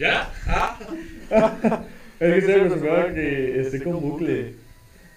¿Ya? 0.00 0.30
Ah. 0.46 0.78
es 2.20 2.32
que 2.32 2.38
estoy 2.38 2.54
acostumbrado 2.54 3.14
que 3.14 3.60
esté 3.60 3.82
con 3.82 4.00
bucle. 4.00 4.54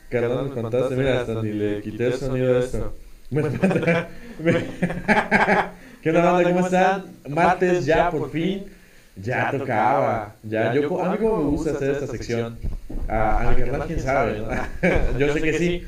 Carnal, 0.10 0.50
me 0.50 0.62
contaste, 0.62 0.96
mira, 0.98 1.22
hasta 1.22 1.42
ni 1.42 1.54
le 1.54 1.82
quité 1.82 2.08
el 2.08 2.14
sonido 2.16 2.54
de 2.54 2.66
esto. 2.66 2.94
Me 3.30 3.42
espanta. 3.44 4.10
Me- 4.44 4.66
¿Qué 6.02 6.10
onda, 6.10 6.32
banda? 6.34 6.50
¿Cómo 6.52 6.66
están? 6.66 7.06
Martes 7.30 7.86
ya, 7.86 8.12
por 8.12 8.30
fin. 8.30 8.66
Ya 9.16 9.52
tocaba. 9.52 10.36
Ya, 10.44 10.74
yo, 10.74 11.02
a 11.02 11.12
mí 11.14 11.18
como 11.18 11.38
me 11.38 11.44
gusta 11.52 11.72
hacer 11.72 11.92
esta 11.92 12.08
sección. 12.08 12.58
A, 13.08 13.40
a 13.40 13.52
mi 13.52 13.56
carnal, 13.56 13.88
quién 13.88 14.02
sabe, 14.02 14.40
¿no? 14.40 15.18
Yo 15.18 15.32
sé 15.34 15.42
que 15.42 15.58
sí, 15.58 15.84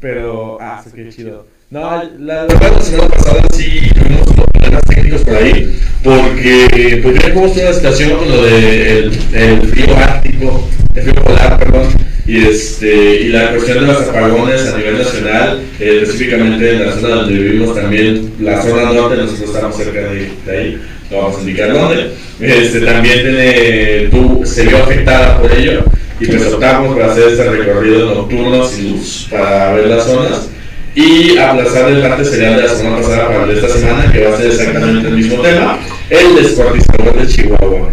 pero. 0.00 0.58
Ah, 0.60 0.80
sí, 0.84 0.90
qué 0.94 1.08
chido. 1.08 1.46
No, 1.68 1.80
la, 1.80 2.04
la 2.04 2.42
verdad, 2.44 2.72
la 2.76 2.80
semana 2.80 3.08
pasada 3.08 3.42
sí 3.54 3.90
tuvimos 3.92 4.26
unos 4.28 4.46
problemas 4.46 4.82
técnicos 4.84 5.24
por 5.24 5.34
ahí. 5.34 5.80
Porque, 6.06 7.00
pues, 7.02 7.18
ya 7.20 7.34
cómo 7.34 7.46
estuvo 7.46 7.64
la 7.64 7.72
situación 7.72 8.10
con 8.12 8.30
lo 8.30 8.42
del 8.44 9.10
el 9.34 9.62
frío 9.62 9.96
ártico, 9.96 10.68
el 10.94 11.02
frío 11.02 11.14
polar, 11.24 11.58
perdón. 11.58 11.88
Y, 12.28 12.44
este, 12.46 13.22
y 13.22 13.28
la 13.30 13.50
cuestión 13.50 13.80
de 13.80 13.92
los 13.92 14.02
apagones 14.02 14.68
a 14.68 14.78
nivel 14.78 14.98
nacional, 14.98 15.62
eh, 15.80 16.00
específicamente 16.02 16.70
en 16.70 16.86
la 16.86 16.92
zona 16.92 17.16
donde 17.16 17.34
vivimos 17.34 17.74
también, 17.74 18.34
la 18.40 18.62
zona 18.62 18.92
norte, 18.92 19.16
nosotros 19.16 19.50
estamos 19.52 19.76
cerca 19.76 19.98
de, 19.98 20.30
de 20.46 20.56
ahí, 20.56 20.80
no 21.10 21.16
vamos 21.18 21.38
a 21.38 21.40
indicar 21.40 21.72
dónde, 21.72 22.10
este, 22.40 22.80
también 22.82 24.10
se 24.44 24.66
vio 24.66 24.78
afectada 24.78 25.40
por 25.40 25.52
ello 25.52 25.84
y 26.20 26.26
pues 26.26 26.46
optamos 26.46 26.94
por 26.94 27.02
hacer 27.02 27.30
este 27.30 27.50
recorrido 27.50 28.14
nocturno 28.14 28.64
sin 28.64 28.92
luz 28.92 29.26
para 29.30 29.74
ver 29.74 29.88
las 29.88 30.04
zonas 30.04 30.48
y 30.96 31.36
aplazar 31.36 31.90
el 31.90 32.00
parte 32.00 32.24
serial 32.24 32.56
de 32.56 32.62
la 32.62 32.74
semana 32.74 32.96
pasada 32.96 33.28
para 33.28 33.46
de 33.46 33.54
esta 33.54 33.68
semana 33.68 34.10
que 34.10 34.24
va 34.24 34.34
a 34.34 34.38
ser 34.38 34.46
exactamente 34.46 35.08
el 35.08 35.14
mismo 35.14 35.42
tema, 35.42 35.78
el 36.10 36.36
descuartizador 36.36 37.20
de 37.20 37.26
Chihuahua. 37.26 37.92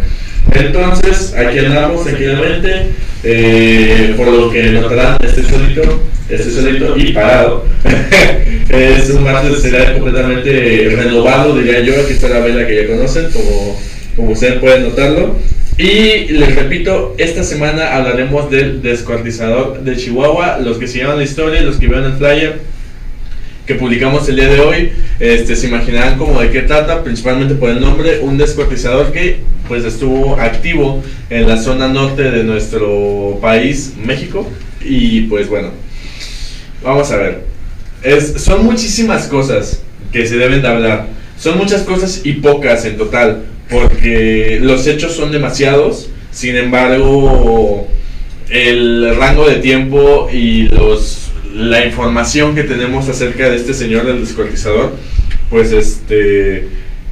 Entonces, 0.53 1.33
aquí 1.33 1.59
andamos 1.59 2.03
tranquilamente, 2.03 2.87
eh, 3.23 4.13
por 4.15 4.27
lo 4.27 4.51
que 4.51 4.63
notarán, 4.71 5.17
estoy 5.23 5.43
solito, 5.45 6.03
estoy 6.29 6.51
solito 6.51 6.97
y 6.97 7.13
parado. 7.13 7.65
es 8.69 9.09
un 9.09 9.23
martes 9.23 9.61
serial 9.61 9.93
completamente 9.93 10.93
renovado, 10.95 11.57
diría 11.57 11.81
yo, 11.81 11.93
aquí 12.01 12.13
está 12.13 12.29
la 12.29 12.39
vela 12.39 12.67
que 12.67 12.83
ya 12.83 12.87
conocen, 12.87 13.31
como, 13.31 13.79
como 14.15 14.31
ustedes 14.31 14.59
pueden 14.59 14.83
notarlo. 14.83 15.35
Y 15.77 16.31
les 16.33 16.55
repito, 16.55 17.15
esta 17.17 17.43
semana 17.43 17.95
hablaremos 17.95 18.51
del 18.51 18.83
descuartizador 18.83 19.81
de 19.83 19.97
Chihuahua, 19.97 20.59
los 20.59 20.77
que 20.77 20.87
sigan 20.87 21.17
la 21.17 21.23
historia, 21.23 21.61
los 21.61 21.77
que 21.77 21.87
vean 21.87 22.03
el 22.03 22.13
flyer, 22.13 22.59
que 23.65 23.75
publicamos 23.75 24.27
el 24.27 24.35
día 24.35 24.49
de 24.49 24.59
hoy, 24.59 24.91
este, 25.19 25.55
se 25.55 25.67
imaginarán 25.67 26.17
como 26.17 26.41
de 26.41 26.51
qué 26.51 26.63
trata, 26.63 27.03
principalmente 27.03 27.55
por 27.55 27.69
el 27.69 27.79
nombre, 27.79 28.19
un 28.19 28.37
descuartizador 28.37 29.11
que 29.11 29.37
pues 29.67 29.85
estuvo 29.85 30.35
activo 30.35 31.01
en 31.29 31.47
la 31.47 31.57
zona 31.57 31.87
norte 31.87 32.23
de 32.23 32.43
nuestro 32.43 33.39
país, 33.41 33.93
México, 34.03 34.49
y 34.83 35.21
pues 35.21 35.47
bueno, 35.47 35.69
vamos 36.83 37.09
a 37.11 37.17
ver, 37.17 37.43
es, 38.03 38.41
son 38.41 38.65
muchísimas 38.65 39.27
cosas 39.27 39.81
que 40.11 40.27
se 40.27 40.37
deben 40.37 40.61
de 40.61 40.67
hablar, 40.67 41.07
son 41.39 41.57
muchas 41.57 41.83
cosas 41.83 42.21
y 42.25 42.33
pocas 42.33 42.83
en 42.83 42.97
total, 42.97 43.45
porque 43.69 44.59
los 44.61 44.85
hechos 44.87 45.13
son 45.15 45.31
demasiados, 45.31 46.09
sin 46.31 46.57
embargo, 46.57 47.87
el 48.49 49.15
rango 49.15 49.47
de 49.47 49.55
tiempo 49.55 50.27
y 50.31 50.63
los 50.63 51.31
la 51.53 51.85
información 51.85 52.55
que 52.55 52.63
tenemos 52.63 53.07
acerca 53.09 53.49
de 53.49 53.57
este 53.57 53.73
señor 53.73 54.05
del 54.05 54.21
descuartizador, 54.21 54.91
pues 55.49 55.71
este 55.71 56.65
eh, 56.65 56.67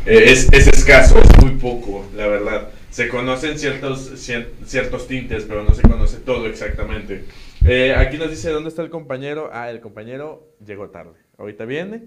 es, 0.06 0.52
es 0.52 0.68
escaso, 0.68 1.20
es 1.20 1.44
muy 1.44 1.56
poco, 1.56 2.06
la 2.16 2.28
verdad. 2.28 2.70
Se 2.90 3.08
conocen 3.08 3.58
ciertos, 3.58 4.12
cier- 4.28 4.48
ciertos 4.66 5.08
tintes, 5.08 5.46
pero 5.46 5.64
no 5.64 5.74
se 5.74 5.84
conoce 5.84 6.18
todo 6.18 6.48
exactamente. 6.48 7.24
Eh, 7.66 7.94
aquí 7.96 8.18
nos 8.18 8.30
dice 8.32 8.50
dónde 8.50 8.70
está 8.70 8.82
el 8.82 8.90
compañero. 8.90 9.50
Ah, 9.54 9.70
el 9.70 9.80
compañero 9.80 10.56
llegó 10.66 10.90
tarde. 10.90 11.14
Ahorita 11.38 11.66
viene, 11.66 12.06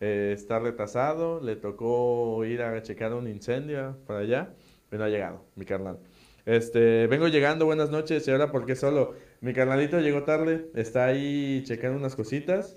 eh, 0.00 0.32
está 0.34 0.58
retrasado, 0.58 1.40
le 1.40 1.54
tocó 1.56 2.44
ir 2.44 2.62
a 2.62 2.82
checar 2.82 3.12
un 3.12 3.28
incendio 3.28 3.96
para 4.06 4.20
allá, 4.20 4.48
pero 4.88 5.00
no 5.00 5.06
ha 5.06 5.10
llegado, 5.10 5.44
mi 5.54 5.64
carnal. 5.64 5.98
Este, 6.46 7.06
vengo 7.06 7.28
llegando, 7.28 7.66
buenas 7.66 7.90
noches, 7.90 8.26
y 8.26 8.30
ahora 8.30 8.50
por 8.50 8.64
qué 8.66 8.74
solo. 8.74 9.14
Mi 9.40 9.52
carnalito 9.52 10.00
llegó 10.00 10.22
tarde, 10.22 10.66
está 10.74 11.06
ahí 11.06 11.62
checando 11.66 11.98
unas 11.98 12.16
cositas, 12.16 12.76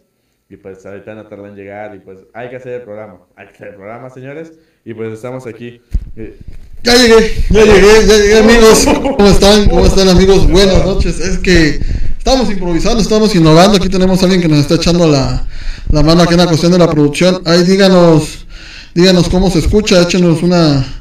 y 0.49 0.57
pues 0.57 0.85
ahorita 0.85 1.15
no 1.15 1.27
tarda 1.27 1.47
en 1.47 1.55
llegar, 1.55 1.95
y 1.95 1.99
pues 1.99 2.19
hay 2.33 2.49
que 2.49 2.57
hacer 2.57 2.73
el 2.73 2.81
programa, 2.81 3.19
hay 3.35 3.47
que 3.47 3.53
hacer 3.53 3.67
el 3.69 3.75
programa, 3.75 4.09
señores, 4.09 4.53
y 4.83 4.93
pues 4.93 5.13
estamos 5.13 5.47
aquí. 5.47 5.81
Eh, 6.15 6.37
Ya 6.83 6.95
llegué, 6.95 7.33
ya 7.49 7.63
llegué, 7.65 8.07
ya 8.07 8.17
llegué 8.17 8.39
amigos. 8.39 8.85
¿Cómo 9.17 9.27
están? 9.27 9.67
¿Cómo 9.69 9.85
están 9.85 10.07
amigos? 10.09 10.49
Buenas 10.49 10.85
noches. 10.85 11.19
Es 11.19 11.37
que 11.39 11.79
estamos 12.17 12.49
improvisando, 12.49 13.01
estamos 13.01 13.35
innovando. 13.35 13.77
Aquí 13.77 13.89
tenemos 13.89 14.21
a 14.21 14.25
alguien 14.25 14.41
que 14.41 14.47
nos 14.47 14.59
está 14.59 14.75
echando 14.75 15.05
la, 15.07 15.45
la 15.89 16.03
mano 16.03 16.21
aquí 16.23 16.33
en 16.33 16.39
la 16.39 16.47
cuestión 16.47 16.71
de 16.71 16.77
la 16.79 16.89
producción. 16.89 17.41
Ahí 17.45 17.63
díganos, 17.63 18.45
díganos 18.95 19.27
cómo 19.29 19.51
se 19.51 19.59
escucha, 19.59 20.01
échenos 20.01 20.41
una 20.41 20.98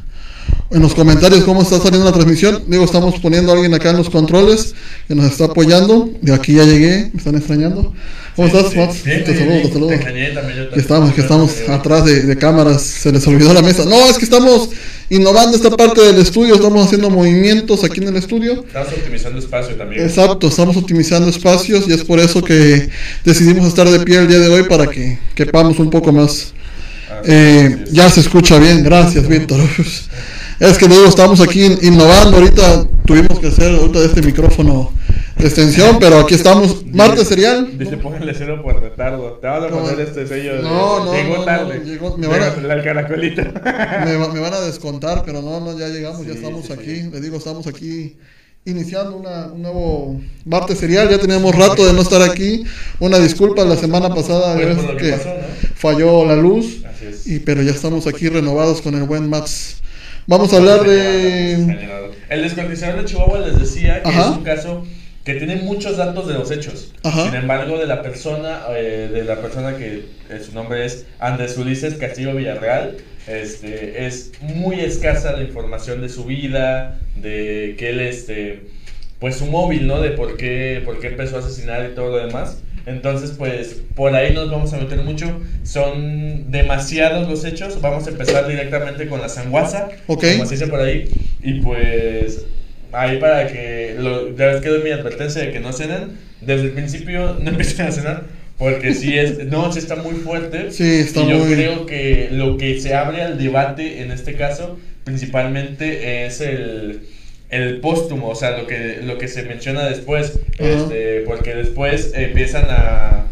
en 0.70 0.82
los 0.82 0.94
comentarios 0.94 1.44
cómo 1.44 1.62
está 1.62 1.78
saliendo 1.78 2.04
la 2.04 2.12
transmisión. 2.12 2.62
Digo, 2.66 2.84
estamos 2.84 3.18
poniendo 3.20 3.52
a 3.52 3.54
alguien 3.54 3.72
acá 3.74 3.90
en 3.90 3.96
los 3.98 4.10
controles 4.10 4.74
que 5.06 5.14
nos 5.14 5.26
está 5.30 5.46
apoyando. 5.46 6.10
De 6.20 6.34
aquí 6.34 6.54
ya 6.54 6.64
llegué, 6.64 7.10
me 7.12 7.18
están 7.18 7.36
extrañando. 7.36 7.92
¿Cómo 8.36 8.46
estás, 8.48 8.76
Max? 8.76 9.02
Bien, 9.04 9.24
Te 9.24 9.32
bien, 9.32 9.38
saludo, 9.38 9.54
bien. 9.56 9.66
te 9.66 9.72
saludo. 9.72 9.88
Te 9.88 9.94
extrañé 9.96 10.30
también 10.30 10.58
yo 10.58 10.70
Que 10.70 10.80
estamos, 10.80 11.12
que 11.14 11.20
estamos 11.22 11.50
atrás 11.68 12.04
de, 12.04 12.22
de 12.22 12.36
cámaras, 12.36 12.82
se 12.82 13.10
les 13.10 13.26
olvidó 13.26 13.52
la 13.52 13.62
mesa. 13.62 13.84
No, 13.84 13.96
es 14.08 14.16
que 14.16 14.24
estamos 14.26 14.68
innovando 15.10 15.56
esta 15.56 15.70
parte 15.70 16.02
del 16.02 16.18
estudio, 16.18 16.54
estamos 16.54 16.86
haciendo 16.86 17.10
movimientos 17.10 17.82
aquí 17.82 18.00
en 18.00 18.08
el 18.08 18.16
estudio. 18.16 18.64
Estamos 18.66 18.92
optimizando 18.92 19.38
espacio 19.40 19.74
también. 19.74 20.02
Exacto, 20.02 20.46
estamos 20.48 20.76
optimizando 20.76 21.28
espacios 21.28 21.88
y 21.88 21.92
es 21.94 22.04
por 22.04 22.20
eso 22.20 22.44
que 22.44 22.88
decidimos 23.24 23.66
estar 23.66 23.88
de 23.88 23.98
pie 24.00 24.18
el 24.18 24.28
día 24.28 24.38
de 24.38 24.48
hoy 24.48 24.62
para 24.64 24.86
que 24.86 25.18
quepamos 25.34 25.78
un 25.80 25.90
poco 25.90 26.12
más. 26.12 26.52
Ah, 27.10 27.22
Eh, 27.24 27.74
sí, 27.78 27.84
sí. 27.88 27.94
ya 27.96 28.08
se 28.10 28.20
escucha 28.20 28.58
bien, 28.58 28.84
gracias 28.84 29.26
Víctor. 29.26 29.58
Es 30.60 30.76
que 30.76 30.88
digo, 30.88 31.04
estamos 31.06 31.40
aquí 31.40 31.64
in- 31.64 31.78
innovando, 31.82 32.36
ahorita 32.38 32.86
tuvimos 33.06 33.38
que 33.38 33.46
hacer 33.48 33.74
ahorita 33.76 34.00
este 34.04 34.22
micrófono 34.22 34.92
extensión, 35.38 35.98
pero 36.00 36.18
aquí 36.18 36.34
estamos, 36.34 36.84
martes 36.92 37.28
serial. 37.28 37.78
Dice, 37.78 37.96
pónganle 37.96 38.34
cero 38.36 38.60
por 38.62 38.80
retardo. 38.80 39.34
Te 39.40 39.46
van 39.46 39.64
a 39.64 39.68
No, 39.68 39.78
poner 39.82 40.00
este 40.00 40.26
sello 40.26 40.56
de. 40.56 40.62
no, 40.62 41.04
no, 41.04 41.12
llegó 41.14 41.36
no, 41.36 41.44
tarde. 41.44 41.78
no, 41.78 41.84
llegó- 41.84 42.16
me 42.18 42.26
van 42.26 42.42
a- 42.42 42.56
me, 44.04 44.16
va- 44.16 44.32
me 44.32 44.40
van 44.40 44.54
a 44.54 44.60
descontar, 44.60 45.22
pero 45.24 45.40
no, 45.42 45.60
no, 45.60 45.78
ya 45.78 45.86
llegamos, 45.88 46.26
ya 46.26 46.32
estamos 46.32 46.66
sí, 46.66 46.72
aquí. 46.72 46.96
sí. 47.02 47.10
Les 47.12 47.22
digo, 47.22 47.36
estamos 47.36 47.66
aquí 47.68 48.16
iniciando 48.64 49.16
una, 49.16 49.46
un 49.52 49.62
nuevo 49.62 50.20
martes 50.44 50.78
serial. 50.78 51.08
Ya 51.08 51.18
teníamos 51.18 51.54
rato 51.54 51.86
de 51.86 51.92
no 51.92 52.02
estar 52.02 52.20
aquí. 52.22 52.64
Una 52.98 53.18
disculpa, 53.18 53.64
la 53.64 53.76
semana 53.76 54.12
pasada 54.12 54.54
Pues 54.54 54.76
que 54.76 54.96
que 54.96 55.10
pasó, 55.12 55.28
¿no? 55.28 55.68
falló 55.76 56.24
la 56.26 56.34
luz. 56.34 56.82
Así 56.84 57.06
es. 57.06 57.26
Y, 57.28 57.38
pero 57.38 57.62
ya 57.62 57.70
estamos 57.70 58.08
aquí 58.08 58.28
renovados 58.28 58.82
con 58.82 58.94
el 58.96 59.04
buen 59.04 59.30
Max. 59.30 59.76
Vamos 60.28 60.52
a 60.52 60.58
hablar 60.58 60.84
de. 60.84 61.54
El 62.28 62.42
descuartizador 62.42 63.00
de 63.00 63.06
Chihuahua 63.06 63.40
les 63.46 63.58
decía 63.58 64.02
que 64.02 64.10
Ajá. 64.10 64.20
es 64.20 64.36
un 64.36 64.44
caso 64.44 64.86
que 65.24 65.34
tiene 65.36 65.56
muchos 65.56 65.96
datos 65.96 66.28
de 66.28 66.34
los 66.34 66.50
hechos. 66.50 66.92
Ajá. 67.02 67.24
Sin 67.24 67.34
embargo, 67.34 67.78
de 67.78 67.86
la 67.86 68.02
persona, 68.02 68.60
eh, 68.76 69.08
de 69.10 69.24
la 69.24 69.40
persona 69.40 69.78
que 69.78 70.04
eh, 70.28 70.40
su 70.44 70.52
nombre 70.52 70.84
es 70.84 71.06
Andrés 71.18 71.56
Ulises 71.56 71.94
Castillo 71.94 72.34
Villarreal, 72.34 72.98
este, 73.26 74.06
es 74.06 74.32
muy 74.42 74.80
escasa 74.80 75.32
la 75.32 75.42
información 75.42 76.02
de 76.02 76.10
su 76.10 76.26
vida, 76.26 77.00
de 77.16 77.74
que 77.78 77.88
él, 77.88 78.00
este, 78.00 78.64
pues 79.20 79.36
su 79.36 79.46
móvil, 79.46 79.86
¿no? 79.86 80.02
De 80.02 80.10
por 80.10 80.36
qué, 80.36 80.82
por 80.84 81.00
qué 81.00 81.06
empezó 81.06 81.36
a 81.36 81.38
asesinar 81.38 81.88
y 81.90 81.94
todo 81.94 82.10
lo 82.10 82.26
demás. 82.26 82.58
Entonces, 82.88 83.32
pues 83.36 83.82
por 83.94 84.14
ahí 84.14 84.32
nos 84.34 84.50
vamos 84.50 84.72
a 84.72 84.78
meter 84.78 84.98
mucho. 85.02 85.40
Son 85.62 86.50
demasiados 86.50 87.28
los 87.28 87.44
hechos. 87.44 87.80
Vamos 87.80 88.06
a 88.06 88.10
empezar 88.10 88.48
directamente 88.48 89.06
con 89.08 89.20
la 89.20 89.28
sanguaza, 89.28 89.88
Ok. 90.06 90.24
como 90.32 90.46
se 90.46 90.54
dice 90.54 90.66
por 90.68 90.80
ahí. 90.80 91.08
Y 91.42 91.60
pues 91.60 92.46
ahí 92.92 93.18
para 93.18 93.46
que, 93.48 93.94
lo, 93.98 94.34
ya 94.36 94.46
ves 94.46 94.60
que 94.62 94.68
doy 94.70 94.82
mi 94.82 94.90
advertencia 94.90 95.42
de 95.42 95.52
que 95.52 95.60
no 95.60 95.72
cenen. 95.72 96.12
Desde 96.40 96.64
el 96.66 96.70
principio 96.72 97.36
no 97.42 97.50
empiecen 97.50 97.86
a 97.86 97.92
cenar. 97.92 98.22
Porque 98.58 98.92
sí 98.94 99.16
es, 99.16 99.44
no, 99.46 99.70
sí 99.72 99.78
está 99.78 99.94
muy 99.96 100.14
fuerte. 100.16 100.72
Sí, 100.72 100.82
está 101.00 101.20
y 101.20 101.28
yo 101.30 101.38
muy- 101.38 101.54
creo 101.54 101.86
que 101.86 102.28
lo 102.32 102.56
que 102.58 102.80
se 102.80 102.92
abre 102.94 103.22
al 103.22 103.38
debate 103.38 104.02
en 104.02 104.10
este 104.10 104.34
caso, 104.34 104.78
principalmente 105.04 106.26
es 106.26 106.40
el, 106.40 107.02
el 107.50 107.80
póstumo, 107.80 108.28
o 108.28 108.34
sea, 108.34 108.58
lo 108.58 108.66
que, 108.66 109.00
lo 109.02 109.18
que 109.18 109.28
se 109.28 109.42
menciona 109.44 109.86
después, 109.86 110.38
este, 110.58 111.20
porque 111.22 111.54
después 111.54 112.12
empiezan 112.14 112.66
a, 112.68 113.26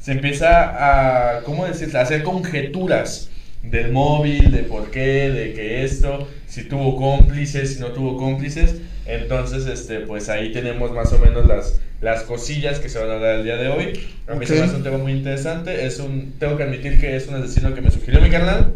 se 0.00 0.12
empieza 0.12 1.36
a, 1.36 1.42
¿cómo 1.42 1.66
decir? 1.66 1.96
A 1.96 2.02
hacer 2.02 2.22
conjeturas 2.22 3.30
del 3.62 3.92
móvil, 3.92 4.50
de 4.50 4.64
por 4.64 4.90
qué, 4.90 5.30
de 5.30 5.52
que 5.54 5.84
esto, 5.84 6.28
si 6.46 6.64
tuvo 6.64 6.96
cómplices, 6.96 7.74
si 7.74 7.80
no 7.80 7.88
tuvo 7.88 8.16
cómplices. 8.16 8.76
Entonces, 9.06 9.66
este, 9.66 10.00
pues 10.00 10.28
ahí 10.28 10.52
tenemos 10.52 10.90
más 10.92 11.12
o 11.12 11.18
menos 11.18 11.46
las, 11.46 11.74
las 12.00 12.22
cosillas 12.22 12.78
que 12.78 12.88
se 12.88 12.98
van 12.98 13.10
a 13.10 13.14
dar 13.18 13.34
el 13.36 13.44
día 13.44 13.56
de 13.56 13.68
hoy. 13.68 14.00
A 14.26 14.34
mí 14.34 14.46
se 14.46 14.54
me 14.54 14.60
hace 14.62 14.76
un 14.76 14.82
tema 14.82 14.98
muy 14.98 15.12
interesante. 15.12 15.84
Es 15.86 15.98
un, 15.98 16.32
tengo 16.38 16.56
que 16.56 16.62
admitir 16.62 16.98
que 17.00 17.14
es 17.16 17.28
un 17.28 17.34
asesino 17.34 17.74
que 17.74 17.82
me 17.82 17.90
sugirió 17.90 18.20
mi 18.22 18.30
canal. 18.30 18.72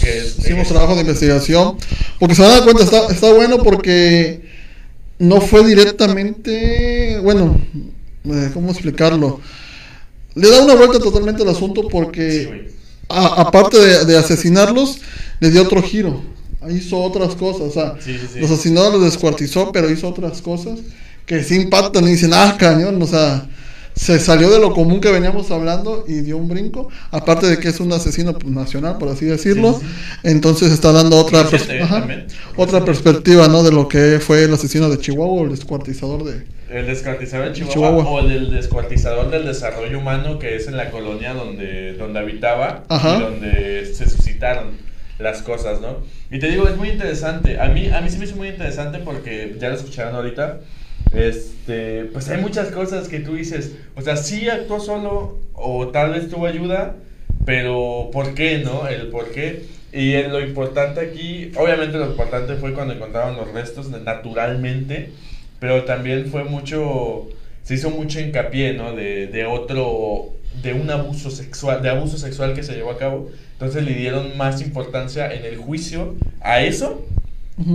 Que 0.00 0.18
es, 0.18 0.38
Hicimos 0.38 0.66
eh, 0.68 0.70
trabajo 0.70 0.94
de 0.94 1.00
investigación. 1.00 1.76
Porque 2.20 2.34
se 2.36 2.42
van 2.42 2.52
a 2.52 2.54
dar 2.54 2.64
cuenta, 2.64 2.84
está, 2.84 3.06
está 3.12 3.32
bueno 3.32 3.58
porque 3.64 4.42
no 5.18 5.40
fue 5.40 5.66
directamente. 5.66 7.18
Bueno, 7.20 7.60
eh, 8.26 8.50
¿cómo 8.54 8.70
explicarlo? 8.70 9.40
Le 10.36 10.50
da 10.50 10.62
una 10.64 10.74
vuelta 10.74 10.98
totalmente 10.98 11.42
al 11.42 11.48
asunto 11.48 11.88
porque, 11.88 12.70
a- 13.08 13.40
aparte 13.42 13.78
de, 13.78 14.04
de 14.04 14.16
asesinarlos, 14.18 15.00
le 15.40 15.50
dio 15.50 15.62
otro 15.62 15.82
giro. 15.82 16.22
Hizo 16.70 16.98
otras 17.02 17.34
cosas. 17.34 17.62
O 17.62 17.70
sea, 17.70 17.94
Sí, 18.00 18.16
sí, 18.18 18.26
sí. 18.34 18.40
los 18.40 18.50
asesinó, 18.50 18.90
los 18.90 19.02
descuartizó, 19.04 19.70
pero 19.72 19.90
hizo 19.90 20.08
otras 20.08 20.40
cosas 20.42 20.80
que 21.26 21.42
sí 21.42 21.56
impactan 21.56 22.04
y 22.04 22.12
dicen, 22.12 22.32
ah, 22.34 22.56
cañón. 22.58 23.00
O 23.02 23.06
sea, 23.06 23.46
se 23.96 24.18
salió 24.18 24.50
de 24.50 24.58
lo 24.58 24.74
común 24.74 25.00
que 25.00 25.10
veníamos 25.12 25.50
hablando 25.52 26.04
y 26.08 26.14
dio 26.22 26.36
un 26.36 26.48
brinco. 26.48 26.88
Aparte 27.12 27.46
de 27.46 27.58
que 27.58 27.68
es 27.68 27.78
un 27.80 27.92
asesino 27.92 28.32
pues, 28.36 28.52
nacional, 28.52 28.98
por 28.98 29.08
así 29.08 29.24
decirlo. 29.24 29.80
Entonces 30.24 30.72
está 30.72 30.90
dando 30.92 31.16
otra, 31.16 31.44
pers- 31.48 31.82
ajá, 31.82 32.06
otra 32.56 32.84
perspectiva, 32.84 33.46
¿no? 33.48 33.62
De 33.62 33.70
lo 33.72 33.86
que 33.88 34.18
fue 34.20 34.44
el 34.44 34.52
asesino 34.52 34.88
de 34.90 34.98
Chihuahua 34.98 35.42
o 35.42 35.44
el 35.44 35.50
descuartizador 35.50 36.24
de... 36.24 36.44
El 36.70 36.86
descuartizador 36.86 37.48
de 37.48 37.52
Chihuahua, 37.52 38.02
Chihuahua. 38.02 38.10
o 38.10 38.20
el 38.28 38.50
descuartizador 38.50 39.30
del 39.30 39.44
desarrollo 39.44 39.96
humano 40.00 40.40
que 40.40 40.56
es 40.56 40.66
en 40.66 40.76
la 40.76 40.90
colonia 40.90 41.32
donde, 41.32 41.92
donde 41.94 42.18
habitaba 42.18 42.82
Ajá. 42.88 43.16
y 43.16 43.20
donde 43.20 43.94
se 43.94 44.08
suscitaron 44.10 44.72
las 45.18 45.42
cosas, 45.42 45.80
¿no? 45.80 45.98
Y 46.30 46.38
te 46.38 46.48
digo, 46.48 46.68
es 46.68 46.76
muy 46.76 46.90
interesante. 46.90 47.60
A 47.60 47.68
mí, 47.68 47.88
a 47.88 48.00
mí 48.00 48.10
se 48.10 48.18
me 48.18 48.24
hizo 48.24 48.36
muy 48.36 48.48
interesante 48.48 48.98
porque 48.98 49.56
ya 49.58 49.68
lo 49.68 49.76
escucharon 49.76 50.14
ahorita. 50.14 50.60
Este, 51.12 52.04
pues 52.06 52.28
hay 52.28 52.40
muchas 52.40 52.68
cosas 52.68 53.08
que 53.08 53.20
tú 53.20 53.34
dices, 53.34 53.72
o 53.94 54.02
sea, 54.02 54.16
sí 54.16 54.48
actuó 54.48 54.80
solo 54.80 55.38
o 55.52 55.88
tal 55.88 56.12
vez 56.12 56.28
tuvo 56.28 56.46
ayuda, 56.46 56.96
pero 57.44 58.10
¿por 58.12 58.34
qué, 58.34 58.58
no? 58.58 58.88
El 58.88 59.08
por 59.08 59.30
qué. 59.30 59.66
Y 59.92 60.20
lo 60.24 60.40
importante 60.40 61.00
aquí, 61.00 61.52
obviamente 61.56 61.98
lo 61.98 62.06
importante 62.06 62.56
fue 62.56 62.74
cuando 62.74 62.94
encontraron 62.94 63.36
los 63.36 63.52
restos 63.52 63.90
naturalmente, 63.90 65.10
pero 65.60 65.84
también 65.84 66.26
fue 66.26 66.42
mucho, 66.42 67.28
se 67.62 67.74
hizo 67.74 67.90
mucho 67.90 68.18
hincapié, 68.18 68.74
¿no? 68.74 68.92
De 68.96 69.46
otro, 69.48 70.32
de 70.62 70.72
un 70.72 70.90
abuso 70.90 71.30
sexual, 71.30 71.80
de 71.80 71.90
abuso 71.90 72.18
sexual 72.18 72.54
que 72.54 72.64
se 72.64 72.74
llevó 72.74 72.90
a 72.90 72.98
cabo. 72.98 73.30
Entonces 73.54 73.84
le 73.84 73.94
dieron 73.94 74.36
más 74.36 74.60
importancia 74.62 75.32
en 75.32 75.44
el 75.44 75.56
juicio 75.56 76.16
a 76.40 76.62
eso 76.62 77.06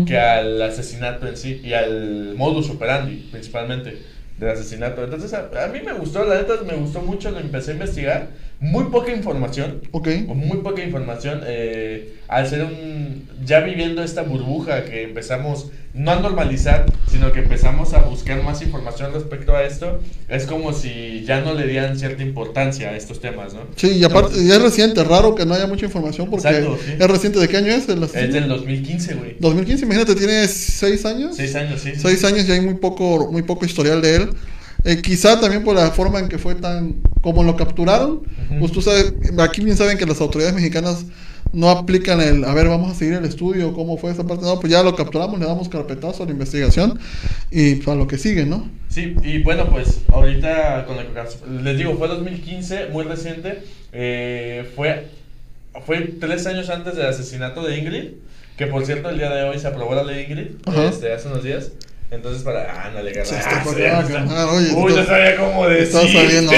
que 0.05 0.17
al 0.17 0.61
asesinato 0.61 1.27
en 1.27 1.37
sí 1.37 1.61
y 1.63 1.73
al 1.73 2.35
modus 2.35 2.69
operandi 2.69 3.27
principalmente 3.31 4.01
del 4.37 4.49
asesinato. 4.49 5.03
Entonces 5.03 5.33
a, 5.33 5.49
a 5.63 5.67
mí 5.67 5.81
me 5.85 5.93
gustó, 5.93 6.25
la 6.25 6.37
neta 6.37 6.55
me 6.65 6.75
gustó 6.75 7.01
mucho, 7.01 7.31
lo 7.31 7.39
empecé 7.39 7.71
a 7.71 7.73
investigar. 7.75 8.29
Muy 8.61 8.85
poca 8.85 9.13
información, 9.15 9.81
Ok. 9.91 10.09
muy 10.27 10.57
poca 10.57 10.83
información. 10.83 11.41
eh, 11.45 12.15
al 12.27 12.47
ser 12.47 12.63
un. 12.65 13.27
Ya 13.45 13.61
viviendo 13.61 14.03
esta 14.03 14.21
burbuja 14.23 14.83
que 14.83 15.03
empezamos 15.03 15.67
no 15.93 16.11
a 16.11 16.19
normalizar, 16.19 16.85
sino 17.09 17.31
que 17.31 17.39
empezamos 17.39 17.93
a 17.93 17.99
buscar 18.01 18.43
más 18.43 18.61
información 18.61 19.11
respecto 19.13 19.55
a 19.55 19.63
esto, 19.63 20.01
es 20.27 20.45
como 20.45 20.73
si 20.73 21.23
ya 21.25 21.39
no 21.41 21.53
le 21.53 21.67
dieran 21.67 21.97
cierta 21.97 22.21
importancia 22.21 22.89
a 22.89 22.97
estos 22.97 23.21
temas, 23.21 23.53
¿no? 23.53 23.61
Sí, 23.77 23.91
y 23.91 24.03
aparte, 24.03 24.45
ya 24.45 24.57
es 24.57 24.61
reciente, 24.61 25.03
raro 25.05 25.35
que 25.35 25.45
no 25.45 25.53
haya 25.55 25.65
mucha 25.65 25.85
información 25.85 26.29
porque 26.29 26.47
Exacto, 26.49 26.77
sí. 26.85 26.91
es 26.99 27.07
reciente. 27.07 27.39
¿De 27.39 27.47
qué 27.47 27.57
año 27.57 27.71
es 27.71 27.87
el? 27.87 28.03
Es 28.03 28.11
del 28.33 28.47
2015, 28.49 29.13
güey. 29.15 29.35
2015, 29.39 29.85
imagínate, 29.85 30.15
tiene 30.15 30.47
seis 30.49 31.05
años. 31.05 31.35
Seis 31.37 31.55
años, 31.55 31.79
sí. 31.81 31.91
sí. 31.95 31.99
Seis 32.01 32.23
años 32.25 32.47
y 32.47 32.51
hay 32.51 32.61
muy 32.61 32.75
poco, 32.75 33.31
muy 33.31 33.41
poco 33.41 33.65
historial 33.65 34.01
de 34.01 34.15
él. 34.17 34.29
Eh, 34.85 35.01
quizá 35.01 35.39
también 35.39 35.63
por 35.63 35.75
la 35.75 35.91
forma 35.91 36.19
en 36.19 36.29
que 36.29 36.37
fue 36.37 36.55
tan, 36.55 36.95
como 37.21 37.43
lo 37.43 37.55
capturaron. 37.55 38.11
Ujú. 38.11 38.59
Pues 38.59 38.71
tú 38.71 38.81
sabes, 38.81 39.13
aquí 39.39 39.61
bien 39.61 39.77
saben 39.77 39.97
que 39.97 40.05
las 40.05 40.21
autoridades 40.21 40.55
mexicanas 40.55 41.05
no 41.51 41.69
aplican 41.69 42.21
el, 42.21 42.45
a 42.45 42.53
ver, 42.53 42.67
vamos 42.67 42.91
a 42.91 42.95
seguir 42.95 43.15
el 43.15 43.25
estudio, 43.25 43.73
cómo 43.73 43.97
fue 43.97 44.11
esa 44.11 44.25
parte. 44.25 44.45
No, 44.45 44.59
pues 44.59 44.71
ya 44.71 44.83
lo 44.83 44.95
capturamos, 44.95 45.39
le 45.39 45.45
damos 45.45 45.67
carpetazo 45.67 46.23
a 46.23 46.25
la 46.27 46.31
investigación 46.31 46.99
y 47.49 47.75
pues, 47.75 47.87
a 47.87 47.95
lo 47.95 48.07
que 48.07 48.17
sigue, 48.17 48.45
¿no? 48.45 48.69
Sí, 48.89 49.15
y 49.23 49.41
bueno, 49.43 49.69
pues 49.69 50.01
ahorita 50.11 50.85
con 50.85 50.97
que 50.97 51.61
les 51.63 51.77
digo, 51.77 51.95
fue 51.97 52.07
2015, 52.07 52.87
muy 52.87 53.03
reciente. 53.03 53.63
eh, 53.91 54.69
fue, 54.75 55.07
fue 55.85 56.01
tres 56.19 56.45
años 56.45 56.69
antes 56.69 56.95
del 56.95 57.07
asesinato 57.07 57.63
de 57.63 57.77
Ingrid. 57.77 58.07
Que 58.57 58.67
por 58.67 58.85
cierto, 58.85 59.09
el 59.09 59.17
día 59.17 59.29
de 59.29 59.43
hoy 59.43 59.57
se 59.57 59.67
aprobó 59.67 59.95
la 59.95 60.03
ley 60.03 60.25
Ingrid, 60.25 60.47
Ajá. 60.65 60.85
este, 60.85 61.13
hace 61.13 61.29
unos 61.29 61.43
días. 61.43 61.71
Entonces, 62.11 62.41
para. 62.41 62.61
Ah, 62.85 62.89
no 62.91 63.03
le 63.03 63.11
Sí, 63.11 63.17
ganas. 63.19 63.31
está 63.45 63.63
para 63.63 64.51
oye, 64.51 64.71
Uy, 64.73 64.93
no 64.95 65.05
sabía 65.05 65.35
cómo 65.37 65.67
decir. 65.67 65.83
Estás 65.83 66.11
saliendo, 66.11 66.51
no, 66.51 66.57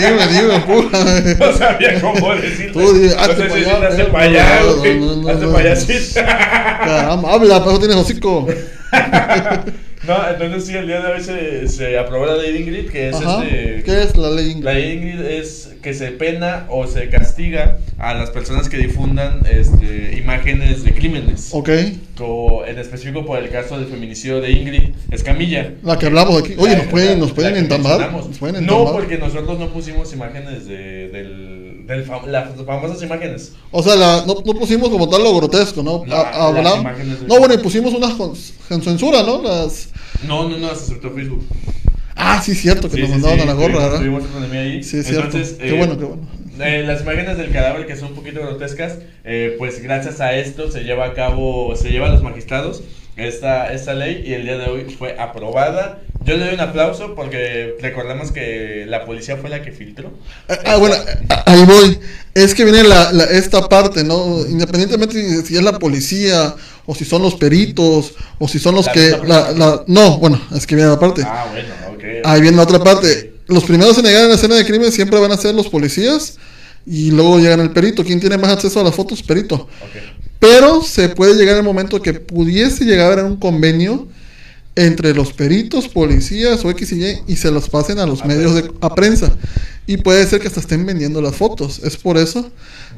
dime, 0.00 0.26
dime, 0.26 0.54
empújame. 0.56 1.34
No 1.38 1.52
sabía 1.56 2.00
cómo 2.00 2.34
decirte. 2.34 2.72
Tú 2.72 2.92
di, 2.94 3.08
hazte 3.08 3.28
no 3.28 3.34
sé 3.34 3.48
pa' 3.48 3.54
si 3.54 3.60
allá, 3.64 3.86
hazte 3.86 3.96
pero- 3.96 4.12
para 4.12 4.24
allá, 4.24 4.62
güey. 4.78 5.30
Hazte 5.30 5.46
para 5.46 5.58
allá, 5.60 5.76
sí. 5.76 6.12
Caramba, 6.14 7.32
habla, 7.34 7.64
pero 7.64 7.78
tienes 7.78 7.96
hocico. 7.96 8.48
No, 10.06 10.16
entonces 10.30 10.66
sí, 10.66 10.74
el 10.74 10.86
día 10.86 11.00
de 11.02 11.12
hoy 11.12 11.20
se, 11.22 11.68
se 11.68 11.98
aprobó 11.98 12.24
la 12.24 12.36
ley 12.36 12.52
de 12.54 12.60
Ingrid, 12.60 12.90
que 12.90 13.10
es 13.10 13.16
Ajá. 13.16 13.44
este. 13.44 13.82
¿Qué 13.84 14.02
es 14.02 14.16
la 14.16 14.30
ley 14.30 14.46
La 14.46 14.50
inglesa? 14.52 14.78
ley 14.78 14.92
Ingrid 14.94 15.20
es 15.20 15.74
que 15.82 15.92
se 15.92 16.10
pena 16.12 16.66
o 16.70 16.86
se 16.86 17.08
castiga 17.10 17.78
a 17.98 18.14
las 18.14 18.30
personas 18.30 18.68
que 18.70 18.78
difundan 18.78 19.40
este, 19.50 20.16
imágenes 20.18 20.84
de 20.84 20.92
crímenes. 20.94 21.50
Ok, 21.52 21.68
Co- 22.16 22.64
en 22.66 22.78
específico 22.78 23.24
por 23.26 23.38
el 23.38 23.50
caso 23.50 23.78
del 23.78 23.88
feminicidio 23.88 24.40
de 24.40 24.50
Ingrid 24.52 24.94
Escamilla. 25.10 25.72
la 25.82 25.98
que 25.98 26.06
hablamos 26.06 26.42
aquí. 26.42 26.54
Oye, 26.56 26.72
La- 26.72 26.78
nos 26.78 26.86
pueden, 26.86 27.08
la- 27.10 27.16
nos 27.16 27.32
pueden 27.32 27.52
la 27.52 27.58
entambar. 27.58 28.12
Nos 28.12 28.38
pueden 28.38 28.54
no, 28.66 28.72
entambar. 28.80 28.92
porque 28.94 29.18
nosotros 29.18 29.58
no 29.58 29.68
pusimos 29.68 30.12
imágenes 30.14 30.66
de, 30.66 31.08
del, 31.10 31.49
del 31.90 32.06
fam- 32.06 32.26
las 32.26 32.48
famosas 32.64 33.02
imágenes. 33.02 33.52
O 33.70 33.82
sea, 33.82 33.96
la, 33.96 34.24
no, 34.26 34.36
no 34.44 34.54
pusimos 34.54 34.88
como 34.88 35.08
tal 35.08 35.22
lo 35.22 35.36
grotesco, 35.36 35.82
¿no? 35.82 36.04
La- 36.06 36.20
A- 36.20 36.52
las 36.52 36.64
hablam- 36.64 36.80
imágenes 36.80 37.20
de- 37.20 37.26
No, 37.26 37.38
bueno, 37.38 37.54
y 37.54 37.58
pusimos 37.58 37.92
unas 37.92 38.14
con, 38.14 38.32
con 38.68 38.82
censura, 38.82 39.22
¿no? 39.22 39.42
Las... 39.42 39.88
No, 40.26 40.48
no, 40.48 40.56
no, 40.56 40.68
las 40.68 40.82
aceptó 40.82 41.10
Facebook. 41.10 41.44
Ah, 42.16 42.40
sí, 42.42 42.54
cierto, 42.54 42.88
que 42.88 42.96
Sí, 42.96 43.00
nos 43.02 43.08
sí, 43.08 43.14
mandaban 43.14 43.38
sí, 43.38 43.42
a 43.42 43.46
la 43.46 43.52
gorra, 43.54 43.78
¿verdad? 43.78 43.98
Tuvimos 43.98 44.22
ahí. 44.52 44.82
Sí, 44.82 45.02
cierto. 45.02 45.38
Qué 45.38 45.68
eh, 45.70 45.78
bueno, 45.78 45.98
qué 45.98 46.04
bueno. 46.04 46.22
eh, 46.60 46.82
las 46.86 47.00
imágenes 47.02 47.38
del 47.38 47.50
cadáver 47.50 47.86
que 47.86 47.96
son 47.96 48.08
un 48.08 48.14
poquito 48.14 48.40
grotescas, 48.40 48.98
eh, 49.24 49.54
pues 49.58 49.82
gracias 49.82 50.20
a 50.20 50.34
esto 50.36 50.70
se 50.70 50.82
lleva 50.84 51.06
a 51.06 51.14
cabo, 51.14 51.74
se 51.76 51.88
lleva 51.90 52.08
a 52.08 52.10
los 52.10 52.22
magistrados 52.22 52.82
esta, 53.16 53.72
esta 53.72 53.94
ley 53.94 54.22
y 54.26 54.32
el 54.34 54.44
día 54.44 54.56
de 54.58 54.66
hoy 54.66 54.84
fue 54.98 55.16
aprobada. 55.18 56.00
Yo 56.24 56.36
le 56.36 56.44
doy 56.46 56.54
un 56.54 56.60
aplauso 56.60 57.14
porque 57.14 57.76
recordemos 57.80 58.30
que 58.30 58.84
la 58.86 59.04
policía 59.06 59.36
fue 59.36 59.48
la 59.50 59.62
que 59.62 59.72
filtró. 59.72 60.12
Ah, 60.48 60.58
ah, 60.66 60.76
bueno, 60.76 60.94
ah, 61.30 61.44
ahí 61.46 61.64
voy. 61.64 61.98
Es 62.34 62.54
que 62.54 62.64
viene 62.64 62.82
la, 62.84 63.12
la- 63.12 63.24
esta 63.24 63.68
parte, 63.68 64.04
¿no? 64.04 64.46
Independientemente 64.46 65.42
si, 65.44 65.56
es 65.56 65.62
la 65.62 65.78
policía, 65.78 66.54
o 66.86 66.94
si 66.94 67.04
son 67.04 67.22
los 67.22 67.34
peritos, 67.36 68.14
o 68.38 68.48
si 68.48 68.58
son 68.58 68.74
los 68.74 68.86
La 68.86 68.92
que... 68.92 69.18
La, 69.26 69.50
la- 69.52 69.84
no, 69.86 70.18
bueno, 70.18 70.40
es 70.54 70.66
que 70.66 70.74
viene 70.74 70.90
la 70.90 70.98
parte. 71.00 71.22
Ah, 71.24 71.46
bueno, 71.50 71.68
ok. 71.94 72.04
Ahí 72.26 72.40
viene 72.42 72.56
la 72.58 72.64
otra 72.64 72.78
parte. 72.84 73.32
Los 73.46 73.64
primeros 73.64 73.98
en 73.98 74.04
llegar 74.04 74.24
a 74.24 74.28
la 74.28 74.34
escena 74.34 74.54
de 74.56 74.64
crimen 74.64 74.92
siempre 74.92 75.18
van 75.18 75.32
a 75.32 75.36
ser 75.36 75.54
los 75.54 75.68
policías, 75.68 76.38
y 76.86 77.10
luego 77.10 77.38
llegan 77.38 77.60
el 77.60 77.70
perito. 77.70 78.04
¿Quién 78.04 78.20
tiene 78.20 78.38
más 78.38 78.50
acceso 78.50 78.80
a 78.80 78.84
las 78.84 78.94
fotos? 78.94 79.22
Perito. 79.22 79.68
Pero 80.38 80.82
se 80.82 81.08
puede 81.10 81.34
llegar 81.34 81.56
el 81.56 81.62
momento 81.62 82.00
que 82.00 82.14
pudiese 82.14 82.84
llegar 82.84 83.18
a 83.18 83.24
un 83.24 83.36
convenio 83.36 84.08
entre 84.76 85.12
los 85.14 85.32
peritos, 85.32 85.88
policías 85.88 86.64
o 86.64 86.70
X 86.70 86.92
y 86.92 87.04
Y 87.04 87.18
y 87.26 87.36
se 87.36 87.50
los 87.50 87.68
pasen 87.68 87.98
a 87.98 88.06
los 88.06 88.22
A 88.22 88.26
medios 88.26 88.54
de 88.54 88.62
prensa. 88.62 88.78
a 88.80 88.94
prensa. 88.94 89.32
Y 89.86 89.96
puede 89.98 90.24
ser 90.26 90.40
que 90.40 90.46
hasta 90.46 90.60
estén 90.60 90.86
vendiendo 90.86 91.20
las 91.20 91.34
fotos. 91.34 91.80
Es 91.80 91.96
por 91.96 92.16
eso. 92.16 92.50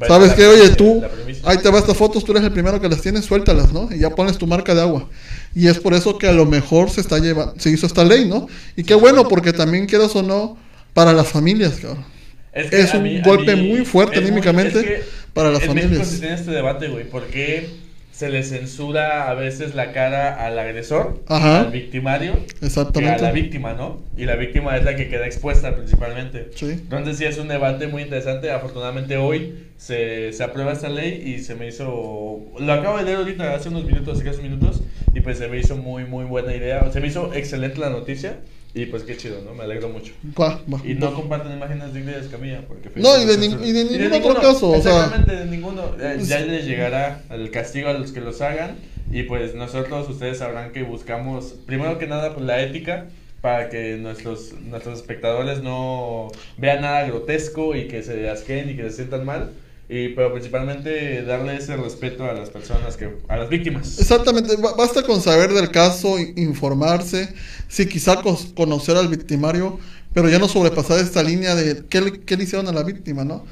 ¿Sabes 0.07 0.33
qué? 0.33 0.45
Oye, 0.45 0.69
tú, 0.69 1.01
ahí 1.43 1.57
te 1.57 1.69
va 1.69 1.79
estas 1.79 1.97
fotos, 1.97 2.23
tú 2.23 2.31
eres 2.31 2.43
el 2.43 2.51
primero 2.51 2.79
que 2.79 2.87
las 2.87 3.01
tienes, 3.01 3.25
suéltalas, 3.25 3.73
¿no? 3.73 3.89
Y 3.91 3.99
ya 3.99 4.11
pones 4.11 4.37
tu 4.37 4.47
marca 4.47 4.75
de 4.75 4.81
agua. 4.81 5.09
Y 5.55 5.67
es 5.67 5.79
por 5.79 5.93
eso 5.93 6.17
que 6.17 6.27
a 6.27 6.31
lo 6.33 6.45
mejor 6.45 6.89
se 6.89 7.01
está 7.01 7.17
llevando, 7.19 7.55
se 7.57 7.71
hizo 7.71 7.87
esta 7.87 8.03
ley, 8.05 8.25
¿no? 8.25 8.47
Y 8.75 8.83
qué 8.83 8.93
bueno, 8.95 9.27
porque 9.27 9.53
también 9.53 9.87
quieras 9.87 10.15
o 10.15 10.21
no, 10.21 10.57
para 10.93 11.13
las 11.13 11.27
familias, 11.27 11.73
cabrón. 11.81 12.12
Que 12.53 12.79
Es 12.81 12.93
a 12.93 12.97
un 12.97 13.03
mí- 13.03 13.21
golpe 13.21 13.55
mí 13.55 13.69
muy 13.69 13.85
fuerte 13.85 14.19
muy- 14.19 14.27
anímicamente 14.29 14.79
es 14.79 14.85
que 14.85 15.01
para 15.33 15.49
las 15.51 15.63
en 15.63 15.73
México 15.73 15.87
familias. 15.89 16.07
se 16.09 16.19
tiene 16.19 16.35
este 16.35 16.51
debate, 16.51 16.87
güey. 16.87 17.05
¿Por 17.05 17.23
qué 17.27 17.67
se 18.11 18.29
le 18.29 18.43
censura 18.43 19.27
a 19.27 19.33
veces 19.33 19.73
la 19.73 19.91
cara 19.91 20.45
al 20.45 20.59
agresor, 20.59 21.23
Ajá. 21.27 21.61
al 21.61 21.71
victimario, 21.71 22.33
que 22.33 22.39
a 22.39 22.61
la 22.61 22.67
Exactamente. 22.67 23.31
víctima, 23.31 23.73
¿no? 23.73 24.01
Y 24.15 24.25
la 24.25 24.35
víctima 24.35 24.77
es 24.77 24.83
la 24.83 24.95
que 24.95 25.09
queda 25.09 25.25
expuesta 25.25 25.75
principalmente. 25.75 26.51
Sí. 26.53 26.65
Entonces 26.69 27.17
sí 27.17 27.25
es 27.25 27.39
un 27.39 27.47
debate 27.47 27.87
muy 27.87 28.03
interesante. 28.03 28.51
Afortunadamente 28.51 29.17
hoy 29.17 29.55
se, 29.77 30.31
se 30.31 30.43
aprueba 30.43 30.73
esta 30.73 30.89
ley 30.89 31.23
y 31.35 31.39
se 31.43 31.55
me 31.55 31.67
hizo... 31.67 32.39
Lo 32.59 32.71
acabo 32.73 32.99
de 32.99 33.03
leer 33.05 33.17
ahorita, 33.17 33.55
hace 33.55 33.69
unos 33.69 33.83
minutos, 33.85 34.19
hace 34.19 34.29
unos 34.29 34.41
minutos. 34.43 34.81
y 35.15 35.21
pues 35.21 35.39
se 35.39 35.47
me 35.47 35.57
hizo 35.57 35.75
muy, 35.75 36.05
muy 36.05 36.25
buena 36.25 36.55
idea. 36.55 36.87
Se 36.93 36.99
me 36.99 37.07
hizo 37.07 37.33
excelente 37.33 37.79
la 37.79 37.89
noticia. 37.89 38.37
Y 38.75 38.87
pues 38.87 39.03
qué 39.03 39.15
chido, 39.15 39.41
¿no? 39.45 39.53
Me 39.53 39.63
alegro 39.65 39.89
mucho. 39.89 40.13
Va, 40.39 40.59
va. 40.71 40.81
Y 40.83 40.95
no 40.95 41.13
comparten 41.13 41.51
imágenes 41.53 41.93
de 41.93 41.99
Ingrid 41.99 42.15
Escamilla. 42.15 42.61
Porque 42.67 42.89
No, 42.95 43.21
y 43.21 43.25
de, 43.25 43.37
nin- 43.37 43.63
y 43.63 43.71
de 43.71 43.83
ningún 44.09 44.31
otro 44.31 44.41
caso, 44.41 44.71
o 44.71 44.81
sea. 44.81 45.03
Exactamente, 45.05 45.35
de 45.35 45.45
ninguno. 45.45 45.83
Pues- 45.95 46.27
ya 46.27 46.39
les 46.39 46.65
llegará 46.65 47.21
el 47.29 47.51
castigo 47.51 47.89
a 47.89 47.93
los 47.93 48.11
que 48.11 48.21
los 48.21 48.41
hagan. 48.41 48.77
Y 49.11 49.23
pues 49.23 49.53
nosotros, 49.53 50.09
ustedes 50.09 50.39
sabrán 50.39 50.71
que 50.71 50.81
buscamos, 50.81 51.53
primero 51.67 51.99
que 51.99 52.07
nada, 52.07 52.33
pues 52.33 52.45
la 52.45 52.61
ética. 52.61 53.05
Para 53.41 53.69
que 53.69 53.97
nuestros, 53.97 54.53
nuestros 54.61 54.99
espectadores 54.99 55.61
no 55.61 56.29
vean 56.57 56.79
nada 56.81 57.03
grotesco 57.05 57.75
y 57.75 57.89
que 57.89 58.01
se 58.01 58.29
asquen 58.29 58.69
y 58.69 58.75
que 58.77 58.83
se 58.83 58.95
sientan 58.95 59.25
mal. 59.25 59.51
Y, 59.95 60.09
pero 60.15 60.31
principalmente 60.31 61.21
darle 61.23 61.57
ese 61.57 61.75
respeto 61.77 62.23
a 62.23 62.33
las 62.33 62.49
personas, 62.49 62.97
que 62.97 63.09
a 63.27 63.37
las 63.37 63.49
víctimas. 63.49 63.99
Exactamente, 63.99 64.55
ba- 64.55 64.73
basta 64.75 65.03
con 65.03 65.21
saber 65.21 65.53
del 65.53 65.69
caso, 65.69 66.17
informarse, 66.19 67.31
sí, 67.67 67.85
quizá 67.85 68.21
conocer 68.55 68.97
al 68.97 69.07
victimario, 69.07 69.79
pero 70.13 70.29
ya 70.29 70.39
no 70.39 70.47
sobrepasar 70.47 70.99
esta 70.99 71.21
línea 71.21 71.53
de 71.55 71.85
qué 71.89 72.21
qué 72.25 72.37
le 72.37 72.43
hicieron 72.43 72.67
a 72.67 72.71
la 72.71 72.83
víctima, 72.83 73.23
¿no? 73.23 73.45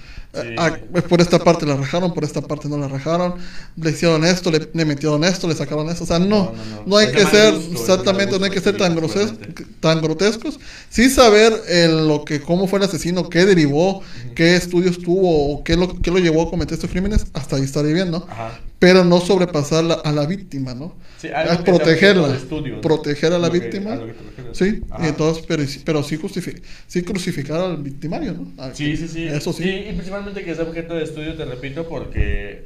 Ah, 0.58 0.78
por 1.10 1.20
esta 1.20 1.44
parte 1.44 1.66
la 1.66 1.76
rajaron, 1.76 2.14
por 2.14 2.24
esta 2.24 2.42
parte 2.42 2.70
no 2.70 2.78
la 2.78 2.88
rajaron, 2.88 3.36
le 3.76 3.90
hicieron 3.92 4.24
esto, 4.24 4.50
le, 4.50 4.70
le 4.74 4.86
metieron 4.86 5.24
esto, 5.26 5.48
le 5.48 5.56
sacaron 5.56 5.90
esto, 5.90 6.06
o 6.06 6.08
sea, 6.08 6.20
no, 6.20 6.54
No, 6.54 6.54
no, 6.54 6.66
no, 6.66 6.84
no. 6.86 6.98
hay 6.98 7.08
Es 7.08 7.12
que 7.12 7.26
ser, 7.26 7.54
gusto, 7.54 7.72
exactamente, 7.74 8.40
no 8.40 8.46
hay 8.46 8.52
que 8.52 8.62
ser 8.62 8.78
tan, 8.78 8.96
totalmente. 8.96 9.66
tan 9.82 10.02
grotescos, 10.02 10.60
sí 10.90 11.10
saber 11.10 11.54
el, 11.68 12.08
lo 12.08 12.24
que, 12.24 12.42
cómo 12.42 12.68
fue 12.68 12.80
el 12.80 12.86
asesino, 12.86 13.30
qué 13.30 13.46
derivó, 13.46 14.04
qué 14.34 14.56
estudios 14.56 15.00
tuvo, 15.00 15.54
o 15.54 15.64
qué 15.64 15.76
lo, 15.76 16.02
qué 16.02 16.12
lo 16.12 16.20
llevó 16.20 16.44
a 16.44 16.50
cometer 16.50 16.76
estos 16.76 16.90
crímenes, 16.92 17.28
hasta 17.34 17.58
ahí 17.58 17.64
estaría 17.64 17.94
bien, 17.94 18.12
¿no? 18.12 18.26
Ajá. 18.30 18.62
Pero 18.82 19.06
no 19.06 19.22
sobrepasar 19.22 19.84
la- 19.84 19.94
a 19.94 20.12
la 20.12 20.26
víctima, 20.26 20.74
¿no? 20.74 20.96
Sí, 21.20 21.28
Es 21.28 21.58
protegerla, 21.60 22.36
estudio, 22.36 22.82
proteger 22.82 23.32
a 23.32 23.38
la 23.38 23.52
que- 23.52 23.60
víctima, 23.60 23.94
a 23.94 24.00
que 24.00 24.14
sí, 24.54 24.82
Ajá. 24.90 25.06
y 25.06 25.10
entonces, 25.10 25.46
pero, 25.48 25.64
pero 25.86 26.02
sí, 26.02 26.18
justifi- 26.18 26.60
sí 26.88 27.04
crucificar 27.04 27.62
al 27.62 27.78
victimario, 27.78 28.34
¿no? 28.34 28.52
Al 28.64 28.76
Sí, 28.76 28.90
que- 28.92 28.98
sí, 28.98 29.08
sí. 29.08 29.28
Eso 29.28 29.54
sí. 29.54 29.66
Y, 29.66 29.90
y 29.90 29.94
principalmente 29.94 30.44
que 30.44 30.56
sea 30.56 30.64
objeto 30.64 30.96
de 30.96 31.04
estudio, 31.04 31.36
te 31.36 31.46
repito, 31.46 31.88
porque 31.88 32.64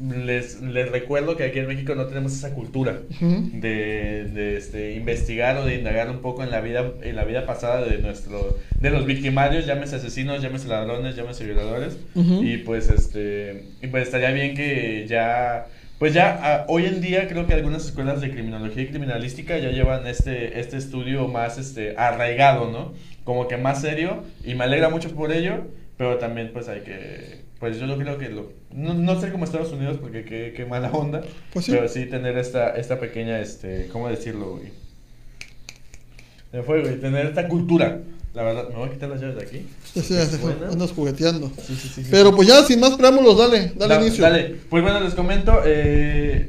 les, 0.00 0.60
les 0.60 0.90
recuerdo 0.90 1.36
que 1.36 1.44
aquí 1.44 1.58
en 1.58 1.66
México 1.66 1.94
no 1.94 2.06
tenemos 2.06 2.32
esa 2.32 2.54
cultura 2.54 3.00
de, 3.20 4.24
de, 4.32 4.56
este, 4.56 4.94
investigar 4.94 5.56
o 5.56 5.64
de 5.64 5.74
indagar 5.74 6.10
un 6.10 6.20
poco 6.20 6.44
en 6.44 6.50
la 6.50 6.60
vida 6.60 6.92
en 7.02 7.16
la 7.16 7.24
vida 7.24 7.46
pasada 7.46 7.84
de 7.84 7.98
nuestro 7.98 8.58
de 8.80 8.90
los 8.90 9.06
victimarios, 9.06 9.66
llámese 9.66 9.96
asesinos, 9.96 10.40
llámese 10.40 10.68
ladrones, 10.68 11.16
llámese 11.16 11.44
violadores. 11.44 11.98
Y 12.14 12.58
pues 12.58 12.90
este 12.90 13.64
y 13.82 13.88
pues 13.88 14.04
estaría 14.04 14.30
bien 14.30 14.54
que 14.54 15.06
ya 15.08 15.66
pues 15.98 16.14
ya 16.14 16.38
ah, 16.42 16.64
hoy 16.68 16.86
en 16.86 17.00
día 17.00 17.26
creo 17.26 17.46
que 17.46 17.54
algunas 17.54 17.84
escuelas 17.84 18.20
de 18.20 18.30
criminología 18.30 18.84
y 18.84 18.88
criminalística 18.88 19.58
ya 19.58 19.70
llevan 19.70 20.06
este 20.06 20.60
este 20.60 20.76
estudio 20.76 21.26
más 21.26 21.58
este 21.58 21.96
arraigado, 21.96 22.70
¿no? 22.70 22.92
Como 23.24 23.48
que 23.48 23.56
más 23.56 23.80
serio 23.80 24.22
y 24.44 24.54
me 24.54 24.64
alegra 24.64 24.90
mucho 24.90 25.12
por 25.14 25.32
ello, 25.32 25.66
pero 25.96 26.18
también 26.18 26.50
pues 26.52 26.68
hay 26.68 26.82
que 26.82 27.47
pues 27.58 27.78
yo 27.78 27.86
lo 27.86 27.96
creo 27.98 28.18
que 28.18 28.28
lo 28.28 28.52
no, 28.72 28.94
no 28.94 29.20
sé 29.20 29.30
como 29.32 29.44
Estados 29.44 29.72
Unidos 29.72 29.98
porque 30.00 30.24
qué, 30.24 30.52
qué 30.56 30.64
mala 30.64 30.90
onda, 30.92 31.22
Pues 31.52 31.64
sí. 31.64 31.72
pero 31.72 31.88
sí 31.88 32.06
tener 32.06 32.36
esta 32.38 32.76
esta 32.76 33.00
pequeña 33.00 33.40
este, 33.40 33.88
¿cómo 33.92 34.08
decirlo, 34.08 34.52
güey? 34.56 34.68
Me 36.52 36.62
fue, 36.62 36.80
güey, 36.82 36.98
tener 37.00 37.26
esta 37.26 37.46
cultura. 37.48 38.00
La 38.34 38.42
verdad, 38.42 38.68
me 38.68 38.76
voy 38.76 38.88
a 38.88 38.92
quitar 38.92 39.08
las 39.08 39.20
llaves 39.20 39.36
de 39.36 39.42
aquí. 39.42 39.66
Ya 39.94 40.02
sé, 40.02 40.36
Buena. 40.38 40.68
andas 40.68 40.92
jugueteando. 40.92 41.50
Sí, 41.66 41.74
sí, 41.74 41.88
sí, 41.88 42.02
sí. 42.04 42.08
Pero 42.10 42.34
pues 42.34 42.46
ya, 42.46 42.62
sin 42.62 42.78
más 42.80 42.92
preámbulos, 42.96 43.36
dale, 43.36 43.72
dale 43.76 43.94
Da- 43.94 44.00
inicio. 44.00 44.22
Dale, 44.22 44.56
pues 44.70 44.82
bueno, 44.82 45.00
les 45.00 45.14
comento. 45.14 45.60
Eh, 45.66 46.48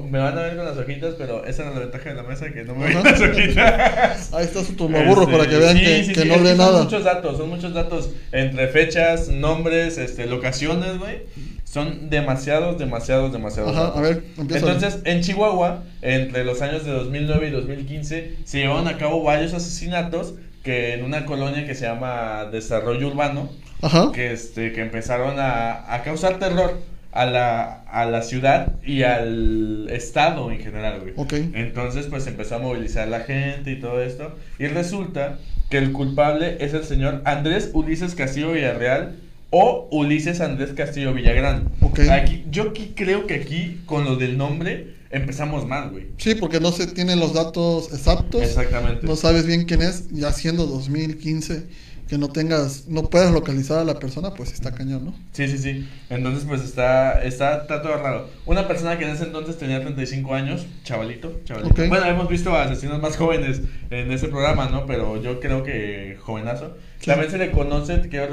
me 0.00 0.18
van 0.18 0.38
a 0.38 0.42
ver 0.42 0.56
con 0.56 0.64
las 0.64 0.76
hojitas, 0.78 1.14
pero 1.18 1.44
esa 1.44 1.62
era 1.62 1.72
la 1.72 1.80
ventaja 1.80 2.08
de 2.10 2.14
la 2.14 2.22
mesa, 2.22 2.50
que 2.52 2.64
no 2.64 2.74
me 2.74 2.86
ven 2.88 2.96
Ajá. 2.98 3.10
las 3.10 3.20
hojitas. 3.20 4.32
Ahí 4.32 4.44
está 4.44 4.64
su 4.64 4.72
turmaburro 4.74 5.22
Este, 5.22 5.36
para 5.36 5.48
que 5.50 5.56
vean 5.56 5.76
sí, 5.76 5.84
que, 5.84 6.04
sí, 6.04 6.12
que 6.14 6.20
sí, 6.22 6.28
no 6.28 6.36
lee 6.38 6.48
son 6.48 6.58
nada. 6.58 6.82
muchos 6.84 7.04
datos, 7.04 7.36
son 7.36 7.48
muchos 7.50 7.74
datos 7.74 8.10
entre 8.32 8.68
fechas, 8.68 9.28
nombres, 9.28 9.98
este, 9.98 10.26
locaciones, 10.26 10.98
güey. 10.98 11.22
Son 11.64 12.10
demasiados, 12.10 12.78
demasiados, 12.78 13.32
demasiados. 13.32 13.72
Ajá, 13.72 13.82
datos. 13.84 13.98
a 13.98 14.00
ver, 14.02 14.24
empieza. 14.38 14.66
Entonces, 14.66 15.00
en 15.04 15.20
Chihuahua, 15.22 15.84
entre 16.02 16.44
los 16.44 16.60
años 16.62 16.84
de 16.84 16.90
2009 16.92 17.48
y 17.48 17.50
2015, 17.50 18.36
se 18.44 18.58
llevaron 18.58 18.88
a 18.88 18.98
cabo 18.98 19.22
varios 19.22 19.54
asesinatos 19.54 20.34
que 20.62 20.94
en 20.94 21.04
una 21.04 21.24
colonia 21.26 21.66
que 21.66 21.74
se 21.74 21.86
llama 21.86 22.46
Desarrollo 22.52 23.08
Urbano, 23.08 23.50
Ajá. 23.80 24.10
que, 24.12 24.32
este, 24.32 24.72
que 24.72 24.80
empezaron 24.82 25.38
a, 25.38 25.92
a 25.94 26.02
causar 26.02 26.38
terror 26.38 26.78
a 27.12 27.26
la, 27.26 27.82
a 27.82 28.06
la 28.06 28.22
ciudad 28.22 28.72
y 28.84 29.02
al 29.02 29.88
estado 29.90 30.50
en 30.50 30.58
general, 30.58 31.00
güey. 31.00 31.12
Ok. 31.16 31.34
Entonces, 31.54 32.06
pues 32.06 32.26
empezó 32.26 32.56
a 32.56 32.58
movilizar 32.58 33.06
la 33.08 33.20
gente 33.20 33.70
y 33.70 33.80
todo 33.80 34.02
esto. 34.02 34.34
Y 34.58 34.66
resulta 34.66 35.38
que 35.70 35.78
el 35.78 35.92
culpable 35.92 36.56
es 36.60 36.74
el 36.74 36.84
señor 36.84 37.22
Andrés 37.24 37.70
Ulises 37.74 38.14
Castillo 38.14 38.52
Villarreal 38.52 39.16
o 39.50 39.88
Ulises 39.92 40.40
Andrés 40.40 40.72
Castillo 40.72 41.12
Villagrán. 41.12 41.70
Ok. 41.80 42.00
Aquí, 42.10 42.44
yo 42.50 42.70
aquí 42.70 42.94
creo 42.96 43.26
que 43.26 43.34
aquí, 43.34 43.82
con 43.84 44.04
lo 44.04 44.16
del 44.16 44.38
nombre, 44.38 44.94
empezamos 45.10 45.66
mal, 45.66 45.90
güey. 45.90 46.06
Sí, 46.16 46.34
porque 46.34 46.60
no 46.60 46.72
se 46.72 46.86
tienen 46.86 47.20
los 47.20 47.34
datos 47.34 47.92
exactos. 47.92 48.42
Exactamente. 48.42 49.06
No 49.06 49.16
sabes 49.16 49.46
bien 49.46 49.64
quién 49.64 49.82
es, 49.82 50.08
ya 50.10 50.32
siendo 50.32 50.66
2015, 50.66 51.64
que 52.12 52.18
no 52.18 52.28
tengas, 52.28 52.88
no 52.88 53.04
puedas 53.04 53.32
localizar 53.32 53.78
a 53.78 53.84
la 53.84 53.98
persona, 53.98 54.34
pues 54.34 54.52
está 54.52 54.74
cañón, 54.74 55.06
¿no? 55.06 55.14
Sí, 55.32 55.48
sí, 55.48 55.56
sí. 55.56 55.88
Entonces, 56.10 56.44
pues 56.46 56.60
está, 56.60 57.24
está, 57.24 57.62
está 57.62 57.80
todo 57.80 57.96
raro. 57.96 58.28
Una 58.44 58.68
persona 58.68 58.98
que 58.98 59.04
en 59.04 59.12
ese 59.12 59.24
entonces 59.24 59.56
tenía 59.56 59.80
35 59.80 60.34
años, 60.34 60.66
chavalito, 60.84 61.40
chavalito. 61.46 61.88
Bueno, 61.88 62.04
hemos 62.04 62.28
visto 62.28 62.54
a 62.54 62.64
asesinos 62.64 63.00
más 63.00 63.16
jóvenes 63.16 63.62
en 63.88 64.12
ese 64.12 64.28
programa, 64.28 64.68
¿no? 64.68 64.84
Pero 64.84 65.22
yo 65.22 65.40
creo 65.40 65.62
que 65.62 66.18
jovenazo. 66.20 66.76
Sí. 67.00 67.06
También 67.06 67.30
se 67.30 67.38
le 67.38 67.50
conoce, 67.50 68.02
quiero, 68.10 68.28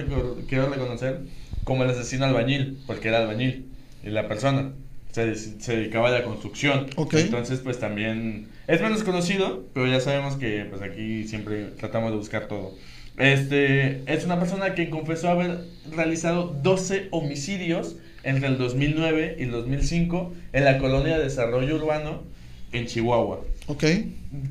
quiero 0.49 0.67
reconocer, 0.67 1.21
como 1.63 1.85
el 1.85 1.91
asesino 1.91 2.25
albañil, 2.25 2.79
porque 2.85 3.07
era 3.07 3.19
albañil. 3.19 3.69
Y 4.03 4.09
la 4.09 4.27
persona 4.27 4.73
se, 5.13 5.35
se 5.35 5.77
dedicaba 5.77 6.09
a 6.09 6.11
la 6.11 6.25
construcción. 6.25 6.87
Ok. 6.97 7.13
Entonces, 7.13 7.61
pues 7.61 7.79
también 7.79 8.49
es 8.67 8.81
menos 8.81 9.03
conocido, 9.03 9.63
pero 9.73 9.87
ya 9.87 10.01
sabemos 10.01 10.35
que 10.35 10.65
pues 10.69 10.81
aquí 10.81 11.25
siempre 11.29 11.67
tratamos 11.77 12.11
de 12.11 12.17
buscar 12.17 12.49
todo. 12.49 12.73
Este 13.19 14.01
es 14.11 14.23
una 14.23 14.39
persona 14.39 14.75
que 14.75 14.89
confesó 14.89 15.29
haber 15.29 15.59
realizado 15.91 16.55
12 16.63 17.09
homicidios 17.11 17.97
entre 18.23 18.47
el 18.47 18.57
2009 18.57 19.35
y 19.39 19.43
el 19.43 19.51
2005 19.51 20.33
en 20.53 20.63
la 20.63 20.77
colonia 20.77 21.17
de 21.17 21.25
Desarrollo 21.25 21.75
Urbano 21.75 22.23
en 22.71 22.85
Chihuahua. 22.85 23.41
Ok. 23.67 23.83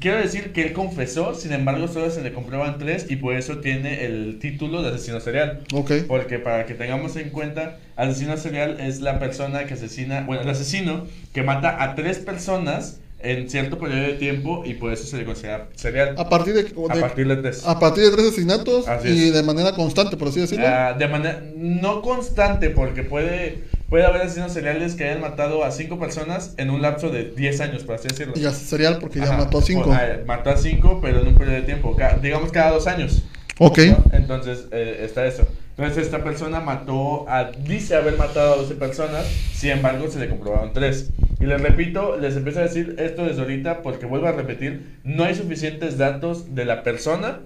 Quiero 0.01 0.19
decir 0.19 0.53
que 0.53 0.65
él 0.67 0.73
confesó, 0.75 1.35
sin 1.35 1.53
embargo, 1.53 1.89
solo 1.89 2.11
se 2.11 2.23
le 2.23 2.33
comprueban 2.33 2.79
tres 2.79 3.07
y 3.09 3.17
por 3.17 3.35
eso 3.35 3.59
tiene 3.59 4.05
el 4.05 4.39
título 4.39 4.83
de 4.83 4.91
asesino 4.91 5.21
serial. 5.21 5.61
Ok. 5.73 5.93
Porque 6.07 6.39
para 6.39 6.67
que 6.67 6.75
tengamos 6.75 7.17
en 7.17 7.31
cuenta, 7.31 7.79
asesino 7.97 8.37
serial 8.37 8.81
es 8.81 9.01
la 9.01 9.19
persona 9.19 9.65
que 9.65 9.75
asesina, 9.75 10.23
bueno, 10.23 10.43
el 10.43 10.49
asesino 10.51 11.07
que 11.33 11.43
mata 11.43 11.83
a 11.83 11.95
tres 11.95 12.19
personas 12.19 13.01
en 13.21 13.51
cierto 13.51 13.79
periodo 13.79 14.03
de 14.03 14.13
tiempo 14.15 14.63
y 14.65 14.75
por 14.75 14.93
eso 14.93 15.05
se 15.05 15.17
le 15.17 15.25
considera 15.25 15.69
serial. 15.75 16.15
A 16.19 16.29
partir 16.29 16.55
de, 16.55 16.61
A 16.89 16.95
de- 16.95 17.01
partir 17.01 17.27
de 17.27 17.37
tres. 17.37 17.67
a 17.67 17.79
partir 17.81 18.05
de 18.05 18.11
tres 18.13 18.27
asesinatos 18.29 18.87
y 19.05 19.31
de 19.31 19.43
manera 19.43 19.73
constante, 19.73 20.17
por 20.17 20.29
así 20.29 20.41
decirlo. 20.41 20.65
Ah, 20.69 20.95
de 20.97 21.09
manera 21.09 21.43
no 21.57 22.01
constante, 22.01 22.71
porque 22.71 23.03
puede, 23.03 23.65
puede 23.89 24.05
haber 24.05 24.23
asesinos 24.23 24.53
seriales 24.53 24.95
que 24.95 25.05
hayan 25.05 25.21
matado 25.21 25.65
a 25.65 25.73
cinco 25.73 25.99
personas 25.99 26.55
en 26.59 26.71
un 26.71 26.81
lapso 26.81 27.11
de 27.11 27.25
10 27.31 27.61
años, 27.61 27.83
por 27.83 27.97
así 27.97 28.07
decirlo. 28.09 28.35
y 28.37 28.45
serial 28.55 28.99
porque 29.01 29.19
ya 29.19 29.33
mató 29.33 29.59
a 29.59 29.63
cinco. 29.63 29.91
ah, 29.93 30.19
mató 30.25 30.51
a 30.51 30.57
cinco, 30.57 31.01
pero 31.03 31.21
en 31.21 31.29
un 31.29 31.35
periodo 31.35 31.57
de 31.57 31.63
tiempo, 31.63 31.97
digamos 32.23 32.53
cada 32.53 32.71
dos 32.71 32.87
años. 32.87 33.23
ok. 33.59 33.79
¿no? 33.79 34.05
Entonces 34.13 34.67
eh, 34.71 35.01
está 35.05 35.27
eso. 35.27 35.45
Entonces 35.79 36.07
esta 36.07 36.25
persona 36.25 36.59
mató 36.59 37.25
a, 37.29 37.53
dice 37.53 37.95
haber 37.95 38.17
matado 38.17 38.55
a 38.55 38.57
12 38.57 38.75
personas, 38.75 39.27
sin 39.53 39.71
embargo 39.71 40.11
se 40.11 40.19
le 40.19 40.29
comprobaron 40.29 40.73
3. 40.73 41.11
Y 41.39 41.45
les 41.45 41.61
repito, 41.61 42.17
les 42.19 42.37
empiezo 42.37 42.59
a 42.59 42.65
decir 42.65 42.97
esto 42.99 43.25
desde 43.25 43.43
ahorita 43.43 43.83
porque 43.83 44.05
vuelvo 44.05 44.27
a 44.27 44.33
repetir, 44.33 44.97
no 45.05 45.23
hay 45.23 45.37
suficientes 45.37 45.97
datos 45.97 46.57
de 46.57 46.65
la 46.65 46.83
persona, 46.83 47.43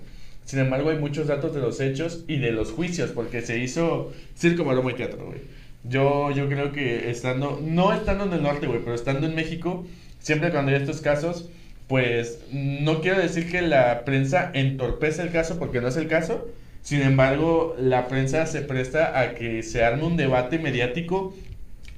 sin 0.47 0.61
embargo 0.61 0.89
hay 0.89 0.97
muchos 0.97 1.27
datos 1.27 1.55
de 1.55 1.61
los 1.61 1.79
hechos 1.81 2.25
y 2.27 2.39
de 2.39 2.53
los 2.53 2.73
juicios, 2.73 3.11
porque 3.11 3.43
se 3.43 3.59
hizo 3.59 4.15
circo, 4.35 4.65
maroma 4.65 4.93
y 4.93 4.95
teatro, 4.95 5.27
güey. 5.27 5.41
Yo, 5.85 6.31
yo 6.31 6.49
creo 6.49 6.73
que 6.73 7.11
estando, 7.11 7.61
no 7.63 7.93
estando 7.93 8.25
en 8.25 8.33
el 8.33 8.43
norte, 8.43 8.67
güey, 8.67 8.81
pero 8.81 8.95
estando 8.95 9.27
en 9.27 9.35
México, 9.35 9.85
siempre 10.21 10.51
cuando 10.51 10.71
hay 10.71 10.79
estos 10.79 11.03
casos, 11.03 11.51
pues 11.87 12.39
no 12.51 13.03
quiero 13.03 13.21
decir 13.21 13.51
que 13.51 13.61
la 13.61 14.07
prensa 14.07 14.51
entorpece 14.55 15.21
el 15.21 15.33
caso 15.33 15.59
porque 15.59 15.83
no 15.83 15.89
es 15.89 15.99
el 15.99 16.09
caso. 16.09 16.49
Sin 16.83 17.03
embargo, 17.03 17.77
la 17.79 18.09
prensa 18.09 18.47
se 18.47 18.61
presta 18.61 19.19
a 19.19 19.35
que 19.35 19.63
se 19.63 19.85
arme 19.85 20.05
un 20.05 20.17
debate 20.17 20.59
mediático 20.59 21.35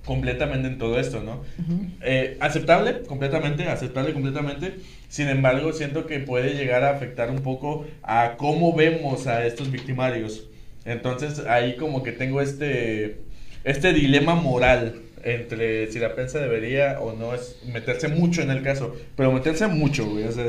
completamente 0.05 0.69
en 0.69 0.79
todo 0.79 1.01
esto, 1.01 1.23
¿no? 1.23 1.43
Eh, 2.03 2.37
aceptable, 2.41 3.03
completamente, 3.03 3.65
aceptable 3.69 4.13
completamente. 4.13 4.77
Sin 5.09 5.29
embargo, 5.29 5.73
siento 5.73 6.07
que 6.07 6.21
puede 6.21 6.55
llegar 6.55 6.85
a 6.85 6.91
afectar 6.91 7.31
un 7.31 7.39
poco 7.39 7.87
a 8.03 8.35
cómo 8.37 8.75
vemos 8.75 9.27
a 9.27 9.47
estos 9.47 9.71
victimarios. 9.71 10.49
Entonces, 10.85 11.41
ahí 11.47 11.77
como 11.77 12.03
que 12.03 12.13
tengo 12.13 12.43
este 12.43 13.25
este 13.65 13.95
dilema 13.95 14.35
moral 14.35 15.01
entre 15.25 15.91
si 15.91 15.99
la 15.99 16.15
prensa 16.15 16.39
debería 16.39 17.01
o 17.01 17.15
no 17.15 17.35
es 17.35 17.57
meterse 17.73 18.09
mucho 18.09 18.43
en 18.43 18.51
el 18.51 18.63
caso, 18.63 18.95
pero 19.17 19.33
meterse 19.33 19.67
mucho, 19.67 20.07
güey, 20.07 20.25
o 20.25 20.33
sea, 20.33 20.45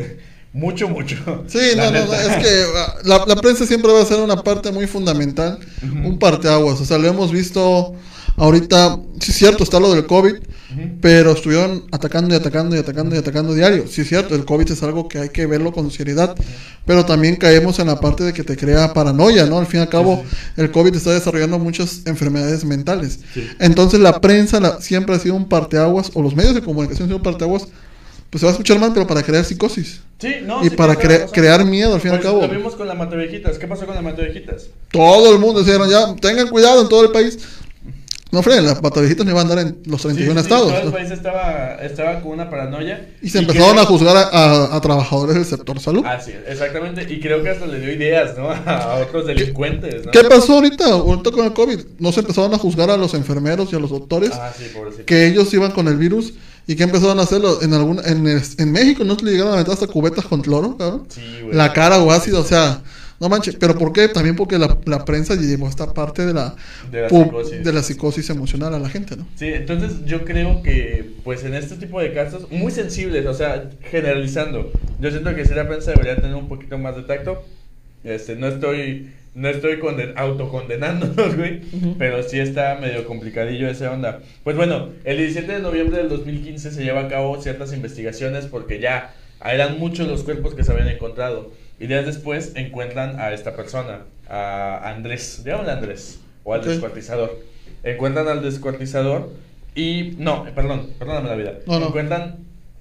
mucho, 0.55 0.87
mucho. 0.89 1.15
Sí, 1.47 1.59
La 1.75 1.91
no, 1.91 2.05
no, 2.05 2.13
es 2.13 2.35
que 2.43 2.63
ah, 2.77 2.95
la, 3.03 3.25
la 3.27 3.35
prensa 3.35 3.65
siempre 3.65 3.91
va 3.91 4.01
a 4.01 4.05
ser 4.05 4.19
una 4.19 4.41
parte 4.41 4.71
muy 4.71 4.87
fundamental, 4.87 5.59
un 6.03 6.17
parteaguas. 6.17 6.79
O 6.81 6.85
sea, 6.85 6.97
lo 6.97 7.07
hemos 7.07 7.31
visto 7.31 7.93
ahorita, 8.37 8.97
sí 9.21 9.31
es 9.31 9.37
cierto, 9.37 9.63
está 9.63 9.79
lo 9.79 9.93
del 9.93 10.05
COVID, 10.05 10.35
pero 10.99 11.31
estuvieron 11.31 11.85
atacando 11.91 12.33
y 12.33 12.37
atacando 12.37 12.75
y 12.75 12.79
atacando 12.79 13.15
y 13.15 13.19
atacando 13.19 13.53
diario. 13.53 13.85
Sí 13.87 14.01
es 14.01 14.09
cierto, 14.09 14.35
el 14.35 14.43
COVID 14.45 14.71
es 14.71 14.83
algo 14.83 15.07
que 15.07 15.19
hay 15.19 15.29
que 15.29 15.45
verlo 15.45 15.71
con 15.71 15.89
seriedad, 15.91 16.35
pero 16.85 17.05
también 17.05 17.35
caemos 17.37 17.79
en 17.79 17.87
la 17.87 17.99
parte 18.01 18.23
de 18.25 18.33
que 18.33 18.43
te 18.43 18.57
crea 18.57 18.93
paranoia, 18.93 19.45
¿no? 19.45 19.59
Al 19.59 19.67
fin 19.67 19.79
y 19.79 19.83
al 19.83 19.89
cabo, 19.89 20.23
el 20.57 20.71
COVID 20.71 20.93
está 20.95 21.11
desarrollando 21.11 21.59
muchas 21.59 22.01
enfermedades 22.05 22.65
mentales. 22.65 23.19
Sí. 23.33 23.47
Entonces 23.59 23.99
la 24.01 24.19
prensa 24.19 24.59
la- 24.59 24.81
siempre 24.81 25.15
ha 25.15 25.19
sido 25.19 25.35
un 25.35 25.47
parteaguas, 25.47 26.11
o 26.13 26.21
los 26.21 26.35
medios 26.35 26.55
de 26.55 26.61
comunicación 26.61 27.03
han 27.03 27.09
sido 27.09 27.17
un 27.17 27.23
parteaguas, 27.23 27.67
pues 28.29 28.39
se 28.41 28.45
va 28.45 28.51
a 28.51 28.53
escuchar 28.53 28.79
mal, 28.79 28.91
pero 28.93 29.07
para 29.07 29.23
crear 29.23 29.43
psicosis. 29.45 30.01
Sí, 30.19 30.35
no, 30.43 30.61
y 30.65 30.69
sí, 30.69 30.75
para 30.75 30.95
tienes 30.95 30.95
toda 30.95 30.95
la 30.95 31.17
cre- 31.17 31.19
razón. 31.21 31.33
crear 31.33 31.65
miedo 31.65 31.93
al 31.95 32.01
fin 32.01 32.11
y 32.11 32.13
al 32.15 32.19
Pues, 32.21 32.31
cabo. 32.31 32.41
Lo 32.41 32.49
vimos 32.49 32.75
con 32.75 32.87
la 32.87 32.93
Matevejitas. 32.95 33.57
¿Qué 33.57 33.67
pasó 33.67 33.85
con 33.85 33.95
la 33.95 34.01
Matevejitas? 34.01 34.67
Todo 34.91 35.31
el 35.33 35.39
mundo 35.39 35.61
dijeron 35.63 35.89
ya, 35.89 36.15
tengan 36.15 36.47
cuidado 36.49 36.81
en 36.81 36.89
todo 36.89 37.03
el 37.03 37.11
país. 37.11 37.37
No 38.31 38.41
freguen, 38.43 38.65
las 38.65 38.79
patavejitas 38.81 39.23
no 39.25 39.31
iban 39.31 39.47
a 39.47 39.51
andar 39.51 39.65
en 39.65 39.77
los 39.85 40.01
31 40.01 40.37
estados. 40.41 40.69
Todo 40.73 40.81
el 40.87 40.91
país 40.91 41.09
estaba, 41.11 41.75
estaba 41.75 42.19
con 42.19 42.31
una 42.33 42.49
paranoia. 42.49 43.07
Y 43.21 43.29
se 43.29 43.39
empezaron 43.39 43.71
creo- 43.73 43.83
a 43.83 43.85
juzgar 43.85 44.17
a, 44.17 44.21
a- 44.23 44.75
a 44.75 44.81
trabajadores 44.81 45.35
del 45.35 45.45
sector 45.45 45.79
salud. 45.79 46.03
Así 46.05 46.31
es, 46.31 46.39
exactamente. 46.49 47.03
Y 47.13 47.21
creo 47.21 47.41
que 47.43 47.49
hasta 47.51 47.65
le 47.65 47.79
dio 47.79 47.93
ideas, 47.93 48.37
¿no? 48.37 48.49
A 48.65 48.95
otros 48.95 49.25
delincuentes, 49.27 50.05
¿no? 50.05 50.11
¿Qué 50.11 50.23
pasó 50.25 50.53
ahorita? 50.55 50.85
Ahorita 50.91 51.31
con 51.31 51.45
el 51.45 51.53
COVID. 51.53 51.79
No 51.99 52.11
se 52.11 52.21
empezaron 52.21 52.53
a 52.53 52.57
juzgar 52.57 52.89
a 52.89 52.97
los 52.97 53.13
enfermeros 53.13 53.71
y 53.71 53.75
a 53.75 53.79
los 53.79 53.91
doctores 53.91 54.31
Ah, 54.33 54.51
sí, 54.57 54.65
pobrecito. 54.73 55.05
que 55.05 55.27
ellos 55.27 55.53
iban 55.53 55.71
con 55.71 55.87
el 55.87 55.95
virus. 55.97 56.33
¿Y 56.67 56.75
qué 56.75 56.83
empezaron 56.83 57.19
a 57.19 57.23
hacerlo? 57.23 57.61
En, 57.61 57.73
algún, 57.73 57.99
en, 58.05 58.25
en 58.27 58.71
México 58.71 59.03
no 59.03 59.15
le 59.21 59.31
llegaron 59.31 59.53
a 59.53 59.57
meter 59.57 59.73
hasta 59.73 59.87
cubetas 59.87 60.25
con 60.25 60.41
cloro, 60.41 60.77
cabrón. 60.77 61.05
Sí, 61.09 61.21
güey. 61.43 61.55
La 61.55 61.73
cara 61.73 61.99
o 62.01 62.11
ácido, 62.11 62.41
o 62.41 62.43
sea, 62.43 62.81
no 63.19 63.29
manches. 63.29 63.55
¿Pero 63.55 63.77
por 63.77 63.93
qué? 63.93 64.07
También 64.07 64.35
porque 64.35 64.57
la, 64.57 64.77
la 64.85 65.05
prensa 65.05 65.35
llevó 65.35 65.69
esta 65.69 65.93
parte 65.93 66.25
de 66.25 66.33
la, 66.33 66.55
De 66.91 67.01
la 67.03 67.09
psicosis. 67.09 67.63
de 67.63 67.73
la 67.73 67.83
psicosis 67.83 68.29
emocional 68.31 68.73
a 68.73 68.79
la 68.79 68.89
gente, 68.89 69.15
¿no? 69.15 69.27
Sí, 69.35 69.45
entonces 69.47 70.05
yo 70.05 70.25
creo 70.25 70.63
que, 70.63 71.13
pues 71.23 71.43
en 71.43 71.53
este 71.53 71.75
tipo 71.75 71.99
de 72.01 72.13
casos, 72.13 72.49
muy 72.51 72.71
sensibles, 72.71 73.25
o 73.27 73.33
sea, 73.33 73.69
generalizando, 73.91 74.71
yo 74.99 75.11
siento 75.11 75.35
que 75.35 75.45
sí 75.45 75.53
la 75.53 75.67
prensa 75.67 75.91
debería 75.91 76.15
tener 76.15 76.35
un 76.35 76.47
poquito 76.47 76.77
más 76.77 76.95
de 76.95 77.03
tacto. 77.03 77.43
Este, 78.03 78.35
no 78.35 78.47
estoy, 78.47 79.11
no 79.35 79.49
estoy 79.49 79.79
conden- 79.79 80.13
autocondenándonos, 80.15 81.35
güey, 81.35 81.61
Ujú. 81.73 81.95
pero 81.99 82.23
sí 82.23 82.39
está 82.39 82.75
medio 82.81 83.05
complicadillo 83.05 83.67
esa 83.69 83.91
onda. 83.91 84.19
Pues 84.43 84.55
bueno, 84.55 84.89
el 85.03 85.17
17 85.17 85.51
de 85.51 85.59
noviembre 85.59 85.97
del 85.97 86.09
2015 86.09 86.71
se 86.71 86.83
lleva 86.83 87.01
a 87.01 87.07
cabo 87.07 87.41
ciertas 87.41 87.73
investigaciones 87.73 88.45
porque 88.47 88.79
ya 88.79 89.13
eran 89.45 89.77
muchos 89.77 90.07
los 90.07 90.23
cuerpos 90.23 90.55
que 90.55 90.63
se 90.63 90.71
habían 90.71 90.87
encontrado. 90.87 91.51
Y 91.79 91.87
días 91.87 92.05
después 92.05 92.53
encuentran 92.55 93.19
a 93.19 93.33
esta 93.33 93.55
persona, 93.55 93.99
a 94.29 94.89
Andrés, 94.89 95.41
digámosle 95.43 95.71
Andrés, 95.73 96.21
o 96.45 96.53
al 96.53 96.63
descuartizador. 96.63 97.37
Encuentran 97.83 98.27
al 98.29 98.41
descuartizador 98.41 99.29
y... 99.75 100.13
No, 100.17 100.45
perdón, 100.55 100.89
perdóname 100.97 101.27
la 101.29 101.35
vida. 101.35 101.53
No, 101.67 101.79
no. 101.81 101.87
Encuentran, 101.87 102.37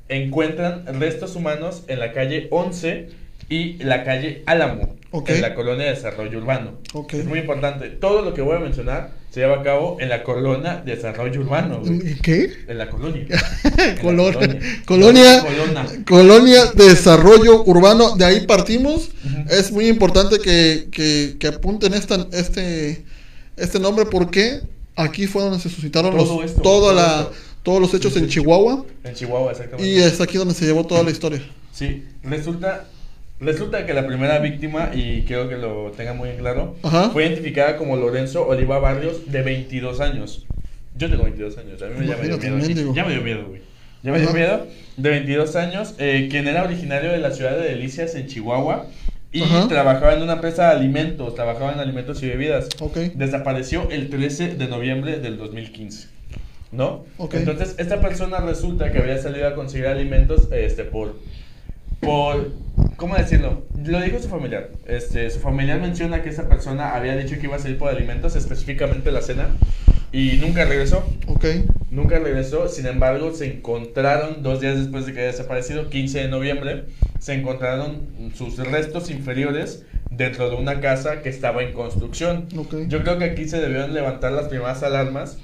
encuentran 0.09 0.85
restos 1.01 1.35
humanos 1.35 1.83
en 1.89 1.99
la 1.99 2.13
calle 2.13 2.47
11 2.51 3.09
y 3.49 3.75
la 3.85 4.05
calle 4.05 4.43
Álamo, 4.47 4.97
Ok. 5.11 5.31
en 5.31 5.43
la 5.43 5.55
colonia 5.55 5.87
de 5.87 5.93
Desarrollo 5.93 6.39
Urbano. 6.39 6.73
Ok. 6.93 7.15
Es 7.15 7.25
muy 7.27 7.39
importante. 7.41 7.89
Todo 7.91 8.23
lo 8.23 8.35
que 8.35 8.43
voy 8.43 8.57
a 8.57 8.61
mencionar 8.61 9.13
se 9.31 9.41
lleva 9.41 9.61
a 9.61 9.63
cabo 9.63 9.97
en 10.01 10.09
la 10.09 10.23
colonia 10.23 10.83
de 10.85 10.97
Desarrollo 10.97 11.41
Urbano. 11.41 11.81
güey. 11.81 12.13
¿Y 12.13 12.15
¿Qué? 12.17 12.51
En 12.69 12.79
la 12.79 12.89
colonia. 12.89 13.27
En 13.65 13.95
la 13.97 14.01
Colonia. 14.01 14.59
Colonia. 14.87 15.43
Colona. 15.45 15.87
Colonia 16.07 16.67
de 16.75 16.89
Desarrollo 16.89 17.63
Urbano, 17.65 18.17
de 18.17 18.25
ahí 18.25 18.47
partimos. 18.47 19.11
Ujú. 19.25 19.45
Es 19.55 19.71
muy 19.73 19.87
importante 19.89 20.39
que, 20.39 20.89
que, 20.91 21.37
que 21.39 21.47
apunten 21.49 21.95
esta, 21.95 22.27
este, 22.33 23.05
este 23.57 23.79
nombre 23.81 24.07
porque 24.07 24.61
aquí 24.97 25.27
fue 25.27 25.43
donde 25.43 25.59
se 25.59 25.69
suscitaron 25.69 26.17
Todo 26.17 26.37
los, 26.43 26.51
esto, 26.51 26.63
toda 26.63 26.81
todo 26.81 26.93
la, 26.95 27.21
esto. 27.23 27.33
todos 27.65 27.81
los 27.81 27.95
hechos 27.95 28.17
en 28.17 28.29
Chihuahua 28.29 28.85
En 29.05 29.15
Chihuahua, 29.15 29.51
exactamente. 29.53 29.89
y 29.91 29.99
es 29.99 30.21
aquí 30.21 30.39
donde 30.39 30.55
se 30.55 30.65
llevó 30.65 30.85
toda 30.87 31.03
la 31.03 31.11
historia. 31.11 31.43
Sí, 31.73 32.05
resulta, 32.23 32.87
resulta 33.41 33.85
que 33.87 33.95
la 33.95 34.07
primera 34.07 34.39
víctima, 34.39 34.91
y 34.95 35.23
quiero 35.23 35.49
que 35.49 35.57
lo 35.57 35.91
tenga 35.97 36.15
muy 36.15 36.31
en 36.31 36.37
claro, 36.39 36.77
Ajá. 36.83 37.11
fue 37.11 37.25
identificada 37.27 37.77
como 37.77 37.97
Lorenzo 37.97 38.47
Oliva 38.47 38.79
Barrios, 38.79 39.31
de 39.31 39.43
22 39.43 40.01
años. 40.01 40.47
Yo 40.97 41.11
tengo 41.11 41.25
22 41.25 41.59
años, 41.59 41.83
a 41.83 41.87
mí 41.87 41.95
me- 41.99 42.07
ya 42.07 42.17
me 42.17 42.29
dio 42.29 42.39
miedo. 42.39 42.95
Ya 42.95 43.05
me 43.05 43.13
dio 43.13 43.23
miedo, 43.23 43.47
güey. 43.49 43.61
Ya 44.03 44.13
me 44.13 44.21
dio 44.21 44.33
miedo. 44.33 44.67
De 44.97 45.11
22 45.11 45.57
años, 45.57 45.95
eh, 45.99 46.29
quien 46.31 46.47
era 46.47 46.63
originario 46.63 47.11
de 47.11 47.19
la 47.19 47.33
ciudad 47.33 47.57
de 47.57 47.65
Delicias, 47.69 48.15
en 48.15 48.27
Chihuahua, 48.29 48.87
y 49.33 49.43
Ajá. 49.43 49.67
trabajaba 49.67 50.15
en 50.15 50.23
una 50.23 50.35
empresa 50.35 50.69
de 50.71 50.77
alimentos, 50.77 51.35
trabajaba 51.35 51.73
en 51.73 51.81
alimentos 51.81 52.23
y 52.23 52.29
bebidas. 52.29 52.69
Ok. 52.79 52.97
Desapareció 53.15 53.89
el 53.91 54.09
13 54.11 54.55
de 54.55 54.69
noviembre 54.69 55.19
del 55.19 55.37
2015. 55.39 56.09
¿No? 56.71 57.05
Ok. 57.19 57.35
Entonces, 57.35 57.75
esta 57.79 58.01
persona 58.01 58.39
resulta 58.39 58.91
que 58.93 58.99
había 58.99 59.19
salido 59.19 59.47
a 59.49 59.55
conseguir 59.55 59.87
alimentos 59.89 60.49
este, 60.53 60.85
por. 60.85 61.17
Por. 62.05 62.53
¿Cómo 62.97 63.17
decirlo? 63.17 63.65
Lo 63.85 64.01
dijo 64.01 64.19
su 64.19 64.29
familiar. 64.29 64.71
Este, 64.87 65.29
su 65.31 65.41
familiar 65.41 65.81
menciona 65.81 66.23
que 66.23 66.29
esa 66.29 66.49
persona 66.49 66.95
había 66.95 67.17
dicho 67.17 67.37
que 67.39 67.47
iba 67.47 67.57
a 67.57 67.59
salir 67.59 67.79
por 67.79 67.89
alimentos, 67.89 68.37
específicamente 68.37 69.11
la 69.11 69.21
cena, 69.21 69.49
y 70.13 70.39
nunca 70.41 70.65
regresó. 70.65 71.05
Ok. 71.27 71.45
Nunca 71.91 72.19
regresó, 72.19 72.69
sin 72.69 72.87
embargo, 72.87 73.33
se 73.33 73.47
encontraron 73.47 74.43
dos 74.43 74.61
días 74.61 74.79
después 74.79 75.07
de 75.07 75.13
que 75.13 75.21
había 75.21 75.33
desaparecido, 75.33 75.91
15 75.91 76.21
de 76.21 76.29
noviembre, 76.29 76.85
se 77.19 77.35
encontraron 77.35 78.09
sus 78.35 78.57
restos 78.59 79.11
inferiores 79.11 79.85
dentro 80.11 80.51
de 80.51 80.57
una 80.57 80.81
casa 80.81 81.23
que 81.23 81.29
estaba 81.29 81.63
en 81.63 81.73
construcción. 81.73 82.47
Ok. 82.57 82.75
Yo 82.89 83.03
creo 83.03 83.19
que 83.19 83.25
aquí 83.25 83.49
se 83.49 83.61
debieron 83.61 83.93
levantar 83.93 84.33
las 84.33 84.49
primeras 84.49 84.83
alarmas 84.83 85.39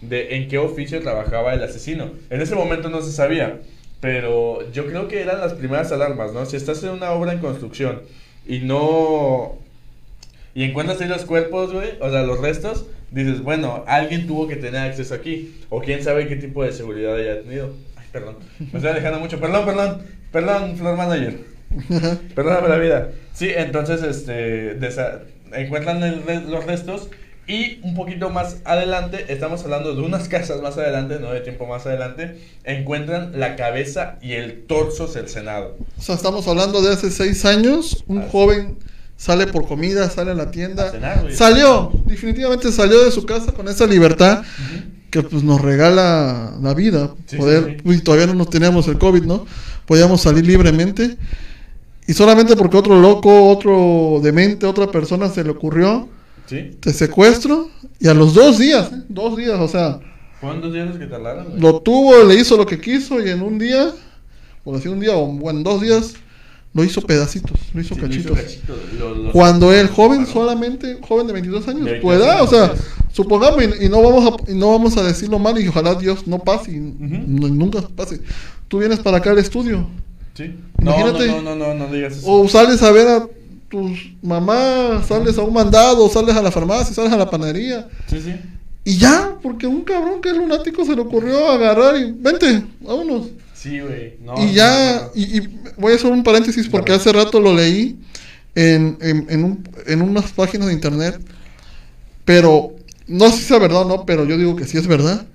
de 0.00 0.36
en 0.36 0.48
qué 0.48 0.58
oficio 0.58 1.00
trabajaba 1.00 1.54
el 1.54 1.62
asesino. 1.62 2.10
En 2.30 2.40
ese 2.40 2.54
momento 2.54 2.88
no 2.88 3.02
se 3.02 3.12
sabía, 3.12 3.60
pero 4.00 4.70
yo 4.72 4.86
creo 4.86 5.08
que 5.08 5.20
eran 5.20 5.40
las 5.40 5.54
primeras 5.54 5.90
alarmas, 5.92 6.32
¿no? 6.32 6.46
Si 6.46 6.56
estás 6.56 6.82
en 6.84 6.90
una 6.90 7.12
obra 7.12 7.32
en 7.32 7.38
construcción 7.38 8.02
y 8.46 8.60
no... 8.60 9.58
Y 10.54 10.62
encuentras 10.64 11.00
ahí 11.00 11.08
los 11.08 11.24
cuerpos, 11.26 11.72
güey, 11.72 11.90
o 12.00 12.10
sea, 12.10 12.22
los 12.22 12.40
restos, 12.40 12.86
dices, 13.10 13.42
bueno, 13.42 13.84
alguien 13.86 14.26
tuvo 14.26 14.48
que 14.48 14.56
tener 14.56 14.80
acceso 14.80 15.14
aquí, 15.14 15.54
o 15.68 15.82
quién 15.82 16.02
sabe 16.02 16.26
qué 16.28 16.36
tipo 16.36 16.64
de 16.64 16.72
seguridad 16.72 17.14
haya 17.14 17.42
tenido. 17.42 17.74
Ay, 17.96 18.06
perdón, 18.10 18.36
me 18.58 18.66
estoy 18.78 18.88
alejando 18.90 19.20
mucho, 19.20 19.38
perdón, 19.38 19.66
perdón, 19.66 20.02
perdón, 20.32 20.76
Flor 20.78 20.96
Manager. 20.96 21.40
Perdóname 22.34 22.68
la 22.68 22.78
vida. 22.78 23.10
Sí, 23.34 23.50
entonces 23.54 24.02
este, 24.02 24.78
desa- 24.80 25.22
encuentran 25.52 26.02
el 26.02 26.22
re- 26.22 26.40
los 26.42 26.64
restos 26.64 27.10
y 27.48 27.78
un 27.82 27.94
poquito 27.94 28.30
más 28.30 28.56
adelante, 28.64 29.26
estamos 29.28 29.62
hablando 29.62 29.94
de 29.94 30.02
unas 30.02 30.28
casas 30.28 30.60
más 30.62 30.76
adelante, 30.78 31.18
no 31.20 31.30
de 31.32 31.40
tiempo 31.40 31.66
más 31.66 31.86
adelante, 31.86 32.38
encuentran 32.64 33.38
la 33.38 33.54
cabeza 33.54 34.18
y 34.20 34.32
el 34.32 34.64
torso 34.66 35.06
cercenado. 35.06 35.76
O 35.96 36.02
sea, 36.02 36.16
estamos 36.16 36.48
hablando 36.48 36.82
de 36.82 36.92
hace 36.92 37.10
seis 37.10 37.44
años. 37.44 38.04
Un 38.08 38.18
Así. 38.18 38.28
joven 38.32 38.78
sale 39.16 39.46
por 39.46 39.66
comida, 39.66 40.10
sale 40.10 40.32
a 40.32 40.34
la 40.34 40.50
tienda. 40.50 40.88
A 40.88 40.90
cenar, 40.90 41.22
güey. 41.22 41.34
Salió, 41.34 41.92
definitivamente 42.04 42.72
salió 42.72 43.04
de 43.04 43.12
su 43.12 43.24
casa 43.24 43.52
con 43.52 43.68
esa 43.68 43.86
libertad 43.86 44.42
que 45.10 45.22
pues 45.22 45.42
nos 45.42 45.60
regala 45.60 46.54
la 46.60 46.74
vida. 46.74 47.14
Sí, 47.26 47.36
poder, 47.36 47.64
sí, 47.64 47.70
sí. 47.76 47.82
uy, 47.84 48.00
todavía 48.00 48.26
no 48.26 48.34
nos 48.34 48.50
teníamos 48.50 48.88
el 48.88 48.98
COVID, 48.98 49.22
¿no? 49.22 49.46
Podíamos 49.86 50.20
salir 50.20 50.44
libremente. 50.44 51.16
Y 52.08 52.12
solamente 52.12 52.56
porque 52.56 52.76
otro 52.76 53.00
loco, 53.00 53.50
otro 53.50 54.20
demente, 54.22 54.66
otra 54.66 54.90
persona 54.90 55.28
se 55.28 55.42
le 55.42 55.50
ocurrió, 55.50 56.08
¿Sí? 56.46 56.70
te 56.80 56.92
secuestro. 56.92 57.70
Y 57.98 58.08
a 58.08 58.14
los 58.14 58.34
dos 58.34 58.58
días, 58.58 58.90
¿eh? 58.92 59.02
dos 59.08 59.36
días, 59.36 59.58
o 59.58 59.68
sea, 59.68 59.98
dos 60.42 60.72
días 60.72 60.96
que 60.98 61.06
tardaron. 61.06 61.46
güey. 61.48 61.60
lo 61.60 61.80
tuvo, 61.80 62.22
le 62.24 62.34
hizo 62.34 62.56
lo 62.56 62.66
que 62.66 62.80
quiso 62.80 63.24
y 63.24 63.30
en 63.30 63.42
un 63.42 63.58
día, 63.58 63.90
por 64.64 64.76
decir 64.76 64.90
un 64.90 65.00
día 65.00 65.16
o 65.16 65.50
en 65.50 65.62
dos 65.62 65.80
días, 65.80 66.14
lo 66.74 66.84
hizo 66.84 67.00
pedacitos, 67.00 67.58
lo 67.72 67.80
hizo 67.80 67.94
Sí, 67.94 68.00
lo 68.02 68.06
hizo 68.08 68.34
cachitos. 68.34 69.32
Cuando 69.32 69.72
el 69.72 69.88
joven 69.88 70.26
solamente, 70.26 70.98
joven 71.06 71.26
de 71.26 71.32
22 71.32 71.68
años, 71.68 71.80
tu 71.80 71.86
22 71.86 72.16
edad, 72.16 72.42
o 72.42 72.46
sea, 72.46 72.74
supongamos, 73.12 73.62
y, 73.80 73.86
y 73.86 73.88
no 73.88 74.02
vamos 74.02 74.32
a, 74.46 74.50
y 74.52 74.54
no 74.54 74.70
vamos 74.72 74.96
a 74.98 75.02
decirlo 75.02 75.38
mal 75.38 75.58
y 75.58 75.68
ojalá 75.68 75.94
Dios 75.94 76.26
no 76.26 76.38
pase 76.38 76.72
y 76.72 76.80
no- 76.80 77.48
nunca 77.48 77.80
pase. 77.96 78.20
Tú 78.68 78.78
vienes 78.78 78.98
para 78.98 79.18
acá 79.18 79.30
al 79.30 79.38
estudio 79.38 79.88
Sí. 80.34 80.54
No, 80.78 80.90
Imagínate. 80.90 81.26
no, 81.28 81.40
no, 81.40 81.56
no, 81.56 81.68
no, 81.72 81.86
no 81.86 81.92
digas 81.94 82.18
eso. 82.18 82.30
o 82.30 82.46
sales 82.46 82.82
a 82.82 82.90
ver 82.92 83.08
a 83.08 83.26
tus 83.68 84.12
mamás, 84.22 85.06
sales 85.06 85.36
a 85.38 85.42
un 85.42 85.52
mandado, 85.52 86.08
sales 86.08 86.34
a 86.36 86.42
la 86.42 86.50
farmacia, 86.52 86.94
sales 86.94 87.12
a 87.12 87.16
la 87.16 87.28
panadería 87.30 87.88
Sí, 88.08 88.20
sí. 88.20 88.34
y 88.84 88.96
ya, 88.98 89.36
porque 89.42 89.66
un 89.66 89.82
cabrón 89.82 90.20
que 90.20 90.30
es 90.30 90.36
lunático 90.36 90.84
se 90.84 90.94
le 90.94 91.00
ocurrió 91.02 91.48
agarrar 91.50 91.96
y 91.96 92.12
vente, 92.12 92.64
vámonos. 92.80 93.28
Sí, 93.54 93.80
güey. 93.80 94.18
No, 94.24 94.34
y 94.44 94.52
ya, 94.52 94.96
no, 94.96 95.02
no. 95.06 95.10
y, 95.14 95.38
y 95.38 95.60
voy 95.78 95.92
a 95.92 95.96
hacer 95.96 96.12
un 96.12 96.22
paréntesis 96.22 96.68
porque 96.68 96.92
hace 96.92 97.10
rato 97.12 97.40
lo 97.40 97.52
leí 97.54 97.98
en, 98.54 98.96
en, 99.00 99.26
en, 99.28 99.44
un- 99.44 99.68
en 99.86 100.02
unas 100.02 100.30
páginas 100.32 100.68
de 100.68 100.72
internet, 100.74 101.18
pero 102.24 102.74
no 103.06 103.30
sé 103.30 103.38
si 103.38 103.54
es 103.54 103.60
verdad 103.60 103.82
o 103.82 103.88
no, 103.88 104.04
pero 104.06 104.24
yo 104.24 104.36
digo 104.36 104.56
que 104.56 104.64
sí 104.66 104.76
es 104.78 104.86
verdad. 104.86 105.26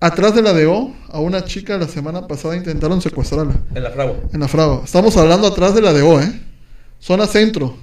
Atrás 0.00 0.34
de 0.34 0.42
la 0.42 0.52
DO, 0.52 0.92
a 1.10 1.20
una 1.20 1.44
chica 1.44 1.78
la 1.78 1.88
semana 1.88 2.26
pasada 2.26 2.56
intentaron 2.56 3.00
secuestrarla 3.00 3.54
En 3.74 3.82
la 3.82 3.90
fragua. 3.90 4.16
en 4.32 4.40
la 4.40 4.48
fragua. 4.48 4.82
Estamos 4.84 5.16
hablando 5.16 5.46
atrás 5.46 5.74
de 5.74 5.80
la 5.80 5.92
DO, 5.92 6.20
¿eh? 6.20 6.40
Zona 7.04 7.26
centro. 7.26 7.76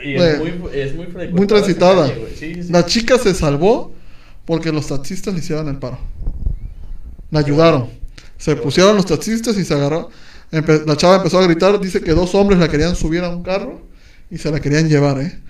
Y 0.00 0.14
es 0.14 0.38
muy, 0.38 0.54
es 0.72 1.32
muy 1.32 1.46
transitada. 1.46 2.06
calle. 2.08 2.28
Sí, 2.38 2.62
sí. 2.62 2.72
La 2.72 2.86
chica 2.86 3.18
se 3.18 3.34
salvó 3.34 3.92
porque 4.44 4.70
los 4.70 4.86
taxistas 4.86 5.34
le 5.34 5.40
hicieron 5.40 5.66
el 5.68 5.76
paro. 5.78 5.98
La 7.32 7.40
ayudaron. 7.40 7.88
Se 8.38 8.54
pusieron 8.54 8.94
los 8.94 9.06
taxistas 9.06 9.56
y 9.58 9.64
se 9.64 9.74
agarró. 9.74 10.08
Empe- 10.52 10.84
la 10.86 10.96
chava 10.96 11.16
empezó 11.16 11.40
a 11.40 11.44
gritar. 11.44 11.80
Dice 11.80 12.00
que 12.00 12.12
dos 12.12 12.32
hombres 12.36 12.60
la 12.60 12.68
querían 12.68 12.94
subir 12.94 13.24
a 13.24 13.30
un 13.30 13.42
carro 13.42 13.80
y 14.30 14.38
se 14.38 14.52
la 14.52 14.60
querían 14.60 14.88
llevar, 14.88 15.20
¿eh? 15.20 15.40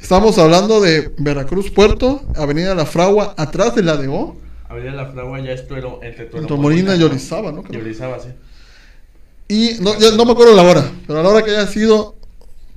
Estamos 0.00 0.36
hablando 0.38 0.80
de 0.80 1.12
Veracruz 1.18 1.70
Puerto, 1.70 2.22
Avenida 2.34 2.74
La 2.74 2.86
Fragua, 2.86 3.34
atrás 3.36 3.76
de 3.76 3.82
la 3.84 3.96
DO. 3.96 4.36
Avenida 4.68 4.92
La 4.94 5.06
Fragua 5.12 5.38
ya 5.40 5.52
es 5.52 5.68
Tuero, 5.68 6.00
entre 6.02 6.24
Tuero 6.26 6.42
Entre 6.42 6.56
Molina 6.56 6.96
y 6.96 7.02
Orizaba, 7.04 7.52
¿no? 7.52 7.62
Y 7.70 7.76
Orizaba, 7.76 8.18
sí. 8.18 8.30
Y 9.48 9.80
no, 9.80 9.96
ya 9.98 10.10
no 10.16 10.24
me 10.24 10.32
acuerdo 10.32 10.54
la 10.56 10.62
hora, 10.62 10.84
pero 11.06 11.20
a 11.20 11.22
la 11.22 11.28
hora 11.28 11.42
que 11.44 11.50
haya 11.52 11.66
sido, 11.66 12.16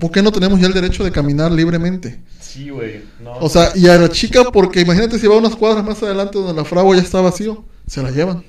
¿por 0.02 0.10
qué 0.10 0.20
no 0.20 0.32
tenemos 0.32 0.58
ya 0.60 0.66
el 0.66 0.72
derecho 0.74 1.04
de 1.04 1.12
caminar 1.12 1.52
libremente? 1.52 2.18
Sí, 2.40 2.70
güey. 2.70 3.02
No. 3.22 3.34
O 3.36 3.48
sea, 3.48 3.70
y 3.76 3.86
a 3.86 3.96
la 3.96 4.08
chica, 4.08 4.42
porque 4.52 4.80
imagínate 4.80 5.16
si 5.16 5.28
va 5.28 5.36
unas 5.36 5.54
cuadras 5.54 5.84
más 5.84 6.02
adelante 6.02 6.38
donde 6.38 6.54
la 6.60 6.64
fragua 6.64 6.96
ya 6.96 7.02
está 7.02 7.20
vacío, 7.20 7.64
se 7.86 8.02
la 8.02 8.10
llevan. 8.10 8.42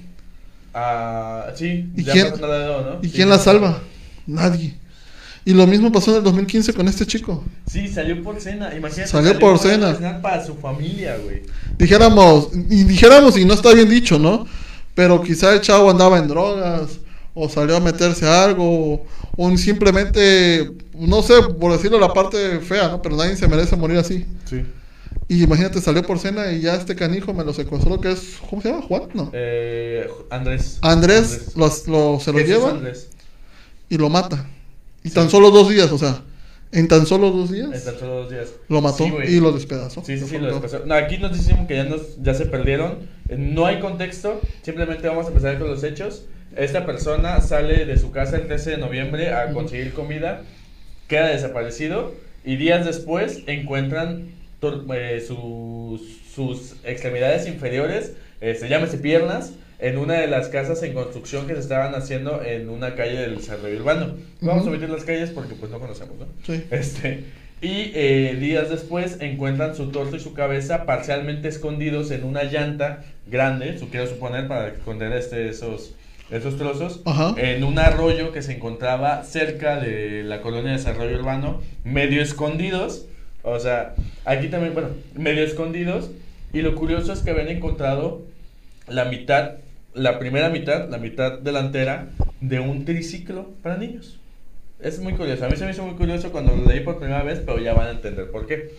Ah, 0.73 1.51
sí. 1.55 1.91
¿Y 1.95 2.03
ya 2.03 2.13
quién- 2.13 2.41
la 2.41 2.81
¿no? 2.81 2.99
¿Y 3.03 3.07
Sí, 3.09 3.13
quién 3.17 3.29
la 3.29 3.37
salva? 3.37 3.83
Nadie. 4.25 4.73
Y 5.45 5.53
lo 5.53 5.67
mismo 5.67 5.91
pasó 5.91 6.09
en 6.09 6.17
el 6.17 6.23
2015 6.23 6.73
con 6.73 6.87
este 6.87 7.05
chico. 7.05 7.43
Sí, 7.69 7.87
salió 7.87 8.23
por 8.23 8.41
cena. 8.41 8.73
Imagínate. 8.75 9.11
Salió 9.11 9.37
por 9.37 9.59
cena. 9.59 9.93
cena. 9.93 10.21
Para 10.23 10.43
su 10.43 10.55
familia, 10.55 11.17
güey. 11.23 11.43
Dijéramos, 11.77 12.49
y 12.53 12.83
dijéramos, 12.85 13.37
y 13.37 13.45
no 13.45 13.53
está 13.53 13.73
bien 13.75 13.89
dicho, 13.89 14.17
¿no? 14.17 14.47
Pero 14.95 15.21
quizá 15.21 15.53
el 15.53 15.61
chavo 15.61 15.91
andaba 15.91 16.17
en 16.17 16.27
drogas, 16.27 16.99
o 17.35 17.47
salió 17.47 17.75
a 17.77 17.79
meterse 17.79 18.25
a 18.25 18.43
algo, 18.45 18.93
o, 18.95 19.05
o 19.37 19.57
simplemente, 19.57 20.71
no 20.95 21.21
sé, 21.21 21.33
por 21.59 21.71
decirlo 21.71 21.99
la 21.99 22.13
parte 22.13 22.59
fea, 22.59 22.87
¿no? 22.89 23.01
Pero 23.01 23.15
nadie 23.15 23.35
se 23.35 23.47
merece 23.47 23.75
morir 23.75 23.97
así. 23.97 24.25
Sí. 24.45 24.63
Y 25.27 25.43
imagínate, 25.43 25.79
salió 25.79 26.01
por 26.03 26.19
cena 26.19 26.51
y 26.51 26.61
ya 26.61 26.75
este 26.75 26.95
canijo 26.95 27.33
me 27.33 27.43
lo 27.43 27.53
secuestró, 27.53 27.99
que 28.01 28.11
es, 28.11 28.37
¿cómo 28.49 28.61
se 28.61 28.69
llama? 28.69 28.81
Juan, 28.83 29.03
¿no? 29.13 29.29
Eh, 29.33 30.07
Andrés. 30.29 30.79
Andrés, 30.81 31.51
lo- 31.55 31.67
lo- 31.87 32.19
se 32.19 32.31
lo 32.33 32.39
lleva 32.39 32.71
Andrés. 32.71 33.09
y 33.89 33.97
lo 33.97 34.09
mata. 34.09 34.47
Y 35.03 35.09
tan 35.09 35.29
solo 35.29 35.49
dos 35.51 35.69
días, 35.69 35.91
o 35.91 35.97
sea, 35.97 36.21
en 36.71 36.87
tan 36.87 37.05
solo 37.05 37.29
dos 37.29 37.51
días 37.51 37.71
Están 37.71 37.99
solo 37.99 38.15
dos 38.21 38.31
días. 38.31 38.47
lo 38.67 38.81
mató 38.81 39.03
Sí, 39.05 39.13
y 39.27 39.39
lo 39.39 39.51
despedazó. 39.51 40.03
Sí, 40.05 40.17
sí, 40.17 40.25
sí, 40.27 40.37
lo 40.39 40.47
despasó. 40.59 40.85
No, 40.85 40.95
aquí 40.95 41.17
nos 41.19 41.33
dicen 41.37 41.67
que 41.67 41.75
ya, 41.77 41.83
nos, 41.83 42.01
ya 42.21 42.33
se 42.33 42.45
perdieron. 42.47 42.99
Eh, 43.29 43.35
No 43.37 43.65
hay 43.65 43.79
contexto. 43.79 44.41
Simplemente 44.63 45.07
vamos 45.07 45.25
a 45.25 45.29
empezar 45.29 45.59
con 45.59 45.67
los 45.69 45.83
hechos. 45.83 46.23
Esta 46.55 46.85
persona 46.85 47.41
sale 47.41 47.85
de 47.85 47.97
su 47.97 48.11
casa 48.11 48.37
el 48.37 48.47
13 48.47 48.71
de 48.71 48.77
noviembre 48.77 49.33
a 49.33 49.51
conseguir 49.53 49.93
comida. 49.93 50.41
Queda 51.07 51.27
desaparecido. 51.27 52.13
Y 52.45 52.57
días 52.57 52.85
después 52.85 53.43
encuentran 53.47 54.31
eh, 54.93 55.23
sus, 55.25 56.01
sus 56.33 56.75
extremidades 56.83 57.47
inferiores, 57.47 58.13
eh, 58.41 58.55
se 58.55 58.67
llámese 58.69 58.97
piernas, 58.97 59.53
en 59.79 59.97
una 59.97 60.13
de 60.15 60.27
las 60.27 60.47
casas 60.47 60.81
en 60.83 60.93
construcción 60.93 61.45
que 61.45 61.53
se 61.53 61.59
estaban 61.59 61.93
haciendo 61.95 62.41
en 62.43 62.69
una 62.69 62.95
calle 62.95 63.19
del 63.19 63.37
desarrollo 63.37 63.77
urbano. 63.77 64.15
Vamos 64.39 64.65
a 64.65 64.69
omitir 64.69 64.89
las 64.89 65.03
calles 65.03 65.31
porque 65.31 65.55
pues 65.55 65.71
no 65.71 65.79
conocemos, 65.79 66.17
¿no? 66.17 66.27
Sí. 66.45 66.63
Este, 66.71 67.25
y 67.61 67.91
eh, 67.93 68.37
días 68.39 68.69
después 68.69 69.17
encuentran 69.19 69.75
su 69.75 69.89
torso 69.91 70.15
y 70.15 70.19
su 70.19 70.33
cabeza 70.33 70.85
parcialmente 70.85 71.49
escondidos 71.49 72.11
en 72.11 72.23
una 72.23 72.43
llanta 72.43 73.03
grande, 73.27 73.77
su 73.77 73.89
quiero 73.89 74.07
suponer, 74.07 74.47
para 74.47 74.69
esconder 74.69 75.11
este, 75.13 75.49
esos, 75.49 75.95
esos 76.33 76.57
trozos, 76.57 77.01
Ajá. 77.05 77.35
en 77.37 77.63
un 77.63 77.77
arroyo 77.79 78.31
que 78.31 78.41
se 78.41 78.53
encontraba 78.53 79.23
cerca 79.23 79.79
de 79.79 80.23
la 80.23 80.41
colonia 80.41 80.71
de 80.71 80.77
desarrollo 80.77 81.17
urbano, 81.17 81.61
medio 81.83 82.21
escondidos. 82.21 83.05
O 83.43 83.59
sea, 83.59 83.95
aquí 84.25 84.47
también, 84.47 84.73
bueno, 84.73 84.89
medio 85.15 85.43
escondidos. 85.43 86.11
Y 86.51 86.61
lo 86.61 86.75
curioso 86.75 87.13
es 87.13 87.21
que 87.21 87.31
habían 87.31 87.49
encontrado 87.49 88.21
la 88.87 89.05
mitad, 89.05 89.55
la 89.93 90.19
primera 90.19 90.49
mitad, 90.49 90.89
la 90.89 90.97
mitad 90.97 91.39
delantera 91.39 92.09
de 92.41 92.59
un 92.59 92.85
triciclo 92.85 93.49
para 93.61 93.77
niños. 93.77 94.19
Es 94.79 94.99
muy 94.99 95.13
curioso. 95.13 95.45
A 95.45 95.49
mí 95.49 95.55
se 95.55 95.65
me 95.65 95.71
hizo 95.71 95.85
muy 95.85 95.95
curioso 95.95 96.31
cuando 96.31 96.55
lo 96.55 96.65
leí 96.65 96.81
por 96.81 96.97
primera 96.99 97.23
vez, 97.23 97.39
pero 97.39 97.59
ya 97.59 97.73
van 97.73 97.87
a 97.87 97.91
entender 97.91 98.29
por 98.31 98.47
qué. 98.47 98.71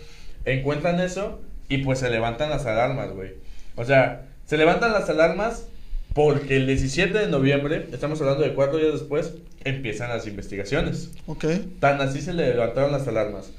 Encuentran 0.45 0.99
eso 0.99 1.39
y 1.67 1.79
pues 1.79 1.99
se 1.99 2.09
levantan 2.09 2.49
las 2.49 2.65
alarmas, 2.65 3.11
güey. 3.11 3.31
O 3.75 3.85
sea, 3.85 4.25
se 4.45 4.57
levantan 4.57 4.93
las 4.93 5.09
alarmas 5.09 5.67
porque 6.15 6.55
el 6.55 6.65
17 6.65 7.15
de 7.15 7.27
noviembre, 7.27 7.89
estamos 7.91 8.21
hablando 8.21 8.41
de 8.41 8.53
cuatro 8.53 8.77
días 8.77 8.93
después, 8.93 9.33
empiezan 9.65 10.07
las 10.07 10.25
investigaciones. 10.25 11.11
Ok. 11.27 11.43
Tan 11.81 11.99
así 11.99 12.21
se 12.21 12.33
le 12.33 12.47
levantaron 12.53 12.93
las 12.93 13.05
alarmas. 13.05 13.51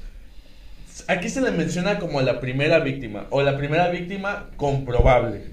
Aquí 1.07 1.29
se 1.29 1.39
le 1.39 1.51
menciona 1.51 1.99
como 1.99 2.19
la 2.21 2.39
primera 2.39 2.79
víctima, 2.79 3.27
o 3.29 3.43
la 3.43 3.57
primera 3.57 3.89
víctima 3.91 4.49
comprobable. 4.57 5.43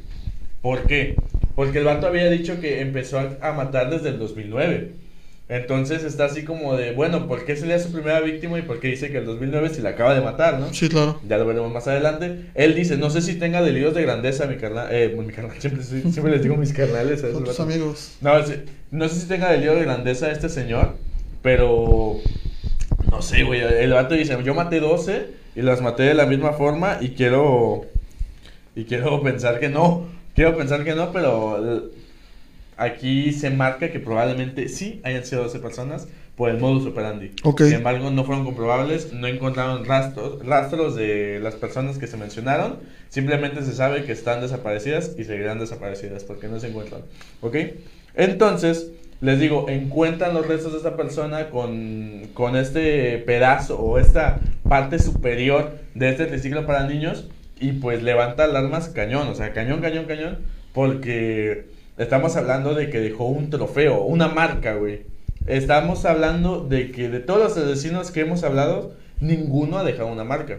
¿Por 0.62 0.86
qué? 0.86 1.16
Porque 1.54 1.80
el 1.80 1.84
vato 1.84 2.06
había 2.06 2.30
dicho 2.30 2.58
que 2.58 2.80
empezó 2.80 3.18
a, 3.18 3.36
a 3.42 3.52
matar 3.52 3.90
desde 3.90 4.08
el 4.08 4.18
2009. 4.18 4.92
Entonces 5.48 6.04
está 6.04 6.24
así 6.24 6.42
como 6.42 6.74
de, 6.74 6.92
bueno, 6.92 7.28
¿por 7.28 7.44
qué 7.44 7.54
sería 7.54 7.78
su 7.78 7.92
primera 7.92 8.20
víctima 8.20 8.58
y 8.58 8.62
por 8.62 8.80
qué 8.80 8.88
dice 8.88 9.10
que 9.10 9.18
el 9.18 9.26
2009 9.26 9.68
si 9.74 9.82
la 9.82 9.90
acaba 9.90 10.14
de 10.14 10.22
matar, 10.22 10.58
no? 10.58 10.72
Sí, 10.72 10.88
claro. 10.88 11.20
Ya 11.28 11.36
lo 11.36 11.44
veremos 11.44 11.70
más 11.70 11.86
adelante. 11.86 12.46
Él 12.54 12.74
dice, 12.74 12.96
no 12.96 13.10
sé 13.10 13.20
si 13.20 13.34
tenga 13.34 13.60
delirios 13.60 13.94
de 13.94 14.02
grandeza, 14.02 14.46
mi 14.46 14.56
carnal. 14.56 14.88
Eh, 14.90 15.14
mi 15.14 15.32
carnal, 15.32 15.56
siempre, 15.60 15.82
siempre 15.84 16.30
les 16.30 16.42
digo 16.42 16.56
mis 16.56 16.72
carnales. 16.72 17.22
a 17.24 17.30
tus 17.30 17.60
amigos. 17.60 18.16
No, 18.22 18.32
no 18.90 19.08
sé 19.08 19.20
si 19.20 19.28
tenga 19.28 19.50
delirio 19.50 19.74
de 19.74 19.82
grandeza 19.82 20.30
este 20.30 20.48
señor, 20.48 20.96
pero 21.42 22.20
no 23.10 23.20
sé, 23.20 23.42
güey. 23.42 23.60
El 23.60 23.92
vato 23.92 24.14
dice, 24.14 24.36
yo 24.42 24.54
maté 24.54 24.80
12 24.80 25.26
y 25.56 25.62
las 25.62 25.82
maté 25.82 26.04
de 26.04 26.14
la 26.14 26.24
misma 26.24 26.54
forma 26.54 26.98
y 27.02 27.10
quiero 27.10 27.82
y 28.74 28.84
quiero 28.84 29.22
pensar 29.22 29.60
que 29.60 29.68
no. 29.68 30.06
Quiero 30.34 30.56
pensar 30.56 30.84
que 30.84 30.94
no, 30.94 31.12
pero 31.12 31.90
aquí 32.76 33.32
se 33.32 33.50
marca 33.50 33.90
que 33.90 34.00
probablemente 34.00 34.68
sí 34.68 35.00
hayan 35.04 35.24
sido 35.24 35.42
12 35.44 35.58
personas 35.60 36.08
por 36.36 36.50
el 36.50 36.58
modus 36.58 36.86
operandi. 36.86 37.32
Sin 37.58 37.74
embargo, 37.74 38.10
no 38.10 38.24
fueron 38.24 38.44
comprobables, 38.44 39.12
no 39.12 39.26
encontraron 39.28 39.84
rastros, 39.84 40.44
rastros 40.44 40.96
de 40.96 41.38
las 41.40 41.54
personas 41.54 41.98
que 41.98 42.06
se 42.06 42.16
mencionaron. 42.16 42.78
Simplemente 43.08 43.62
se 43.62 43.72
sabe 43.72 44.04
que 44.04 44.12
están 44.12 44.40
desaparecidas 44.40 45.12
y 45.16 45.24
seguirán 45.24 45.60
desaparecidas 45.60 46.24
porque 46.24 46.48
no 46.48 46.58
se 46.58 46.68
encuentran. 46.68 47.02
¿Ok? 47.40 47.56
Entonces, 48.14 48.90
les 49.20 49.38
digo, 49.38 49.66
encuentran 49.68 50.34
los 50.34 50.46
restos 50.46 50.72
de 50.72 50.78
esta 50.78 50.96
persona 50.96 51.50
con, 51.50 52.28
con 52.34 52.56
este 52.56 53.18
pedazo 53.18 53.78
o 53.78 53.98
esta 53.98 54.40
parte 54.68 54.98
superior 54.98 55.78
de 55.94 56.10
este 56.10 56.26
triciclo 56.26 56.66
para 56.66 56.86
niños 56.86 57.28
y 57.60 57.72
pues 57.72 58.02
levanta 58.02 58.44
alarmas 58.44 58.88
cañón, 58.88 59.28
o 59.28 59.34
sea, 59.34 59.52
cañón, 59.52 59.80
cañón, 59.80 60.06
cañón, 60.06 60.38
porque 60.72 61.66
estamos 61.98 62.36
hablando 62.36 62.74
de 62.74 62.90
que 62.90 63.00
dejó 63.00 63.26
un 63.26 63.50
trofeo, 63.50 64.02
una 64.02 64.28
marca, 64.28 64.74
güey. 64.74 65.02
Estamos 65.46 66.04
hablando 66.04 66.64
de 66.64 66.90
que 66.90 67.08
de 67.08 67.20
todos 67.20 67.40
los 67.40 67.56
asesinos 67.56 68.10
que 68.10 68.20
hemos 68.20 68.42
hablado, 68.44 68.94
ninguno 69.20 69.78
ha 69.78 69.84
dejado 69.84 70.08
una 70.08 70.24
marca. 70.24 70.58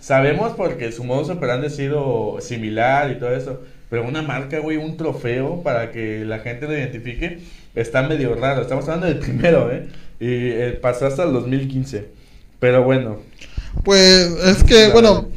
Sabemos 0.00 0.52
porque 0.56 0.92
su 0.92 1.04
modus 1.04 1.30
operandi 1.30 1.68
ha 1.68 1.70
sido 1.70 2.36
similar 2.40 3.10
y 3.10 3.18
todo 3.18 3.34
eso, 3.34 3.60
pero 3.88 4.06
una 4.06 4.22
marca, 4.22 4.58
güey, 4.58 4.76
un 4.76 4.96
trofeo 4.96 5.62
para 5.62 5.92
que 5.92 6.24
la 6.24 6.40
gente 6.40 6.66
lo 6.66 6.74
identifique, 6.74 7.38
está 7.74 8.02
medio 8.02 8.34
raro. 8.34 8.62
Estamos 8.62 8.84
hablando 8.84 9.06
del 9.06 9.18
primero, 9.18 9.70
¿eh? 9.72 9.88
Y 10.20 10.26
eh, 10.50 10.78
pasó 10.80 11.06
hasta 11.06 11.22
el 11.24 11.32
2015. 11.32 12.06
Pero 12.60 12.82
bueno, 12.82 13.18
Pues 13.82 14.26
es 14.44 14.64
que, 14.64 14.88
bueno, 14.88 15.28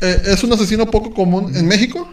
eh, 0.00 0.16
es 0.26 0.44
un 0.44 0.52
asesino 0.52 0.86
poco 0.86 1.12
común 1.12 1.54
en 1.54 1.66
México, 1.66 2.08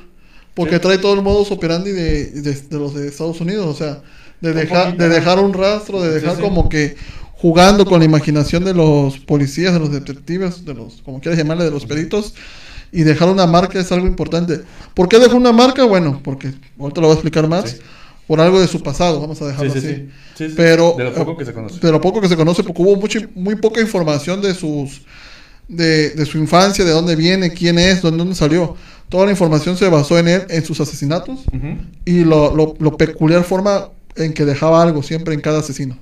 porque 0.54 0.76
Sí. 0.76 0.82
trae 0.82 0.98
todo 0.98 1.14
el 1.14 1.22
modus 1.22 1.52
operandi 1.52 1.92
de, 1.92 2.26
de, 2.32 2.54
de 2.54 2.78
los 2.78 2.94
de 2.94 3.08
Estados 3.08 3.40
Unidos, 3.42 3.66
o 3.68 3.76
sea, 3.76 4.02
de 4.42 4.54
dejar, 4.54 4.98
de 4.98 5.10
dejar 5.10 5.40
un 5.40 5.54
rastro, 5.54 6.02
de 6.02 6.12
dejar 6.12 6.36
sí. 6.36 6.42
como 6.42 6.68
que 6.70 6.96
jugando 7.34 7.86
con 7.86 8.00
la 8.00 8.06
imaginación 8.06 8.64
de 8.64 8.74
los 8.74 9.18
policías, 9.20 9.74
de 9.74 9.80
los 9.80 9.92
detectives, 9.92 10.66
de 10.66 10.74
los, 10.74 11.02
como 11.04 11.20
quieras 11.22 11.38
llamarle, 11.40 11.64
de 11.66 11.72
los 11.72 11.86
peritos, 11.86 12.34
y 12.92 13.04
dejar 13.04 13.30
una 13.30 13.48
marca 13.48 13.80
es 13.80 13.92
algo 13.92 14.06
importante. 14.08 14.62
¿Por 14.94 15.08
qué 15.08 15.18
dejó 15.20 15.38
una 15.38 15.52
marca? 15.54 15.86
Bueno, 15.86 16.20
porque 16.24 16.54
ahorita 16.80 17.02
lo 17.02 17.08
voy 17.08 17.12
a 17.12 17.20
explicar 17.20 17.48
más. 17.48 17.78
Por 18.28 18.40
algo 18.40 18.62
de 18.62 18.68
su 18.68 18.82
pasado, 18.82 19.20
vamos 19.20 19.42
a 19.42 19.48
dejarlo 19.48 19.74
sí, 19.74 19.80
así. 19.80 19.88
sí. 19.88 20.10
Sí, 20.36 20.50
sí. 20.50 20.54
Pero, 20.56 20.96
de 20.98 21.04
lo 21.06 21.14
poco 21.14 21.36
que 21.38 21.46
se 21.46 21.54
conoce. 21.54 21.80
de 21.80 21.92
lo 21.92 22.00
poco 22.00 22.22
que 22.22 22.30
se 22.30 22.36
conoce, 22.38 22.64
porque 22.64 22.82
hubo 22.82 22.96
mucha, 22.96 23.20
muy 23.36 23.56
poca 23.56 23.82
información 23.82 24.42
de 24.42 24.54
sus 24.54 25.02
de, 25.68 26.12
de 26.12 26.26
su 26.26 26.38
infancia, 26.38 26.84
de 26.86 26.92
dónde 26.92 27.16
viene, 27.16 27.54
quién 27.54 27.80
es, 27.80 28.02
dónde, 28.02 28.18
dónde 28.20 28.36
salió. 28.36 28.76
Toda 29.12 29.26
la 29.26 29.32
información 29.32 29.78
se 29.78 29.88
basó 29.90 30.18
en 30.18 30.28
él, 30.28 30.42
en 30.50 30.66
sus 30.66 30.80
asesinatos 30.82 31.44
y 32.06 32.24
lo, 32.24 32.56
lo, 32.56 32.76
lo 32.80 32.98
peculiar 32.98 33.44
forma 33.44 33.90
en 34.16 34.34
que 34.34 34.46
dejaba 34.46 34.82
algo 34.82 35.04
siempre 35.04 35.34
en 35.36 35.42
cada 35.42 35.60
asesino. 35.60 35.98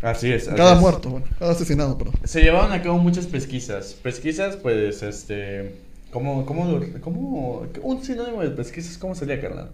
Así 0.00 0.32
es. 0.32 0.46
así 0.46 0.56
Cada 0.56 0.74
es. 0.74 0.80
muerto, 0.80 1.10
bueno, 1.10 1.26
cada 1.38 1.52
asesinado, 1.52 1.98
perdón. 1.98 2.14
Se 2.24 2.40
llevaron 2.40 2.72
a 2.72 2.80
cabo 2.80 2.98
muchas 2.98 3.26
pesquisas. 3.26 3.94
Pesquisas, 4.02 4.56
pues, 4.56 5.02
este, 5.02 5.72
¿Cómo, 6.14 6.46
cómo, 6.46 6.80
cómo, 7.00 7.66
un 7.82 8.04
sinónimo 8.04 8.40
de 8.40 8.50
pesquisas, 8.50 8.96
cómo 8.98 9.16
sería, 9.16 9.40
carnal? 9.40 9.70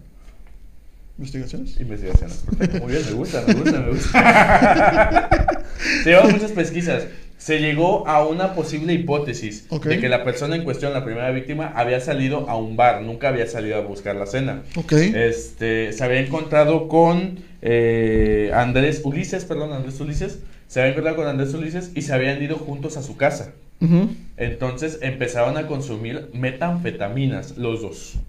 ¿Investigaciones? 1.19 1.79
Investigaciones. 1.79 2.37
Perfecto. 2.49 2.79
Muy 2.79 2.93
bien, 2.93 3.05
me 3.05 3.11
gusta, 3.11 3.43
me 3.45 3.53
gusta, 3.53 3.79
me 3.79 3.89
gusta. 3.91 5.39
Se 6.03 6.09
llevan 6.09 6.31
muchas 6.31 6.49
pesquisas. 6.49 7.03
Se 7.41 7.57
llegó 7.57 8.07
a 8.07 8.23
una 8.23 8.53
posible 8.53 8.93
hipótesis 8.93 9.67
de 9.67 9.99
que 9.99 10.09
la 10.09 10.23
persona 10.23 10.55
en 10.55 10.63
cuestión, 10.63 10.93
la 10.93 11.03
primera 11.03 11.31
víctima, 11.31 11.73
había 11.75 11.99
salido 11.99 12.47
a 12.47 12.55
un 12.55 12.77
bar, 12.77 13.01
nunca 13.01 13.29
había 13.29 13.47
salido 13.47 13.77
a 13.77 13.79
buscar 13.81 14.15
la 14.15 14.27
cena. 14.27 14.61
Este, 15.15 15.91
se 15.91 16.03
había 16.03 16.19
encontrado 16.19 16.87
con 16.87 17.39
eh, 17.63 18.51
Andrés 18.53 19.01
Ulises, 19.03 19.45
perdón, 19.45 19.73
Andrés 19.73 19.99
Ulises. 19.99 20.37
Se 20.67 20.81
había 20.81 20.91
encontrado 20.91 21.17
con 21.17 21.25
Andrés 21.25 21.51
Ulises 21.55 21.89
y 21.95 22.03
se 22.03 22.13
habían 22.13 22.43
ido 22.43 22.57
juntos 22.57 22.95
a 22.95 23.01
su 23.01 23.17
casa. 23.17 23.53
Entonces 24.37 24.99
empezaron 25.01 25.57
a 25.57 25.65
consumir 25.65 26.29
metanfetaminas, 26.33 27.57
los 27.57 27.81
dos. 27.81 28.19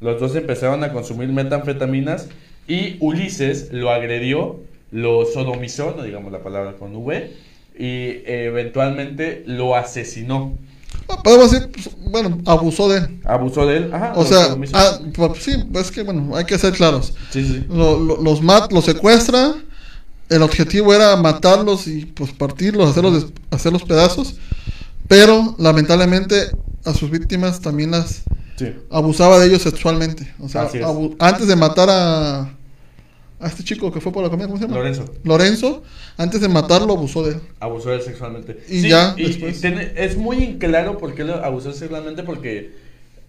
Los 0.00 0.18
dos 0.18 0.34
empezaron 0.36 0.82
a 0.84 0.90
consumir 0.90 1.28
metanfetaminas 1.28 2.30
y 2.66 2.96
Ulises 3.00 3.74
lo 3.74 3.90
agredió, 3.90 4.60
lo 4.90 5.26
sodomizó, 5.26 5.92
no 5.94 6.02
digamos 6.02 6.32
la 6.32 6.42
palabra 6.42 6.72
con 6.78 6.96
V, 6.96 7.30
y 7.78 8.22
eventualmente 8.26 9.42
lo 9.46 9.74
asesinó. 9.76 10.56
Ah, 11.08 11.22
Podemos 11.22 11.50
decir, 11.50 11.70
pues, 11.72 11.90
bueno, 12.10 12.38
abusó 12.46 12.88
de 12.88 12.98
él. 12.98 13.20
Abusó 13.24 13.66
de 13.66 13.76
él. 13.78 13.90
Ajá, 13.92 14.12
O 14.16 14.24
sea, 14.24 14.56
ah, 14.72 14.98
pues, 15.14 15.42
sí, 15.42 15.52
pues 15.72 15.90
que 15.90 16.02
bueno, 16.02 16.34
hay 16.36 16.44
que 16.44 16.56
ser 16.58 16.72
claros. 16.72 17.14
sí, 17.30 17.44
sí. 17.46 17.66
Lo- 17.68 17.98
lo- 17.98 18.22
los 18.22 18.40
mat, 18.42 18.72
los 18.72 18.84
secuestra. 18.84 19.54
El 20.30 20.40
objetivo 20.42 20.94
era 20.94 21.16
matarlos 21.16 21.86
y 21.86 22.06
pues 22.06 22.32
partirlos, 22.32 22.90
hacerlos, 22.90 23.26
hacerlos 23.50 23.82
pedazos. 23.82 24.36
Pero 25.06 25.54
lamentablemente 25.58 26.50
a 26.84 26.94
sus 26.94 27.10
víctimas 27.10 27.60
también 27.60 27.90
las 27.90 28.22
sí. 28.56 28.72
abusaba 28.90 29.38
de 29.38 29.48
ellos 29.48 29.62
sexualmente. 29.62 30.32
O 30.40 30.48
sea, 30.48 30.62
abu- 30.84 31.14
antes 31.18 31.46
de 31.46 31.56
matar 31.56 31.88
a, 31.90 32.50
a 33.44 33.48
este 33.48 33.62
chico 33.62 33.92
que 33.92 34.00
fue 34.00 34.10
por 34.12 34.22
la 34.24 34.30
comida, 34.30 34.46
¿cómo 34.46 34.58
se 34.58 34.64
llama? 34.64 34.76
Lorenzo. 34.76 35.04
Lorenzo, 35.22 35.82
antes 36.16 36.40
de 36.40 36.48
matarlo 36.48 36.92
abusó 36.94 37.22
de 37.22 37.34
él. 37.34 37.40
Abusó 37.60 37.90
de 37.90 37.96
él 37.96 38.02
sexualmente. 38.02 38.58
Y 38.68 38.88
ya, 38.88 39.14
y- 39.16 39.26
después. 39.26 39.58
y 39.58 39.60
tiene- 39.60 39.92
es 39.96 40.16
muy 40.16 40.56
claro 40.58 40.98
por 40.98 41.14
qué 41.14 41.24
lo 41.24 41.44
abusó 41.44 41.72
sexualmente, 41.72 42.22
porque 42.22 42.72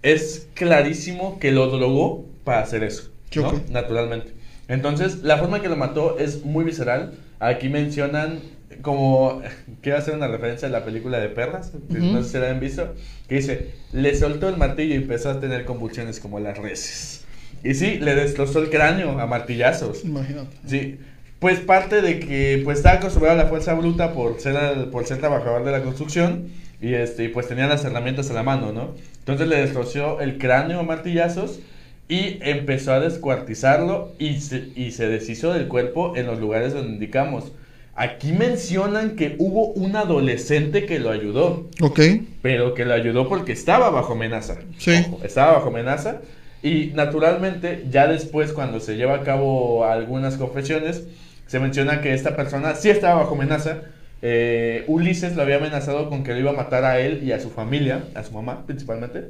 es 0.02 0.48
clarísimo 0.54 1.40
que 1.40 1.52
lo 1.52 1.68
drogó 1.68 2.26
para 2.44 2.62
hacer 2.62 2.84
eso, 2.84 3.10
¿no? 3.42 3.52
Naturalmente. 3.70 4.34
Entonces, 4.68 5.24
la 5.24 5.38
forma 5.38 5.62
que 5.62 5.70
lo 5.70 5.76
mató 5.76 6.18
es 6.18 6.44
muy 6.44 6.64
visceral. 6.66 7.14
Aquí 7.40 7.70
mencionan 7.70 8.40
como, 8.82 9.42
quiero 9.82 9.98
hacer 9.98 10.16
una 10.16 10.28
referencia 10.28 10.68
a 10.68 10.72
la 10.72 10.84
película 10.86 11.20
de 11.20 11.30
perras, 11.30 11.72
que 11.92 12.00
no 12.00 12.22
sé 12.24 12.30
si 12.30 12.38
la 12.38 12.50
han 12.50 12.60
visto, 12.60 12.94
que 13.28 13.36
dice, 13.36 13.72
le 13.94 14.16
soltó 14.16 14.50
el 14.50 14.58
martillo 14.58 14.94
y 14.94 14.98
empezó 14.98 15.30
a 15.30 15.40
tener 15.40 15.66
convulsiones 15.66 16.20
como 16.20 16.40
las 16.40 16.58
reses. 16.58 17.22
Y 17.64 17.74
sí, 17.74 17.98
le 18.00 18.14
destrozó 18.16 18.60
el 18.60 18.70
cráneo 18.70 19.20
a 19.20 19.26
martillazos. 19.26 20.04
Imagínate. 20.06 20.56
Sí, 20.68 20.98
pues 21.40 21.60
parte 21.60 22.02
de 22.02 22.20
que 22.20 22.62
pues 22.64 22.78
estaba 22.80 22.98
acostumbrado 22.98 23.40
a 23.40 23.44
la 23.44 23.50
fuerza 23.50 23.74
bruta 23.74 24.14
por 24.14 24.40
ser 24.40 24.90
por 24.92 25.06
ser 25.06 25.18
trabajador 25.20 25.64
de 25.66 25.72
la 25.72 25.82
construcción 25.84 26.48
y 26.82 26.94
este 26.94 27.30
pues 27.30 27.48
tenía 27.48 27.68
las 27.68 27.84
herramientas 27.86 28.30
a 28.32 28.34
la 28.34 28.44
mano, 28.44 28.72
¿no? 28.72 28.92
Entonces 29.20 29.48
le 29.48 29.58
destrozó 29.58 30.22
el 30.22 30.38
cráneo 30.38 30.80
a 30.80 30.84
martillazos 30.84 31.60
y 32.08 32.38
empezó 32.42 32.94
a 32.94 33.00
descuartizarlo 33.00 34.14
y 34.20 34.40
se, 34.40 34.70
y 34.76 34.92
se 34.92 35.08
deshizo 35.08 35.54
del 35.54 35.68
cuerpo 35.68 36.16
en 36.16 36.28
los 36.28 36.40
lugares 36.40 36.74
donde 36.74 36.94
indicamos. 36.94 37.52
Aquí 37.96 38.32
mencionan 38.34 39.16
que 39.16 39.36
hubo 39.40 39.68
un 39.70 39.96
adolescente 39.96 40.86
que 40.86 41.00
lo 41.00 41.10
ayudó, 41.12 41.70
Ok. 41.82 42.00
pero 42.42 42.74
que 42.74 42.84
lo 42.86 42.94
ayudó 42.94 43.28
porque 43.30 43.54
estaba 43.54 43.90
bajo 43.90 44.14
amenaza. 44.14 44.58
Sí. 44.78 44.92
Ojo, 45.08 45.22
estaba 45.24 45.54
bajo 45.54 45.70
amenaza. 45.70 46.22
Y 46.66 46.92
naturalmente, 46.96 47.86
ya 47.92 48.08
después, 48.08 48.52
cuando 48.52 48.80
se 48.80 48.96
lleva 48.96 49.16
a 49.18 49.22
cabo 49.22 49.86
algunas 49.86 50.36
confesiones, 50.38 51.04
se 51.46 51.60
menciona 51.60 52.02
que 52.02 52.14
esta 52.14 52.36
persona 52.36 52.74
sí 52.74 52.90
estaba 52.90 53.22
bajo 53.22 53.36
amenaza. 53.36 53.82
Eh, 54.24 54.84
Ulises 54.88 55.36
lo 55.36 55.44
había 55.44 55.58
amenazado 55.58 56.10
con 56.10 56.24
que 56.24 56.34
lo 56.34 56.40
iba 56.40 56.50
a 56.50 56.56
matar 56.56 56.84
a 56.84 57.00
él 57.00 57.22
y 57.24 57.32
a 57.34 57.40
su 57.40 57.52
familia, 57.52 58.06
a 58.16 58.24
su 58.24 58.32
mamá 58.34 58.66
principalmente, 58.66 59.26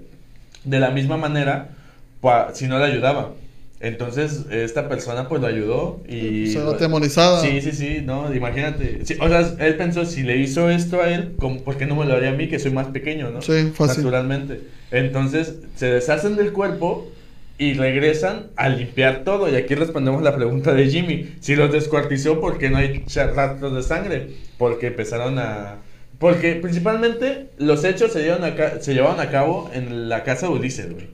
de 0.63 0.79
la 0.79 0.91
misma 0.91 1.17
manera, 1.17 1.71
si 2.53 2.67
no 2.67 2.79
le 2.79 2.85
ayudaba. 2.85 3.33
Entonces, 3.81 4.45
esta 4.49 4.87
persona 4.87 5.27
pues 5.27 5.41
lo 5.41 5.47
ayudó 5.47 6.01
y... 6.07 6.47
Se 6.47 6.63
va 6.63 6.71
atemorizada. 6.71 7.41
Sí, 7.41 7.59
sí, 7.61 7.73
sí, 7.73 8.01
no, 8.01 8.33
imagínate. 8.33 9.05
Sí, 9.05 9.17
o 9.19 9.27
sea, 9.27 9.41
él 9.59 9.75
pensó, 9.75 10.05
si 10.05 10.23
le 10.23 10.37
hizo 10.37 10.69
esto 10.69 11.01
a 11.01 11.09
él, 11.13 11.33
¿cómo- 11.37 11.61
¿por 11.61 11.75
qué 11.77 11.85
no 11.85 11.95
me 11.97 12.05
lo 12.05 12.13
haría 12.15 12.29
a 12.29 12.33
mí, 12.33 12.47
que 12.47 12.57
soy 12.59 12.71
más 12.71 12.87
pequeño, 12.87 13.29
no? 13.31 13.41
Sí, 13.41 13.71
fácil. 13.75 14.05
Naturalmente. 14.05 14.61
Entonces, 14.91 15.57
se 15.75 15.87
deshacen 15.87 16.37
del 16.37 16.53
cuerpo 16.53 17.11
y 17.57 17.73
regresan 17.73 18.47
a 18.57 18.69
limpiar 18.69 19.23
todo. 19.23 19.49
Y 19.49 19.55
aquí 19.55 19.75
respondemos 19.75 20.21
la 20.23 20.35
pregunta 20.35 20.73
de 20.73 20.87
Jimmy. 20.87 21.35
Si 21.39 21.55
los 21.55 21.71
descuartizó, 21.71 22.39
¿por 22.41 22.57
qué 22.57 22.69
no 22.69 22.77
hay 22.77 23.03
rastros 23.35 23.73
de 23.75 23.83
sangre? 23.83 24.27
Porque 24.57 24.87
empezaron 24.87 25.39
a... 25.39 25.77
Porque 26.19 26.55
principalmente 26.55 27.47
los 27.57 27.83
hechos 27.83 28.13
se, 28.13 28.23
llevan 28.23 28.45
a 28.45 28.55
ca- 28.55 28.79
se 28.81 28.93
llevaron 28.93 29.19
a 29.19 29.29
cabo 29.29 29.69
en 29.73 30.07
la 30.07 30.23
casa 30.23 30.47
de 30.47 30.53
Ulises, 30.53 30.93
güey. 30.93 31.07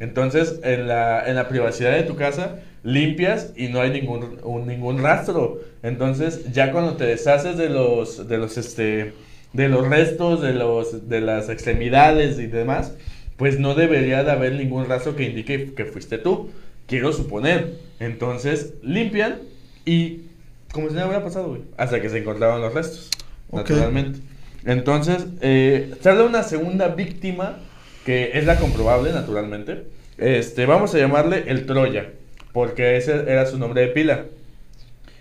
Entonces, 0.00 0.58
en 0.64 0.88
la, 0.88 1.28
en 1.28 1.36
la 1.36 1.48
privacidad 1.48 1.92
de 1.92 2.02
tu 2.02 2.16
casa, 2.16 2.56
limpias 2.82 3.52
y 3.56 3.68
no 3.68 3.80
hay 3.80 3.90
ningún, 3.90 4.38
un- 4.42 4.66
ningún 4.66 5.02
rastro. 5.02 5.60
Entonces, 5.84 6.52
ya 6.52 6.72
cuando 6.72 6.96
te 6.96 7.04
deshaces 7.04 7.56
de 7.56 7.68
los, 7.68 8.26
de 8.28 8.38
los, 8.38 8.58
este, 8.58 9.12
de 9.52 9.68
los 9.68 9.88
restos, 9.88 10.42
de 10.42 10.52
los, 10.54 11.08
de 11.08 11.20
las 11.20 11.48
extremidades 11.48 12.38
y 12.40 12.46
demás, 12.46 12.94
pues 13.40 13.58
no 13.58 13.74
debería 13.74 14.22
de 14.22 14.30
haber 14.32 14.52
ningún 14.52 14.84
rastro 14.84 15.16
que 15.16 15.22
indique 15.24 15.72
que 15.74 15.86
fuiste 15.86 16.18
tú. 16.18 16.50
Quiero 16.86 17.10
suponer. 17.14 17.78
Entonces, 17.98 18.74
limpian 18.82 19.38
y 19.86 20.24
como 20.72 20.88
si 20.90 20.94
nada 20.94 21.06
hubiera 21.06 21.24
pasado, 21.24 21.48
güey. 21.48 21.62
Hasta 21.78 22.02
que 22.02 22.10
se 22.10 22.18
encontraron 22.18 22.60
los 22.60 22.74
restos. 22.74 23.08
Naturalmente. 23.50 24.18
Entonces, 24.66 25.24
eh, 25.40 25.94
sale 26.02 26.22
una 26.22 26.42
segunda 26.42 26.88
víctima 26.88 27.56
que 28.04 28.32
es 28.34 28.44
la 28.44 28.56
comprobable, 28.58 29.10
naturalmente. 29.10 29.84
Este, 30.18 30.66
vamos 30.66 30.94
a 30.94 30.98
llamarle 30.98 31.44
el 31.46 31.64
Troya, 31.64 32.10
porque 32.52 32.98
ese 32.98 33.22
era 33.26 33.46
su 33.46 33.56
nombre 33.58 33.80
de 33.80 33.88
pila. 33.88 34.26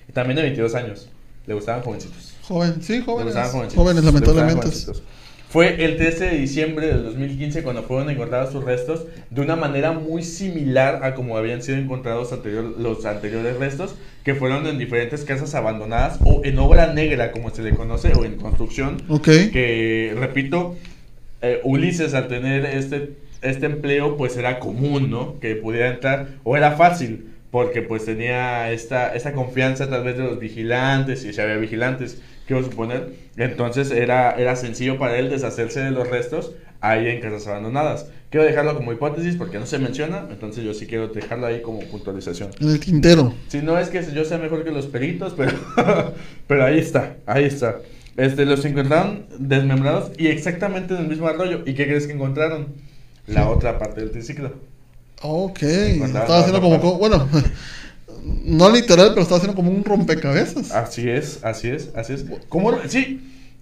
Y 0.10 0.12
también 0.12 0.36
de 0.36 0.42
22 0.42 0.76
años. 0.76 1.10
Le 1.48 1.54
gustaban 1.54 1.84
jovencitos. 1.84 2.36
Joven, 2.42 2.82
sí, 2.82 2.98
Le 2.98 3.02
jóvenes. 3.06 3.26
gustaban 3.28 3.52
jovencitos. 3.54 3.82
Jóvenes, 3.82 4.04
Le 4.04 4.12
gustaban 4.12 4.36
lamentablemente. 4.36 4.78
jovencitos. 4.86 5.04
Fue 5.50 5.84
el 5.84 5.98
13 5.98 6.26
de 6.26 6.38
diciembre 6.38 6.88
del 6.88 7.04
2015 7.06 7.64
cuando 7.64 7.82
fueron 7.82 8.08
encontrados 8.12 8.52
sus 8.54 8.64
restos 8.64 9.06
de 9.32 9.42
una 9.42 9.56
manera 9.56 9.94
muy 9.94 10.22
similar 10.22 11.04
a 11.04 11.16
como 11.16 11.38
habían 11.38 11.64
sido 11.64 11.80
encontrados 11.80 12.32
anterior- 12.32 12.76
los 12.78 13.04
anteriores 13.06 13.58
restos, 13.58 13.96
que 14.24 14.36
fueron 14.36 14.68
en 14.68 14.78
diferentes 14.78 15.24
casas 15.26 15.56
abandonadas 15.56 16.20
o 16.24 16.42
en 16.44 16.60
obra 16.60 16.94
negra, 16.94 17.32
como 17.32 17.50
se 17.50 17.64
le 17.64 17.72
conoce, 17.72 18.14
o 18.14 18.26
en 18.26 18.36
construcción, 18.36 19.02
Ok. 19.10 19.26
que 19.52 20.14
repito, 20.20 20.76
eh, 21.42 21.62
Ulises 21.64 22.14
al 22.14 22.28
tener 22.28 22.66
este, 22.68 23.14
este 23.42 23.66
empleo 23.66 24.18
pues 24.18 24.38
era 24.38 24.60
común, 24.60 25.10
¿no? 25.10 25.40
Que 25.40 25.56
pudiera 25.56 25.90
entrar, 25.90 26.28
o 26.44 26.58
era 26.58 26.74
fácil, 26.74 27.26
porque 27.50 27.82
pues 27.82 28.06
tenía 28.06 28.72
esta, 28.72 29.16
esta 29.16 29.34
confianza 29.34 29.90
tal 29.90 30.04
vez 30.04 30.16
de 30.16 30.26
los 30.26 30.38
vigilantes, 30.40 31.26
y 31.26 31.34
si 31.34 31.42
había 31.42 31.56
vigilantes, 31.58 32.22
quiero 32.50 32.64
suponer, 32.64 33.14
entonces 33.38 33.92
era, 33.92 34.32
era 34.32 34.56
sencillo 34.56 34.98
para 34.98 35.20
él 35.20 35.30
deshacerse 35.30 35.82
de 35.82 35.92
los 35.92 36.10
restos 36.10 36.54
ahí 36.82 37.06
en 37.08 37.22
casas 37.22 37.46
abandonadas. 37.46 38.08
Quiero 38.32 38.44
dejarlo 38.44 38.76
como 38.76 38.92
hipótesis 38.92 39.36
porque 39.36 39.60
no 39.60 39.68
se 39.68 39.78
menciona, 39.78 40.26
entonces 40.32 40.64
yo 40.64 40.74
sí 40.74 40.88
quiero 40.88 41.10
dejarlo 41.10 41.46
ahí 41.46 41.62
como 41.62 41.82
puntualización. 41.82 42.50
En 42.60 42.70
el 42.70 42.80
tintero. 42.80 43.36
Si 43.50 43.60
no 43.60 43.78
es 43.78 43.90
que 43.90 44.04
yo 44.12 44.26
sea 44.26 44.40
mejor 44.40 44.64
que 44.64 44.72
los 44.72 44.88
peritos, 44.88 45.36
pero, 45.38 45.52
pero 46.48 46.66
ahí 46.66 46.80
está, 46.80 47.18
ahí 47.28 47.44
está. 47.44 47.82
Este, 48.18 48.46
los 48.46 48.66
encontraron 48.66 49.28
desmembrados 49.38 50.12
y 50.18 50.26
exactamente 50.26 50.96
en 50.96 51.02
el 51.02 51.08
mismo 51.08 51.28
arroyo. 51.28 51.62
¿Y 51.68 51.76
qué 51.76 51.86
crees 51.86 52.08
que 52.08 52.14
encontraron? 52.14 52.70
La 53.28 53.48
otra 53.48 53.78
parte 53.78 54.02
del 54.02 54.10
triciclo. 54.10 54.54
Ok. 55.22 55.62
Estaba 55.62 56.40
haciendo 56.40 56.62
como, 56.62 56.80
bueno, 56.98 57.30
no 58.24 58.70
literal, 58.70 59.10
pero 59.10 59.22
estaba 59.22 59.38
haciendo 59.38 59.56
como 59.56 59.72
un 59.72 59.84
rompecabezas. 59.84 60.72
Así 60.72 61.10
es, 61.10 61.40
así 61.44 61.68
es, 61.70 61.90
así 61.96 62.14
es. 62.14 62.26
¿Cómo? 62.50 62.74
Sí, 62.88 63.22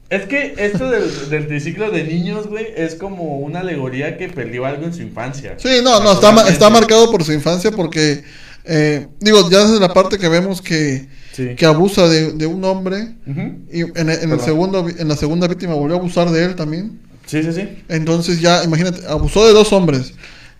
es 0.09 0.23
que 0.25 0.53
esto 0.57 0.89
del, 0.89 1.29
del 1.29 1.47
triciclo 1.47 1.91
de 1.91 2.03
niños, 2.03 2.47
güey, 2.47 2.65
es 2.75 2.95
como 2.95 3.39
una 3.39 3.59
alegoría 3.59 4.17
que 4.17 4.29
perdió 4.29 4.65
algo 4.65 4.85
en 4.85 4.93
su 4.93 5.01
infancia. 5.01 5.55
Sí, 5.57 5.69
no, 5.83 5.99
no, 6.01 6.13
está, 6.13 6.47
está 6.49 6.69
marcado 6.69 7.11
por 7.11 7.23
su 7.23 7.33
infancia 7.33 7.71
porque, 7.71 8.23
eh, 8.65 9.07
digo, 9.19 9.49
ya 9.49 9.63
desde 9.65 9.79
la 9.79 9.93
parte 9.93 10.17
que 10.17 10.27
vemos 10.29 10.61
que, 10.61 11.07
Sí. 11.33 11.53
que 11.55 11.65
abusa 11.67 12.07
de, 12.07 12.31
de 12.31 12.47
un 12.47 12.63
hombre 12.65 13.09
y 13.71 13.81
en, 13.81 14.09
el- 14.09 14.19
en 14.23 14.31
el 14.31 14.39
segundo, 14.39 14.87
en 14.89 15.07
la 15.07 15.15
segunda 15.15 15.47
víctima 15.47 15.75
volvió 15.75 15.95
a 15.95 15.99
abusar 15.99 16.31
de 16.31 16.43
él 16.45 16.55
también. 16.55 16.99
Sí, 17.27 17.43
sí, 17.43 17.51
sí. 17.53 17.83
Entonces 17.89 18.41
ya, 18.41 18.63
imagínate, 18.63 19.05
abusó 19.07 19.45
de 19.45 19.53
dos 19.53 19.71
hombres. 19.71 20.13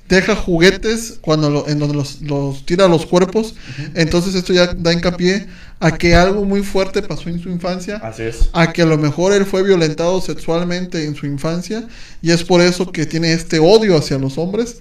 Deja 0.10 0.36
juguetes 0.36 1.16
cuando 1.22 1.50
lo- 1.50 1.68
en 1.68 1.80
donde 1.80 1.96
los, 1.96 2.22
los 2.22 2.66
tira 2.66 2.86
a 2.86 2.88
los 2.88 3.06
cuerpos. 3.06 3.56
Entonces 3.94 4.36
esto 4.36 4.54
ya 4.54 4.68
da 4.74 4.94
hincapié 4.94 5.48
a 5.80 5.98
que 5.98 6.16
algo 6.16 6.44
muy 6.46 6.64
fuerte 6.64 7.02
pasó 7.02 7.30
en 7.30 7.40
su 7.40 7.50
infancia. 7.50 7.98
Así 7.98 8.24
es. 8.24 8.50
A 8.54 8.72
que 8.74 8.82
a 8.82 8.86
lo 8.86 8.98
mejor 8.98 9.34
él 9.34 9.46
fue 9.46 9.64
violentado 9.64 10.22
sexualmente 10.22 11.06
en 11.06 11.16
su 11.16 11.26
infancia 11.26 11.88
y 12.22 12.32
es 12.32 12.44
por 12.44 12.62
eso 12.62 12.92
que 12.92 13.06
tiene 13.06 13.34
este 13.34 13.60
odio 13.60 13.98
hacia 13.98 14.18
los 14.18 14.38
hombres. 14.38 14.78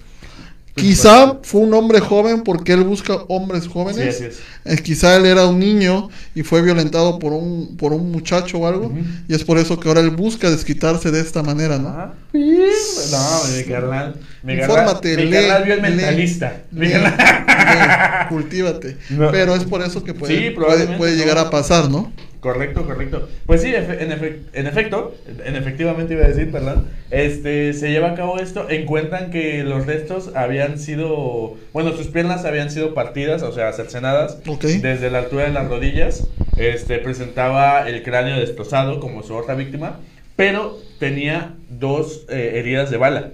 Quizá 0.76 1.38
fue 1.42 1.62
un 1.62 1.72
hombre 1.72 2.00
joven 2.00 2.42
porque 2.42 2.72
él 2.72 2.84
busca 2.84 3.14
hombres 3.28 3.66
jóvenes. 3.66 4.22
Eh, 4.64 4.76
quizá 4.82 5.16
él 5.16 5.24
era 5.24 5.46
un 5.46 5.58
niño 5.58 6.10
y 6.34 6.42
fue 6.42 6.60
violentado 6.60 7.18
por 7.18 7.32
un, 7.32 7.76
por 7.78 7.94
un 7.94 8.12
muchacho 8.12 8.58
o 8.58 8.66
algo. 8.66 8.92
Y 9.26 9.34
es 9.34 9.42
por 9.42 9.56
eso 9.56 9.80
que 9.80 9.88
ahora 9.88 10.02
él 10.02 10.10
busca 10.10 10.50
desquitarse 10.50 11.10
de 11.10 11.20
esta 11.20 11.42
manera, 11.42 11.78
¿no? 11.78 11.88
Ajá. 11.88 12.14
No, 12.34 13.56
mi 13.56 13.64
carnal. 13.64 14.16
Mi 14.42 14.58
carnal, 14.58 14.78
Infórmate, 14.78 15.16
mi 15.16 15.30
carnal 15.30 15.64
vio 15.64 15.74
el 15.74 15.82
mentalista. 15.82 16.62
Lee, 16.72 16.88
lee, 16.88 18.28
cultívate. 18.28 18.98
No. 19.10 19.30
Pero 19.30 19.54
es 19.54 19.64
por 19.64 19.80
eso 19.80 20.04
que 20.04 20.12
puede, 20.12 20.48
Sí, 20.48 20.50
puede, 20.50 21.16
llegar 21.16 21.38
a 21.38 21.48
pasar, 21.48 21.88
¿no? 21.88 22.12
Correcto, 22.46 22.86
correcto. 22.86 23.28
Pues 23.44 23.60
sí, 23.62 23.74
en, 23.74 24.10
efe- 24.12 24.38
en 24.52 24.66
efecto, 24.68 25.12
en 25.44 25.56
efectivamente 25.56 26.14
iba 26.14 26.24
a 26.24 26.28
decir, 26.28 26.52
perdón, 26.52 26.86
este, 27.10 27.72
se 27.72 27.90
lleva 27.90 28.12
a 28.12 28.14
cabo 28.14 28.38
esto, 28.38 28.70
encuentran 28.70 29.30
que 29.32 29.64
los 29.64 29.84
restos 29.84 30.30
habían 30.36 30.78
sido, 30.78 31.56
bueno, 31.72 31.90
sus 31.96 32.06
piernas 32.06 32.44
habían 32.44 32.70
sido 32.70 32.94
partidas, 32.94 33.42
o 33.42 33.50
sea, 33.50 33.72
cercenadas, 33.72 34.38
Ok. 34.46 34.62
desde 34.62 35.10
la 35.10 35.18
altura 35.18 35.46
de 35.46 35.50
las 35.50 35.66
rodillas, 35.68 36.28
este, 36.56 36.98
presentaba 36.98 37.88
el 37.88 38.04
cráneo 38.04 38.38
destrozado 38.38 39.00
como 39.00 39.24
su 39.24 39.34
otra 39.34 39.56
víctima, 39.56 39.98
pero 40.36 40.78
tenía 41.00 41.54
dos 41.68 42.26
eh, 42.28 42.52
heridas 42.54 42.92
de 42.92 42.96
bala. 42.96 43.30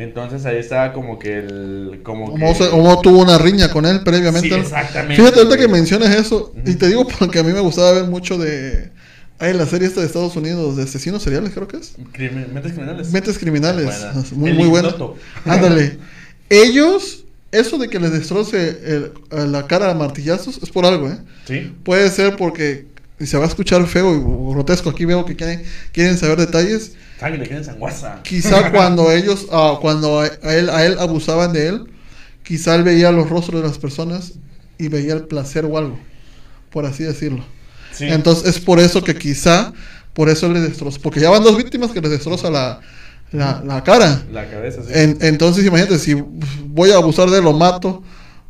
Entonces 0.00 0.46
ahí 0.46 0.56
estaba 0.56 0.92
como 0.92 1.18
que 1.18 1.38
el... 1.38 2.00
Como 2.02 2.34
que... 2.34 2.54
se- 2.54 2.70
tuvo 3.02 3.18
una 3.20 3.36
riña 3.38 3.70
con 3.70 3.84
él 3.86 4.02
previamente. 4.02 4.54
Exactamente. 4.56 5.16
Fíjate 5.16 5.38
ahorita 5.40 5.56
que 5.58 5.68
mencionas 5.68 6.10
eso. 6.14 6.52
Y 6.66 6.74
te 6.76 6.88
digo 6.88 7.06
porque 7.06 7.38
a 7.38 7.42
mí 7.42 7.52
me 7.52 7.60
gustaba 7.60 7.92
ver 7.92 8.04
mucho 8.04 8.38
de. 8.38 8.90
Hay 9.38 9.54
la 9.54 9.64
serie 9.66 9.88
esta 9.88 10.00
de 10.00 10.06
Estados 10.06 10.36
Unidos, 10.36 10.76
de 10.76 10.82
asesinos 10.82 11.22
seriales, 11.22 11.52
creo 11.54 11.66
que 11.66 11.78
es. 11.78 11.96
Crimi- 12.12 12.46
Mentes 12.48 12.72
criminales. 12.72 13.10
Mentes 13.10 13.38
criminales. 13.38 13.84
Buena. 13.86 14.12
Muy, 14.32 14.50
El 14.50 14.56
muy 14.56 14.68
buena. 14.68 14.94
Ándale. 15.46 15.98
Ellos, 16.48 17.24
eso 17.52 17.78
de 17.78 17.88
que 17.88 18.00
les 18.00 18.12
destroce 18.12 18.78
el- 18.84 19.52
la 19.52 19.66
cara 19.66 19.90
a 19.90 19.94
martillazos, 19.94 20.58
es 20.62 20.70
por 20.70 20.84
algo, 20.84 21.08
¿eh? 21.08 21.18
Sí. 21.46 21.72
Puede 21.84 22.10
ser 22.10 22.36
porque 22.36 22.86
y 23.20 23.26
se 23.26 23.36
va 23.38 23.44
a 23.44 23.48
escuchar 23.48 23.86
feo 23.86 24.14
y 24.14 24.52
grotesco. 24.52 24.90
Aquí 24.90 25.04
veo 25.04 25.24
que 25.24 25.36
quieren, 25.36 25.62
quieren 25.92 26.16
saber 26.18 26.38
detalles. 26.38 26.92
Sangre, 27.18 27.46
quieren 27.46 27.64
sanguaza. 27.64 28.20
Quizá 28.22 28.70
cuando 28.72 29.12
ellos, 29.12 29.46
ah, 29.52 29.78
cuando 29.80 30.20
a, 30.20 30.26
él, 30.26 30.70
a 30.70 30.84
él 30.86 30.96
abusaban 30.98 31.52
de 31.52 31.68
él, 31.68 31.84
quizá 32.42 32.74
él 32.74 32.82
veía 32.82 33.12
los 33.12 33.28
rostros 33.28 33.60
de 33.62 33.68
las 33.68 33.78
personas 33.78 34.32
y 34.78 34.88
veía 34.88 35.12
el 35.12 35.24
placer 35.26 35.66
o 35.66 35.76
algo, 35.76 35.98
por 36.70 36.86
así 36.86 37.04
decirlo. 37.04 37.44
Sí. 37.92 38.06
Entonces 38.08 38.56
es 38.56 38.58
por 38.60 38.80
eso 38.80 39.04
que 39.04 39.14
quizá, 39.14 39.72
por 40.14 40.28
eso 40.30 40.48
le 40.48 40.60
destrozó, 40.60 41.00
porque 41.02 41.20
ya 41.20 41.28
van 41.28 41.42
dos 41.42 41.56
víctimas 41.58 41.90
que 41.90 42.00
les 42.00 42.10
destroza 42.10 42.48
la, 42.50 42.80
la, 43.32 43.62
la 43.66 43.84
cara. 43.84 44.22
La 44.32 44.48
cabeza, 44.48 44.80
sí. 44.82 44.88
En- 44.94 45.18
entonces 45.20 45.66
imagínate, 45.66 45.98
si 45.98 46.14
voy 46.14 46.90
a 46.92 46.96
abusar 46.96 47.28
de 47.28 47.38
él, 47.38 47.44
lo 47.44 47.52
mato, 47.52 48.02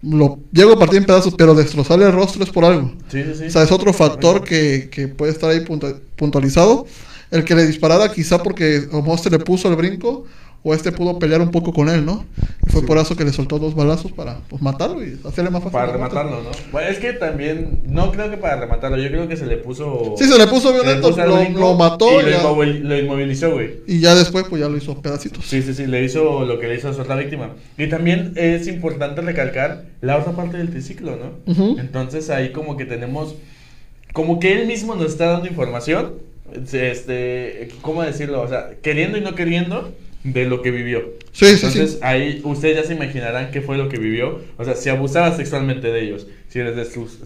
lo 0.02 0.38
llego 0.52 0.72
a 0.72 0.78
partir 0.78 0.98
en 0.98 1.04
pedazos, 1.04 1.34
pero 1.36 1.54
destrozarle 1.54 2.06
el 2.06 2.12
rostro 2.12 2.42
es 2.42 2.50
por 2.50 2.64
algo. 2.64 2.92
Sí, 3.10 3.22
sí, 3.22 3.34
sí. 3.38 3.44
O 3.46 3.50
sea, 3.50 3.62
es 3.62 3.72
otro 3.72 3.92
factor 3.92 4.42
que, 4.42 4.88
que 4.90 5.08
puede 5.08 5.32
estar 5.32 5.50
ahí 5.50 5.60
puntu- 5.60 5.98
puntualizado. 6.16 6.86
El 7.30 7.44
que 7.44 7.54
le 7.54 7.66
disparara 7.66 8.10
quizá 8.12 8.42
porque 8.42 8.88
o 8.90 9.14
este 9.14 9.30
le 9.30 9.38
puso 9.38 9.68
el 9.68 9.76
brinco 9.76 10.24
o 10.62 10.74
este 10.74 10.92
pudo 10.92 11.18
pelear 11.18 11.40
un 11.40 11.50
poco 11.50 11.72
con 11.72 11.88
él, 11.88 12.04
¿no? 12.04 12.26
Y 12.66 12.70
fue 12.70 12.82
Sí. 12.82 12.86
por 12.86 12.98
eso 12.98 13.16
que 13.16 13.24
le 13.24 13.32
soltó 13.32 13.58
dos 13.58 13.74
balazos 13.74 14.12
para 14.12 14.40
pues, 14.48 14.60
matarlo 14.60 15.02
y 15.02 15.18
hacerle 15.24 15.48
más 15.50 15.62
fácil. 15.62 15.72
Para 15.78 15.92
rematarlo, 15.92 16.42
¿no? 16.42 16.50
Bueno, 16.70 16.88
es 16.90 16.98
que 16.98 17.14
también, 17.14 17.80
no 17.86 18.12
creo 18.12 18.30
que 18.30 18.36
para 18.36 18.56
rematarlo, 18.60 18.98
yo 18.98 19.08
creo 19.08 19.26
que 19.26 19.38
se 19.38 19.46
le 19.46 19.56
puso... 19.56 20.14
Sí, 20.18 20.24
se 20.26 20.36
le 20.36 20.46
puso 20.46 20.68
le 20.70 20.82
violento, 20.82 21.10
lo, 21.58 21.74
mató 21.76 22.20
y 22.20 22.24
lo, 22.24 22.30
ya- 22.30 22.42
inmovil- 22.42 22.80
lo 22.82 22.98
inmovilizó, 22.98 23.52
güey. 23.52 23.76
y 23.86 24.00
ya 24.00 24.14
después 24.14 24.44
pues 24.50 24.60
ya 24.60 24.68
lo 24.68 24.76
hizo 24.76 25.00
pedacitos. 25.00 25.46
Sí, 25.46 25.62
sí, 25.62 25.72
sí, 25.72 25.86
le 25.86 26.04
hizo 26.04 26.44
lo 26.44 26.58
que 26.58 26.68
le 26.68 26.74
hizo 26.74 26.90
a 26.90 26.92
su 26.94 27.00
otra 27.00 27.16
víctima. 27.16 27.54
Y 27.78 27.88
también 27.88 28.34
es 28.36 28.66
importante 28.68 29.22
recalcar 29.22 29.84
la 30.02 30.18
otra 30.18 30.32
parte 30.32 30.58
del 30.58 30.68
triciclo, 30.68 31.16
¿no? 31.16 31.54
Entonces 31.80 32.28
ahí 32.28 32.52
como 32.52 32.76
que 32.76 32.84
tenemos, 32.84 33.34
como 34.12 34.38
que 34.40 34.60
él 34.60 34.66
mismo 34.66 34.94
nos 34.94 35.06
está 35.12 35.26
dando 35.30 35.46
información, 35.48 36.16
este, 36.70 37.68
¿cómo 37.80 38.02
decirlo? 38.02 38.42
O 38.42 38.48
sea, 38.48 38.70
queriendo 38.82 39.16
y 39.18 39.20
no 39.22 39.34
queriendo 39.34 39.92
de 40.24 40.44
lo 40.44 40.60
que 40.62 40.70
vivió. 40.70 41.14
Sí, 41.32 41.46
Entonces 41.46 41.92
sí. 41.92 41.98
ahí 42.02 42.40
ustedes 42.44 42.76
ya 42.76 42.84
se 42.84 42.94
imaginarán 42.94 43.50
qué 43.50 43.62
fue 43.62 43.78
lo 43.78 43.88
que 43.88 43.98
vivió. 43.98 44.40
O 44.58 44.64
sea, 44.64 44.74
si 44.74 44.88
abusaba 44.90 45.34
sexualmente 45.36 45.88
de 45.88 46.02
ellos, 46.02 46.26
si 46.48 46.58
les, 46.58 46.76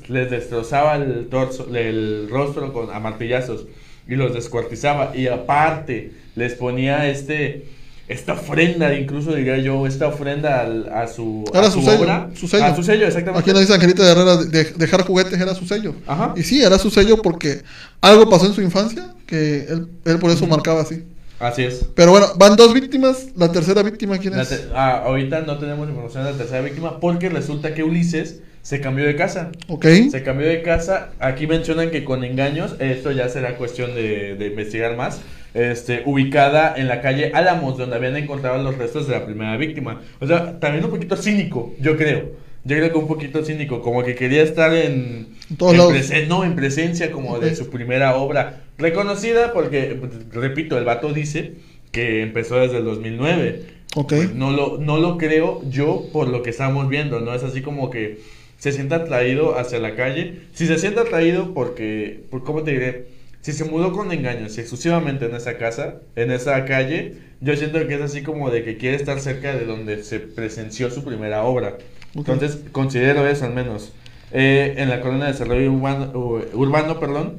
les 0.08 0.30
destrozaba 0.30 0.96
el 0.96 1.26
torso, 1.28 1.68
el 1.74 2.28
rostro 2.30 2.72
con 2.72 2.90
a 2.90 3.00
martillazos 3.00 3.66
y 4.08 4.14
los 4.16 4.32
descuartizaba 4.34 5.12
y 5.16 5.26
aparte 5.28 6.12
les 6.36 6.54
ponía 6.54 7.08
este 7.08 7.66
esta 8.06 8.34
ofrenda, 8.34 8.92
incluso 8.98 9.34
diría 9.34 9.56
yo, 9.56 9.86
esta 9.86 10.08
ofrenda 10.08 10.60
al- 10.60 10.90
a 10.92 11.08
su, 11.08 11.42
a 11.54 11.58
Era 11.58 11.70
su 11.70 11.80
sello, 11.80 12.02
obra. 12.02 12.28
su 12.34 12.46
sello. 12.46 12.64
A 12.66 12.76
su 12.76 12.82
sello, 12.82 13.06
exactamente. 13.06 13.40
Aquí 13.40 13.50
nos 13.52 13.60
dice 13.60 13.72
Angelita 13.72 14.04
de 14.04 14.10
Herrera, 14.12 14.36
de, 14.36 14.44
de- 14.64 14.72
dejar 14.76 15.06
juguetes 15.06 15.40
era 15.40 15.54
su 15.54 15.64
sello. 15.66 15.94
Ajá. 16.06 16.34
Y 16.36 16.42
sí, 16.42 16.62
era 16.62 16.78
su 16.78 16.90
sello 16.90 17.22
porque 17.22 17.62
algo 18.02 18.28
pasó 18.28 18.44
en 18.44 18.52
su 18.52 18.60
infancia 18.60 19.14
que 19.26 19.60
él, 19.70 19.88
él 20.04 20.18
por 20.18 20.30
eso 20.30 20.46
marcaba 20.46 20.82
así. 20.82 21.02
Así 21.44 21.62
es. 21.62 21.86
Pero 21.94 22.10
bueno, 22.10 22.26
van 22.36 22.56
dos 22.56 22.72
víctimas. 22.72 23.28
La 23.36 23.52
tercera 23.52 23.82
víctima, 23.82 24.16
¿quién 24.16 24.32
es? 24.38 24.68
ah, 24.74 25.02
ahorita 25.04 25.42
no 25.42 25.58
tenemos 25.58 25.86
información 25.88 26.24
de 26.24 26.32
la 26.32 26.38
tercera 26.38 26.62
víctima 26.62 27.00
porque 27.00 27.28
resulta 27.28 27.74
que 27.74 27.82
Ulises 27.82 28.40
se 28.62 28.80
cambió 28.80 29.04
de 29.04 29.14
casa. 29.14 29.52
Ok. 29.68 29.84
Se 30.10 30.22
cambió 30.22 30.48
de 30.48 30.62
casa. 30.62 31.10
Aquí 31.18 31.46
mencionan 31.46 31.90
que 31.90 32.02
con 32.02 32.24
engaños, 32.24 32.76
esto 32.78 33.12
ya 33.12 33.28
será 33.28 33.58
cuestión 33.58 33.94
de, 33.94 34.36
de 34.36 34.46
investigar 34.46 34.96
más. 34.96 35.20
Este, 35.52 36.02
ubicada 36.06 36.74
en 36.78 36.88
la 36.88 37.02
calle 37.02 37.30
Álamos, 37.34 37.76
donde 37.76 37.96
habían 37.96 38.16
encontrado 38.16 38.62
los 38.62 38.78
restos 38.78 39.06
de 39.06 39.12
la 39.12 39.26
primera 39.26 39.54
víctima. 39.58 40.00
O 40.20 40.26
sea, 40.26 40.58
también 40.58 40.82
un 40.82 40.90
poquito 40.90 41.14
cínico, 41.14 41.74
yo 41.78 41.98
creo. 41.98 42.42
Yo 42.64 42.76
creo 42.76 42.90
que 42.90 42.98
un 42.98 43.06
poquito 43.06 43.44
cínico, 43.44 43.82
como 43.82 44.02
que 44.02 44.14
quería 44.14 44.42
estar 44.42 44.72
en, 44.74 45.36
todos 45.58 45.72
en 45.72 45.78
lados. 45.78 46.10
no, 46.28 46.44
en 46.44 46.56
presencia 46.56 47.12
como 47.12 47.38
de 47.38 47.54
su 47.54 47.68
primera 47.68 48.16
obra 48.16 48.63
reconocida, 48.78 49.52
porque, 49.52 49.98
repito, 50.32 50.76
el 50.78 50.84
vato 50.84 51.12
dice 51.12 51.54
que 51.92 52.22
empezó 52.22 52.56
desde 52.56 52.78
el 52.78 52.84
2009. 52.84 53.62
Ok. 53.96 54.08
Pues 54.08 54.34
no 54.34 54.50
lo, 54.50 54.78
no 54.78 54.98
lo 54.98 55.16
creo 55.18 55.62
yo 55.70 56.06
por 56.12 56.28
lo 56.28 56.42
que 56.42 56.50
estamos 56.50 56.88
viendo, 56.88 57.20
¿no? 57.20 57.34
Es 57.34 57.44
así 57.44 57.62
como 57.62 57.90
que 57.90 58.18
se 58.58 58.72
sienta 58.72 58.96
atraído 58.96 59.58
hacia 59.58 59.78
la 59.78 59.94
calle. 59.94 60.40
Si 60.52 60.66
se 60.66 60.78
siente 60.78 61.00
atraído 61.00 61.54
porque, 61.54 62.22
por, 62.30 62.42
¿cómo 62.44 62.62
te 62.62 62.72
diré? 62.72 63.06
Si 63.42 63.52
se 63.52 63.64
mudó 63.64 63.92
con 63.92 64.10
engaños 64.10 64.56
y 64.56 64.60
exclusivamente 64.60 65.26
en 65.26 65.34
esa 65.34 65.58
casa, 65.58 65.96
en 66.16 66.30
esa 66.32 66.64
calle, 66.64 67.14
yo 67.40 67.54
siento 67.56 67.86
que 67.86 67.94
es 67.94 68.00
así 68.00 68.22
como 68.22 68.50
de 68.50 68.64
que 68.64 68.78
quiere 68.78 68.96
estar 68.96 69.20
cerca 69.20 69.54
de 69.54 69.66
donde 69.66 70.02
se 70.02 70.18
presenció 70.18 70.90
su 70.90 71.04
primera 71.04 71.44
obra. 71.44 71.76
Ok. 72.16 72.28
Entonces, 72.30 72.58
considero 72.72 73.26
eso 73.28 73.44
al 73.44 73.52
menos. 73.54 73.92
Eh, 74.32 74.74
en 74.78 74.88
la 74.88 75.00
colonia 75.00 75.26
de 75.26 75.32
desarrollo 75.32 75.70
urbano, 75.70 76.10
u- 76.18 76.42
urbano, 76.58 76.98
perdón. 76.98 77.34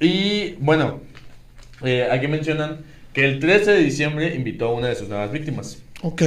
Y 0.00 0.52
bueno, 0.60 1.00
eh, 1.84 2.08
aquí 2.10 2.28
mencionan 2.28 2.78
que 3.12 3.24
el 3.24 3.40
13 3.40 3.72
de 3.72 3.78
diciembre 3.82 4.34
invitó 4.34 4.68
a 4.68 4.74
una 4.74 4.88
de 4.88 4.94
sus 4.94 5.08
nuevas 5.08 5.32
víctimas 5.32 5.78
Ok. 6.02 6.22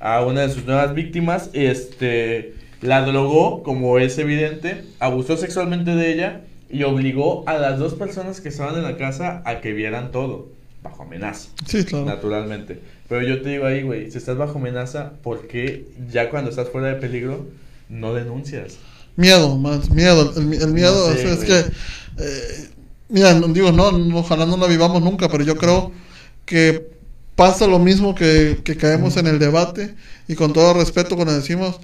a 0.00 0.24
una 0.24 0.42
de 0.42 0.50
sus 0.52 0.64
nuevas 0.64 0.94
víctimas, 0.94 1.50
este, 1.52 2.54
la 2.80 3.02
drogó, 3.04 3.62
como 3.62 3.98
es 3.98 4.18
evidente, 4.18 4.82
abusó 4.98 5.36
sexualmente 5.36 5.94
de 5.94 6.12
ella 6.12 6.40
y 6.70 6.82
obligó 6.84 7.44
a 7.46 7.58
las 7.58 7.78
dos 7.78 7.94
personas 7.94 8.40
que 8.40 8.48
estaban 8.48 8.74
en 8.76 8.82
la 8.82 8.96
casa 8.96 9.42
a 9.44 9.60
que 9.60 9.72
vieran 9.72 10.10
todo, 10.10 10.48
bajo 10.82 11.02
amenaza, 11.04 11.50
Sí, 11.66 11.84
claro. 11.84 12.06
naturalmente. 12.06 12.80
Pero 13.08 13.22
yo 13.28 13.42
te 13.42 13.50
digo 13.50 13.66
ahí, 13.66 13.82
güey, 13.82 14.10
si 14.10 14.18
estás 14.18 14.36
bajo 14.38 14.58
amenaza, 14.58 15.12
¿por 15.22 15.46
qué 15.46 15.84
ya 16.10 16.30
cuando 16.30 16.50
estás 16.50 16.70
fuera 16.70 16.88
de 16.88 16.94
peligro 16.94 17.46
no 17.88 18.14
denuncias? 18.14 18.78
Miedo, 19.16 19.56
más 19.58 19.90
miedo. 19.90 20.32
El, 20.36 20.52
el 20.54 20.72
miedo 20.72 21.10
No 21.10 21.14
sé, 21.14 21.26
o 21.26 21.28
sea, 21.28 21.32
es 21.34 21.44
que. 21.44 21.58
eh, 22.24 22.68
mira, 23.12 23.34
no- 23.34 23.48
digo, 23.48 23.72
no, 23.72 23.92
no, 23.92 24.18
ojalá 24.18 24.46
no 24.46 24.56
la 24.56 24.66
vivamos 24.68 25.02
nunca, 25.02 25.28
pero 25.30 25.44
yo 25.44 25.56
creo 25.58 25.92
que 26.46 26.90
pasa 27.36 27.66
lo 27.66 27.78
mismo 27.78 28.14
que, 28.14 28.60
que 28.64 28.76
caemos 28.76 29.16
en 29.16 29.26
el 29.28 29.38
debate 29.38 29.94
y 30.28 30.34
con 30.36 30.52
todo 30.52 30.74
respeto 30.74 31.16
cuando 31.16 31.34
decimos, 31.34 31.80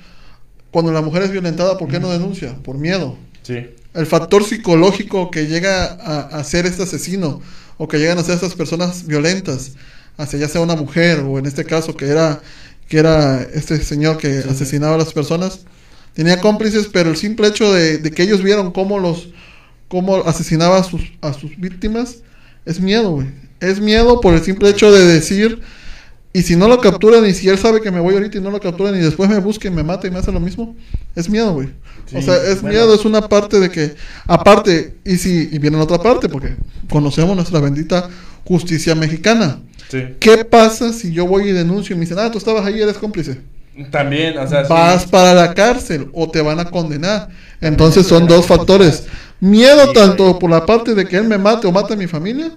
cuando 0.71 0.93
la 0.93 1.03
mujer 1.03 1.23
es 1.23 1.31
violentada, 1.33 1.79
¿por 1.79 1.89
qué 1.89 2.01
no 2.01 2.11
denuncia? 2.11 2.57
Por 2.63 2.79
miedo. 2.79 3.19
Sí, 3.43 3.55
El 3.95 4.07
factor 4.07 4.45
psicológico 4.45 5.31
que 5.31 5.47
llega 5.47 5.85
a, 5.87 6.21
a 6.39 6.45
ser 6.45 6.67
este 6.67 6.85
asesino 6.85 7.43
o 7.79 7.89
que 7.89 7.99
llegan 7.99 8.19
a 8.19 8.25
ser 8.25 8.35
estas 8.37 8.55
personas 8.55 9.07
violentas, 9.07 9.73
hacia 10.17 10.39
ya 10.41 10.49
sea 10.49 10.61
una 10.61 10.77
mujer 10.77 11.21
o 11.21 11.39
en 11.39 11.47
este 11.47 11.65
caso 11.65 11.97
que 11.97 12.07
era, 12.09 12.43
que 12.89 12.99
era 12.99 13.43
este 13.43 13.79
señor 13.83 14.19
que 14.19 14.43
sí. 14.43 14.49
asesinaba 14.49 14.95
a 14.97 14.99
las 14.99 15.13
personas, 15.13 15.61
tenía 16.15 16.41
cómplices, 16.41 16.89
pero 16.93 17.11
el 17.11 17.17
simple 17.17 17.49
hecho 17.49 17.73
de, 17.73 17.99
de 17.99 18.11
que 18.13 18.23
ellos 18.25 18.43
vieron 18.43 18.73
cómo 18.73 18.99
los 18.99 19.29
cómo 19.89 20.17
asesinaba 20.27 20.79
a 20.79 20.85
sus, 20.85 21.03
a 21.21 21.33
sus 21.33 21.59
víctimas 21.59 22.19
es 22.65 22.81
miedo, 22.81 23.13
güey. 23.13 23.29
Es 23.61 23.81
miedo 23.81 24.21
por 24.21 24.35
el 24.35 24.43
simple 24.43 24.69
hecho 24.69 24.93
de 24.93 25.05
decir 25.05 25.61
Y 26.33 26.43
si 26.43 26.55
no 26.55 26.69
lo 26.69 26.81
capturan 26.81 27.27
y 27.27 27.33
si 27.33 27.49
él 27.49 27.59
sabe 27.59 27.81
que 27.81 27.91
me 27.91 27.99
voy 27.99 28.15
ahorita 28.15 28.39
y 28.39 28.41
no 28.41 28.51
lo 28.51 28.61
capturan 28.61 28.95
y 28.95 28.99
después 28.99 29.29
me 29.31 29.39
busquen, 29.39 29.75
me 29.75 29.83
mata 29.83 30.07
y 30.07 30.11
me 30.11 30.19
hace 30.19 30.31
lo 30.31 30.39
mismo, 30.39 30.77
es 31.17 31.29
miedo, 31.31 31.55
güey. 31.55 31.71
o 32.15 32.23
sea, 32.23 32.37
es 32.37 32.61
bueno. 32.61 32.69
miedo, 32.69 32.95
es 32.95 33.05
una 33.07 33.27
parte 33.27 33.59
de 33.59 33.71
que, 33.71 33.95
aparte, 34.27 34.95
y 35.05 35.17
si, 35.17 35.49
y 35.51 35.59
viene 35.59 35.79
la 35.79 35.85
otra 35.85 35.99
parte, 35.99 36.29
porque 36.29 36.55
conocemos 36.91 37.35
nuestra 37.35 37.61
bendita 37.61 38.11
justicia 38.45 38.95
mexicana. 38.95 39.61
Sí. 39.91 40.01
¿Qué 40.21 40.45
pasa 40.45 40.93
si 40.93 41.13
yo 41.13 41.27
voy 41.27 41.49
y 41.49 41.53
denuncio 41.53 41.97
y 41.97 41.99
me 41.99 42.05
dicen, 42.05 42.19
ah, 42.19 42.31
tú 42.31 42.37
estabas 42.37 42.65
ahí, 42.67 42.81
eres 42.81 42.99
cómplice? 42.99 43.39
También, 43.91 44.37
o 44.39 44.47
sea, 44.47 44.65
sí. 44.65 44.75
Vas 44.75 45.07
para 45.07 45.35
la 45.35 45.55
cárcel 45.55 46.11
o 46.13 46.31
te 46.31 46.41
van 46.43 46.61
a 46.61 46.71
condenar. 46.71 47.29
Entonces 47.61 48.07
son 48.07 48.27
dos 48.27 48.47
factores. 48.47 49.07
Miedo 49.41 49.93
tanto 49.93 50.39
por 50.39 50.51
la 50.51 50.67
parte 50.67 50.95
de 50.95 51.07
que 51.09 51.17
él 51.17 51.25
me 51.25 51.39
mate 51.39 51.67
o 51.67 51.73
mate 51.73 51.95
a 51.95 51.97
mi 51.97 52.07
familia. 52.07 52.57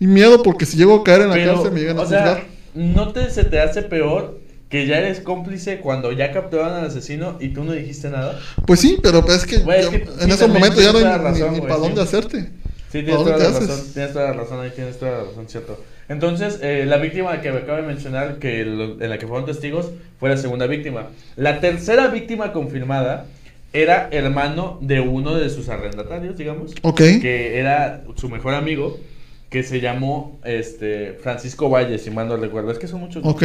Y 0.00 0.06
miedo 0.06 0.42
porque 0.42 0.66
si 0.66 0.76
llego 0.76 0.96
a 0.96 1.04
caer 1.04 1.22
en 1.22 1.30
la 1.30 1.34
Pero, 1.34 1.52
cárcel 1.54 1.72
me 1.72 1.80
llegan 1.80 1.98
a 1.98 2.02
o 2.02 2.06
sea, 2.06 2.34
juzgar. 2.34 2.52
¿no 2.74 3.12
te, 3.12 3.30
se 3.30 3.44
te 3.44 3.60
hace 3.60 3.82
peor 3.82 4.42
que 4.68 4.86
ya 4.86 4.98
eres 4.98 5.20
cómplice 5.20 5.80
cuando 5.80 6.12
ya 6.12 6.32
capturaron 6.32 6.74
al 6.74 6.86
asesino 6.86 7.36
y 7.40 7.50
tú 7.52 7.64
no 7.64 7.72
dijiste 7.72 8.10
nada? 8.10 8.48
Pues 8.66 8.80
sí, 8.80 8.98
pero 9.02 9.26
es 9.28 9.46
que, 9.46 9.58
Güey, 9.58 9.80
es 9.80 9.88
que 9.88 9.96
en 10.20 10.30
sí, 10.30 10.30
esos 10.30 10.48
momentos 10.50 10.82
ya 10.82 10.92
no 10.92 10.98
hay 10.98 11.06
ni, 11.06 11.16
razón, 11.16 11.52
ni 11.52 11.60
güey, 11.60 11.68
para 11.68 11.80
sí. 11.80 11.80
dónde 11.80 12.02
hacerte. 12.02 12.52
Sí, 12.90 13.02
tienes 13.02 13.14
¿A 13.14 13.16
dónde 13.16 13.32
toda 13.32 13.50
la 13.50 13.60
razón, 13.60 13.92
tienes 13.92 14.12
toda 14.12 14.24
la 14.26 14.32
razón, 14.34 14.60
ahí 14.60 14.70
tienes 14.74 14.98
toda 14.98 15.10
la 15.12 15.24
razón, 15.24 15.48
cierto. 15.48 15.84
Entonces, 16.08 16.60
eh, 16.62 16.84
la 16.86 16.96
víctima 16.96 17.40
que 17.40 17.52
me 17.52 17.58
acaba 17.58 17.80
de 17.80 17.86
mencionar, 17.86 18.38
que 18.38 18.64
lo- 18.64 19.00
en 19.00 19.10
la 19.10 19.18
que 19.18 19.26
fueron 19.26 19.44
testigos, 19.46 19.90
fue 20.18 20.28
la 20.30 20.36
segunda 20.36 20.66
víctima. 20.66 21.08
La 21.36 21.60
tercera 21.60 22.08
víctima 22.08 22.52
confirmada 22.52 23.26
era 23.74 24.08
hermano 24.10 24.78
de 24.80 25.00
uno 25.00 25.34
de 25.34 25.50
sus 25.50 25.68
arrendatarios, 25.68 26.36
digamos, 26.38 26.74
Ok. 26.82 26.96
que 27.20 27.58
era 27.58 28.02
su 28.16 28.28
mejor 28.30 28.54
amigo, 28.54 28.98
que 29.50 29.62
se 29.62 29.80
llamó 29.80 30.38
este 30.44 31.18
Francisco 31.22 31.70
Valles, 31.70 32.02
si 32.02 32.10
mal 32.10 32.28
no 32.28 32.36
recuerdo. 32.36 32.70
Es 32.70 32.78
que 32.78 32.86
son 32.86 33.00
muchos. 33.00 33.22
Ok. 33.24 33.42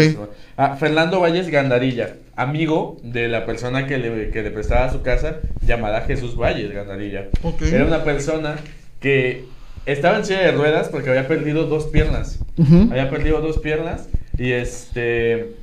Ah, 0.58 0.76
Fernando 0.78 1.20
Valles 1.20 1.50
Gandarilla, 1.50 2.16
amigo 2.36 2.98
de 3.04 3.28
la 3.30 3.46
persona 3.46 3.88
que 3.88 3.98
le, 3.98 4.30
que 4.30 4.42
le 4.42 4.52
prestaba 4.52 4.92
su 4.92 5.02
casa, 5.02 5.38
llamada 5.66 6.02
Jesús 6.02 6.36
Valles 6.38 6.72
Gandarilla. 6.72 7.28
Ok. 7.42 7.62
Era 7.64 7.86
una 7.86 8.04
persona 8.04 8.56
que 9.00 9.46
estaba 9.86 10.18
en 10.18 10.26
silla 10.26 10.40
de 10.42 10.52
ruedas 10.52 10.88
porque 10.90 11.10
había 11.10 11.28
perdido 11.28 11.66
dos 11.68 11.86
piernas. 11.88 12.40
Había 12.58 13.10
perdido 13.10 13.42
dos 13.42 13.60
piernas 13.60 14.10
y 14.38 14.52
este 14.52 15.56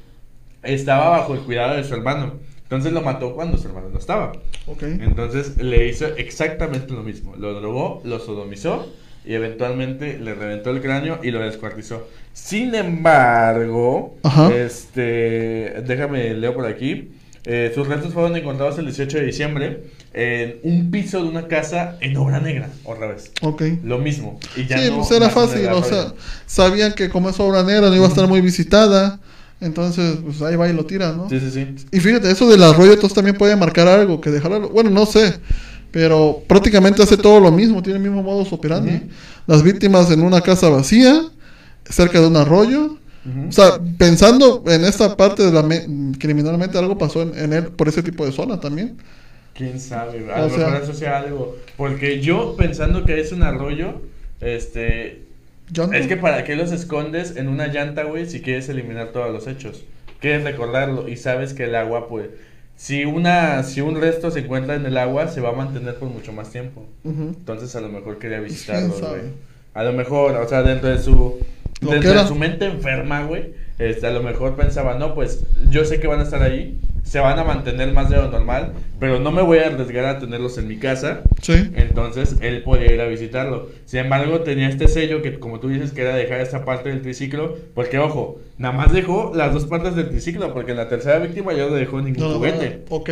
estaba 0.62 1.11
bajo 1.11 1.34
el 1.34 1.41
cuidado 1.41 1.76
de 1.76 1.84
su 1.84 1.95
hermano. 1.95 2.34
Entonces 2.62 2.93
lo 2.93 3.03
mató 3.03 3.34
cuando 3.34 3.59
su 3.59 3.68
hermano 3.68 3.88
no 3.88 3.99
estaba. 3.99 4.32
Entonces 4.80 5.57
le 5.57 5.88
hizo 5.88 6.07
exactamente 6.16 6.93
lo 6.93 7.03
mismo. 7.03 7.34
Lo 7.36 7.55
drogó, 7.55 8.01
lo 8.05 8.18
sodomizó 8.20 8.86
y 9.24 9.34
eventualmente 9.34 10.18
le 10.18 10.34
reventó 10.34 10.70
el 10.70 10.80
cráneo 10.80 11.18
y 11.22 11.30
lo 11.30 11.41
descuartizó. 11.41 12.07
Sin 12.32 12.74
embargo, 12.74 14.16
Ajá. 14.22 14.55
este, 14.55 15.82
déjame 15.84 16.34
leo 16.34 16.55
por 16.55 16.66
aquí. 16.66 17.11
Eh, 17.45 17.72
sus 17.74 17.88
restos 17.88 18.12
fueron 18.12 18.36
encontrados 18.36 18.78
el 18.78 18.84
18 18.84 19.18
de 19.18 19.24
diciembre 19.24 19.80
en 20.13 20.57
un 20.65 20.91
piso 20.91 21.23
de 21.23 21.29
una 21.29 21.47
casa 21.47 21.97
en 22.01 22.17
obra 22.17 22.41
negra, 22.41 22.69
otra 22.85 23.07
vez. 23.09 23.31
Ok. 23.43 23.63
Lo 23.85 23.99
mismo. 23.99 24.41
Y 24.57 24.67
ya 24.67 24.79
Sí, 24.79 24.91
no 24.91 24.97
pues 24.99 25.11
era 25.13 25.31
fácil, 25.31 25.67
o 25.69 25.85
sea, 25.85 26.01
arroyo. 26.01 26.17
sabían 26.47 26.93
que 26.95 27.09
como 27.11 27.31
es 27.31 27.39
obra 27.39 27.63
negra 27.63 27.89
no 27.89 27.95
iba 27.97 28.07
a 28.07 28.09
estar 28.09 28.27
muy 28.27 28.41
visitada, 28.41 29.21
entonces 29.61 30.17
pues 30.25 30.43
ahí 30.43 30.57
va 30.57 30.69
y 30.69 30.73
lo 30.73 30.85
tira, 30.87 31.13
¿no? 31.13 31.29
Sí, 31.29 31.39
sí, 31.39 31.51
sí. 31.51 31.87
Y 31.93 32.01
fíjate, 32.01 32.31
eso 32.31 32.49
del 32.49 32.63
arroyo 32.63 32.93
entonces 32.93 33.15
también 33.15 33.37
puede 33.37 33.55
marcar 33.57 33.87
algo, 33.89 34.21
que 34.21 34.31
dejarlo, 34.31 34.69
bueno, 34.71 34.91
no 34.91 35.07
sé, 35.07 35.39
pero 35.93 36.43
prácticamente 36.47 37.03
hace 37.03 37.17
todo 37.17 37.39
lo 37.41 37.53
mismo, 37.53 37.83
tiene 37.83 37.99
el 37.99 38.03
mismo 38.05 38.23
modus 38.23 38.53
operandi. 38.53 38.95
Ujú. 38.97 39.05
Las 39.47 39.63
víctimas 39.63 40.11
en 40.11 40.23
una 40.23 40.41
casa 40.41 40.69
vacía, 40.71 41.23
cerca 41.89 42.21
de 42.21 42.27
un 42.27 42.37
arroyo. 42.37 42.97
O 43.49 43.53
sea, 43.53 43.79
pensando 43.99 44.65
en 44.67 44.83
esta 44.85 45.15
parte 45.15 45.43
de 45.45 45.53
la 45.53 45.63
me- 45.63 46.17
criminalmente 46.19 46.79
algo 46.79 46.97
pasó 46.97 47.21
en, 47.21 47.37
en 47.39 47.53
él 47.53 47.65
por 47.67 47.87
ese 47.87 48.03
tipo 48.03 48.25
de 48.25 48.33
zona 48.33 48.59
también. 48.61 48.97
Quién 49.61 49.79
sabe, 49.81 50.25
a 50.33 50.43
O 50.45 50.49
lo 50.49 50.57
mejor 50.57 50.83
eso 50.83 50.95
sea 50.95 51.19
algo. 51.19 51.57
Porque 51.77 52.21
yo 52.21 52.57
pensando 52.57 53.05
que 53.05 53.21
es 53.21 53.33
un 53.33 53.43
arroyo, 53.43 54.01
este. 54.41 55.23
No- 55.77 55.93
Es 55.93 56.07
que 56.07 56.17
para 56.17 56.45
qué 56.45 56.57
los 56.57 56.73
escondes 56.73 57.37
en 57.37 57.49
una 57.49 57.69
llanta, 57.69 58.03
güey, 58.05 58.27
si 58.27 58.41
quieres 58.41 58.69
eliminar 58.69 59.09
todos 59.09 59.31
los 59.33 59.47
hechos. 59.47 59.85
Quieres 60.21 60.45
recordarlo 60.45 61.09
y 61.09 61.17
sabes 61.17 61.55
que 61.55 61.65
el 61.65 61.75
agua, 61.75 62.09
pues. 62.09 62.29
Si 62.77 63.05
una, 63.05 63.63
si 63.63 63.83
un 63.83 64.01
resto 64.01 64.31
se 64.31 64.41
encuentra 64.41 64.75
en 64.75 64.87
el 64.87 64.97
agua, 64.97 65.29
se 65.29 65.41
va 65.43 65.51
a 65.51 65.53
mantener 65.53 65.97
por 65.97 66.09
mucho 66.09 66.33
más 66.33 66.51
tiempo. 66.51 66.87
Entonces 67.05 67.77
a 67.77 67.81
lo 67.83 67.91
mejor 67.91 68.19
quería 68.19 68.39
¿Quién 68.39 68.49
visitarlo, 68.49 68.89
güey. 69.11 69.21
A 69.75 69.85
lo 69.85 69.93
mejor, 69.93 70.37
o 70.37 70.49
sea, 70.49 70.63
dentro 70.63 70.89
de 70.89 70.99
su 70.99 71.39
dentro 71.81 72.11
de 72.23 72.29
su 72.29 72.35
mente 72.35 72.65
enferma, 72.65 73.25
güey, 73.25 73.53
este, 73.79 74.07
a 74.07 74.11
lo 74.11 74.23
mejor 74.23 74.57
pensaba, 74.57 74.95
no, 74.99 75.15
pues 75.15 75.45
yo 75.71 75.85
sé 75.85 76.01
que 76.01 76.07
van 76.07 76.21
a 76.21 76.25
estar 76.25 76.43
ahí, 76.43 76.79
se 77.11 77.19
van 77.19 77.37
a 77.41 77.43
mantener 77.43 77.93
más 77.93 78.09
de 78.09 78.19
lo 78.19 78.31
normal, 78.31 78.73
pero 79.01 79.19
no 79.19 79.33
me 79.33 79.43
voy 79.43 79.59
a 79.59 79.67
arriesgar 79.67 80.05
a 80.05 80.21
tenerlos 80.21 80.57
en 80.59 80.69
mi 80.69 80.77
casa. 80.77 81.23
Sí. 81.43 81.55
Entonces 81.75 82.37
él 82.41 82.63
podía 82.63 82.93
ir 82.95 83.01
a 83.01 83.09
visitarlo. 83.09 83.69
Sin 83.85 83.99
embargo, 83.99 84.43
tenía 84.43 84.69
este 84.69 84.87
sello 84.87 85.21
que, 85.21 85.41
como 85.41 85.59
tú 85.59 85.71
dices, 85.71 85.91
que 85.91 86.03
era 86.03 86.15
dejar 86.15 86.41
esta 86.41 86.65
parte 86.65 86.89
del 86.91 87.03
triciclo. 87.03 87.57
Porque, 87.75 87.99
ojo, 87.99 88.39
nada 88.59 88.77
más 88.77 88.93
dejó 88.93 89.33
las 89.35 89.53
dos 89.53 89.65
partes 89.65 89.97
del 89.97 90.09
triciclo. 90.09 90.55
Porque 90.55 90.71
en 90.71 90.77
la 90.77 90.89
tercera 90.89 91.19
víctima 91.19 91.53
ya 91.53 91.67
no 91.67 91.75
dejó 91.75 92.01
ningún 92.01 92.23
No, 92.23 92.35
juguete. 92.37 92.83
no, 92.89 92.95
Ok. 92.95 93.11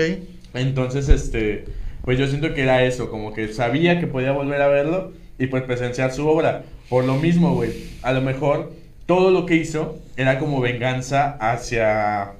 Entonces, 0.54 1.08
este, 1.08 1.64
pues 2.04 2.20
yo 2.20 2.28
siento 2.28 2.54
que 2.54 2.62
era 2.62 2.84
eso, 2.84 3.10
como 3.10 3.34
que 3.34 3.48
sabía 3.52 3.98
que 3.98 4.06
podía 4.06 4.30
volver 4.30 4.62
a 4.62 4.68
verlo 4.68 5.10
y 5.40 5.48
pues 5.48 5.64
presenciar 5.64 6.12
su 6.12 6.28
obra. 6.28 6.62
Por 6.88 7.02
lo 7.04 7.16
mismo, 7.16 7.52
güey, 7.56 7.72
a 8.02 8.12
lo 8.12 8.20
mejor 8.20 8.70
todo 9.06 9.32
lo 9.32 9.44
que 9.44 9.56
hizo 9.56 9.98
era 10.16 10.38
como 10.38 10.60
venganza 10.60 11.36
hacia, 11.40 12.34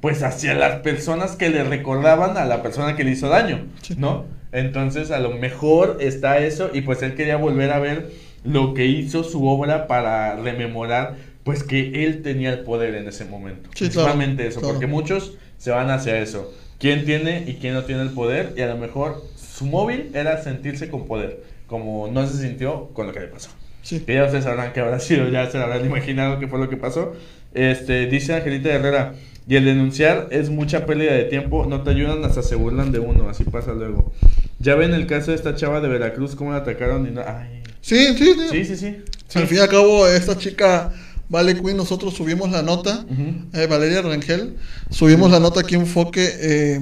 pues 0.00 0.22
hacia 0.22 0.54
las 0.54 0.80
personas 0.80 1.36
que 1.36 1.48
le 1.48 1.64
recordaban 1.64 2.36
a 2.36 2.44
la 2.44 2.62
persona 2.62 2.96
que 2.96 3.04
le 3.04 3.12
hizo 3.12 3.28
daño. 3.28 3.66
¿no? 3.96 4.24
Entonces, 4.52 5.10
a 5.10 5.18
lo 5.18 5.30
mejor 5.30 5.98
está 6.00 6.38
eso 6.38 6.70
y 6.72 6.82
pues 6.82 7.02
él 7.02 7.14
quería 7.14 7.36
volver 7.36 7.70
a 7.70 7.78
ver 7.78 8.10
lo 8.44 8.74
que 8.74 8.86
hizo 8.86 9.24
su 9.24 9.46
obra 9.46 9.86
para 9.86 10.36
rememorar 10.36 11.16
pues 11.42 11.64
que 11.64 12.04
él 12.04 12.22
tenía 12.22 12.50
el 12.50 12.60
poder 12.60 12.94
en 12.94 13.08
ese 13.08 13.24
momento. 13.24 13.70
Sí, 13.74 13.88
claro, 13.88 14.20
eso, 14.20 14.60
claro. 14.60 14.74
porque 14.74 14.86
muchos 14.86 15.38
se 15.56 15.70
van 15.70 15.90
hacia 15.90 16.18
eso. 16.18 16.52
¿Quién 16.78 17.04
tiene 17.04 17.44
y 17.46 17.54
quién 17.54 17.74
no 17.74 17.84
tiene 17.84 18.02
el 18.02 18.10
poder? 18.10 18.54
Y 18.56 18.60
a 18.60 18.66
lo 18.66 18.76
mejor 18.76 19.24
su 19.34 19.66
móvil 19.66 20.10
era 20.14 20.42
sentirse 20.42 20.90
con 20.90 21.06
poder, 21.06 21.42
como 21.66 22.08
no 22.08 22.26
se 22.26 22.38
sintió 22.38 22.90
con 22.92 23.06
lo 23.06 23.12
que 23.12 23.20
le 23.20 23.28
pasó. 23.28 23.50
Sí. 23.82 24.00
Que 24.00 24.14
ya 24.14 24.24
ustedes 24.24 24.44
sabrán 24.44 24.72
que 24.72 24.80
habrá 24.80 25.00
sido, 25.00 25.28
ya 25.30 25.50
se 25.50 25.58
habrán 25.58 25.84
imaginado 25.84 26.38
qué 26.38 26.48
fue 26.48 26.58
lo 26.58 26.68
que 26.68 26.76
pasó. 26.76 27.14
Este, 27.54 28.06
dice 28.06 28.34
Angelita 28.34 28.68
Herrera, 28.68 29.14
y 29.48 29.56
el 29.56 29.64
denunciar 29.64 30.28
es 30.30 30.50
mucha 30.50 30.84
pérdida 30.84 31.12
de 31.12 31.24
tiempo, 31.24 31.64
no 31.66 31.82
te 31.82 31.90
ayudan, 31.90 32.24
hasta 32.24 32.42
se 32.42 32.54
burlan 32.54 32.92
de 32.92 32.98
uno, 32.98 33.30
así 33.30 33.44
pasa 33.44 33.72
luego. 33.72 34.12
Ya 34.58 34.74
ven 34.74 34.92
el 34.92 35.06
caso 35.06 35.30
de 35.30 35.36
esta 35.36 35.54
chava 35.54 35.80
de 35.80 35.88
Veracruz, 35.88 36.34
cómo 36.34 36.52
la 36.52 36.58
atacaron 36.58 37.06
y 37.06 37.10
no... 37.10 37.22
Ay. 37.26 37.62
Sí, 37.80 38.14
sí, 38.18 38.34
sí. 38.34 38.48
Sí, 38.50 38.64
sí, 38.64 38.76
sí. 38.76 38.96
Al 39.34 39.46
fin 39.46 39.58
y 39.58 39.60
al 39.60 39.68
cabo, 39.68 40.06
esta 40.06 40.36
chica, 40.36 40.92
Vale 41.30 41.54
Queen, 41.54 41.76
nosotros 41.76 42.12
subimos 42.12 42.50
la 42.50 42.62
nota, 42.62 43.06
eh, 43.54 43.66
Valeria 43.66 44.02
Rangel, 44.02 44.56
subimos 44.90 45.30
la 45.30 45.40
nota 45.40 45.60
aquí 45.60 45.76
en 45.76 45.82
Enfoque. 45.82 46.28
eh, 46.40 46.80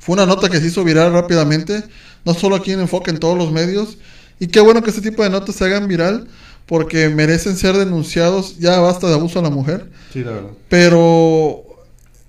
fue 0.00 0.14
una 0.14 0.26
nota 0.26 0.48
que 0.48 0.58
se 0.58 0.66
hizo 0.66 0.82
viral 0.82 1.12
rápidamente, 1.12 1.84
no 2.24 2.34
solo 2.34 2.56
aquí 2.56 2.72
en 2.72 2.80
Enfoque, 2.80 3.10
en 3.10 3.20
todos 3.20 3.38
los 3.38 3.52
medios. 3.52 3.98
Y 4.40 4.48
qué 4.48 4.58
bueno 4.58 4.82
que 4.82 4.90
este 4.90 5.02
tipo 5.02 5.22
de 5.22 5.30
notas 5.30 5.54
se 5.54 5.64
hagan 5.64 5.86
viral, 5.86 6.26
porque 6.66 7.08
merecen 7.08 7.56
ser 7.56 7.76
denunciados. 7.76 8.58
Ya 8.58 8.80
basta 8.80 9.06
de 9.06 9.14
abuso 9.14 9.38
a 9.38 9.42
la 9.42 9.50
mujer. 9.50 9.86
Sí, 10.12 10.24
la 10.24 10.32
verdad. 10.32 10.50
Pero 10.68 11.71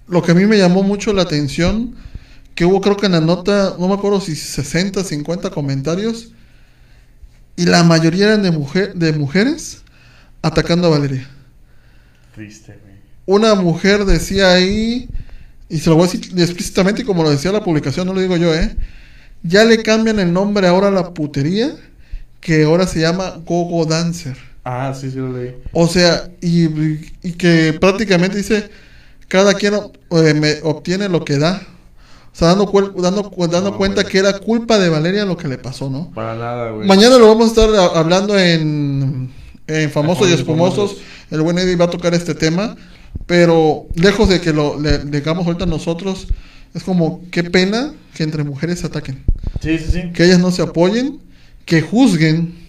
lo 0.08 0.22
que 0.22 0.32
a 0.32 0.36
mí 0.36 0.46
me 0.46 0.58
llamó 0.58 0.84
mucho 0.84 1.14
la 1.14 1.24
atención, 1.24 1.96
que 2.56 2.66
hubo 2.66 2.82
creo 2.82 2.98
que 2.98 3.08
en 3.08 3.14
la 3.14 3.22
nota, 3.22 3.76
no 3.80 3.88
me 3.88 3.96
acuerdo 3.96 4.22
si 4.22 4.36
60, 4.36 5.04
50 5.04 5.50
comentarios, 5.50 6.32
y 7.56 7.66
la 7.66 7.84
mayoría 7.84 8.26
eran 8.28 8.44
de, 8.44 8.52
mujer, 8.52 8.94
de 8.96 9.14
mujeres 9.14 9.82
atacando 10.42 10.88
a 10.88 10.92
Valeria. 10.92 11.30
Triste, 12.36 12.78
güey. 12.82 12.94
Una 13.26 13.56
mujer 13.56 14.06
decía 14.06 14.54
ahí, 14.54 15.08
y 15.70 15.80
se 15.80 15.90
lo 15.90 15.96
voy 15.96 16.08
a 16.08 16.12
decir 16.12 16.40
explícitamente 16.40 17.06
como 17.06 17.24
lo 17.24 17.30
decía 17.30 17.52
la 17.52 17.64
publicación, 17.64 18.08
no 18.08 18.14
lo 18.14 18.22
digo 18.22 18.38
yo, 18.38 18.54
¿eh? 18.54 18.76
Ya 19.44 19.66
le 19.66 19.82
cambian 19.84 20.20
el 20.20 20.32
nombre 20.32 20.68
ahora 20.68 20.88
a 20.88 20.92
la 20.92 21.14
putería, 21.14 21.76
que 22.40 22.64
ahora 22.64 22.88
se 22.88 23.00
llama 23.00 23.42
Gogo 23.46 23.86
Dancer. 23.86 24.38
Ah, 24.66 24.94
sí, 25.00 25.12
sí 25.12 25.18
lo 25.18 25.32
leí. 25.32 25.56
O 25.72 25.88
sea, 25.88 26.30
y, 26.42 26.66
y 27.22 27.34
que 27.34 27.74
prácticamente 27.80 28.38
dice, 28.38 28.70
cada 29.28 29.54
quien 29.54 29.74
eh, 29.76 30.34
me 30.34 30.56
obtiene 30.64 31.10
lo 31.10 31.24
que 31.26 31.38
da. 31.38 31.62
O 32.32 32.36
sea, 32.36 32.48
dando, 32.50 32.66
dando, 32.98 33.30
cu- 33.30 33.48
dando 33.48 33.72
No, 33.72 33.78
cuenta 33.78 34.02
güey. 34.02 34.12
que 34.12 34.18
era 34.20 34.40
culpa 34.40 34.80
de 34.80 34.90
Valeria 34.90 35.24
lo 35.26 35.38
que 35.38 35.48
le 35.48 35.58
pasó, 35.60 35.90
¿no? 35.90 36.12
Para 36.16 36.36
nada, 36.36 36.72
güey. 36.72 36.88
Mañana 36.88 37.18
lo 37.18 37.28
vamos 37.28 37.46
a 37.46 37.50
estar 37.50 37.70
a- 37.76 38.00
hablando 38.00 38.38
en, 38.38 39.32
en 39.68 39.92
Famosos 39.92 40.28
y 40.30 40.34
Espumosos. 40.34 40.98
El 41.30 41.42
buen 41.42 41.58
Eddie 41.60 41.76
va 41.76 41.86
a 41.86 41.90
tocar 41.90 42.14
este 42.14 42.34
tema. 42.36 42.76
Pero 43.28 43.86
lejos 43.96 44.28
de 44.30 44.42
que 44.42 44.52
lo 44.52 44.80
le, 44.80 44.98
digamos 45.00 45.46
ahorita 45.46 45.66
nosotros, 45.68 46.28
es 46.74 46.84
como 46.84 47.22
qué 47.32 47.44
pena 47.44 47.94
que 48.16 48.24
entre 48.24 48.44
mujeres 48.44 48.80
se 48.80 48.88
ataquen. 48.88 49.24
Sí, 49.62 49.78
sí, 49.78 49.86
sí. 49.92 50.12
Que 50.14 50.26
ellas 50.26 50.40
no 50.40 50.52
se 50.52 50.64
apoyen, 50.64 51.20
que 51.66 51.82
juzguen 51.82 52.63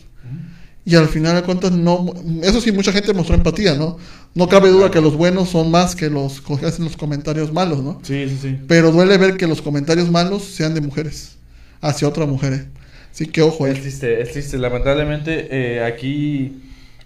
Y 0.86 0.96
al 0.96 1.08
final 1.08 1.34
de 1.36 1.42
cuentas, 1.42 1.72
no, 1.72 2.12
eso 2.42 2.60
sí, 2.60 2.70
mucha 2.70 2.92
gente 2.92 3.14
mostró 3.14 3.34
empatía, 3.34 3.74
¿no? 3.74 3.96
No 4.34 4.48
cabe 4.48 4.68
duda 4.68 4.90
que 4.90 5.00
los 5.00 5.16
buenos 5.16 5.48
son 5.48 5.70
más 5.70 5.96
que 5.96 6.10
los 6.10 6.42
que 6.42 6.66
hacen 6.66 6.84
los 6.84 6.96
comentarios 6.96 7.52
malos, 7.52 7.82
¿no? 7.82 8.00
Sí, 8.02 8.28
sí, 8.28 8.36
sí. 8.40 8.58
Pero 8.68 8.92
duele 8.92 9.16
ver 9.16 9.36
que 9.38 9.46
los 9.46 9.62
comentarios 9.62 10.10
malos 10.10 10.44
sean 10.44 10.74
de 10.74 10.82
mujeres, 10.82 11.36
hacia 11.80 12.06
otras 12.06 12.28
mujeres. 12.28 12.66
Así 13.12 13.26
que 13.26 13.40
ojo 13.42 13.66
Es 13.66 13.76
ahí. 13.76 13.80
triste, 13.80 14.20
es 14.20 14.32
triste. 14.32 14.58
Lamentablemente, 14.58 15.48
eh, 15.50 15.84
aquí 15.84 16.60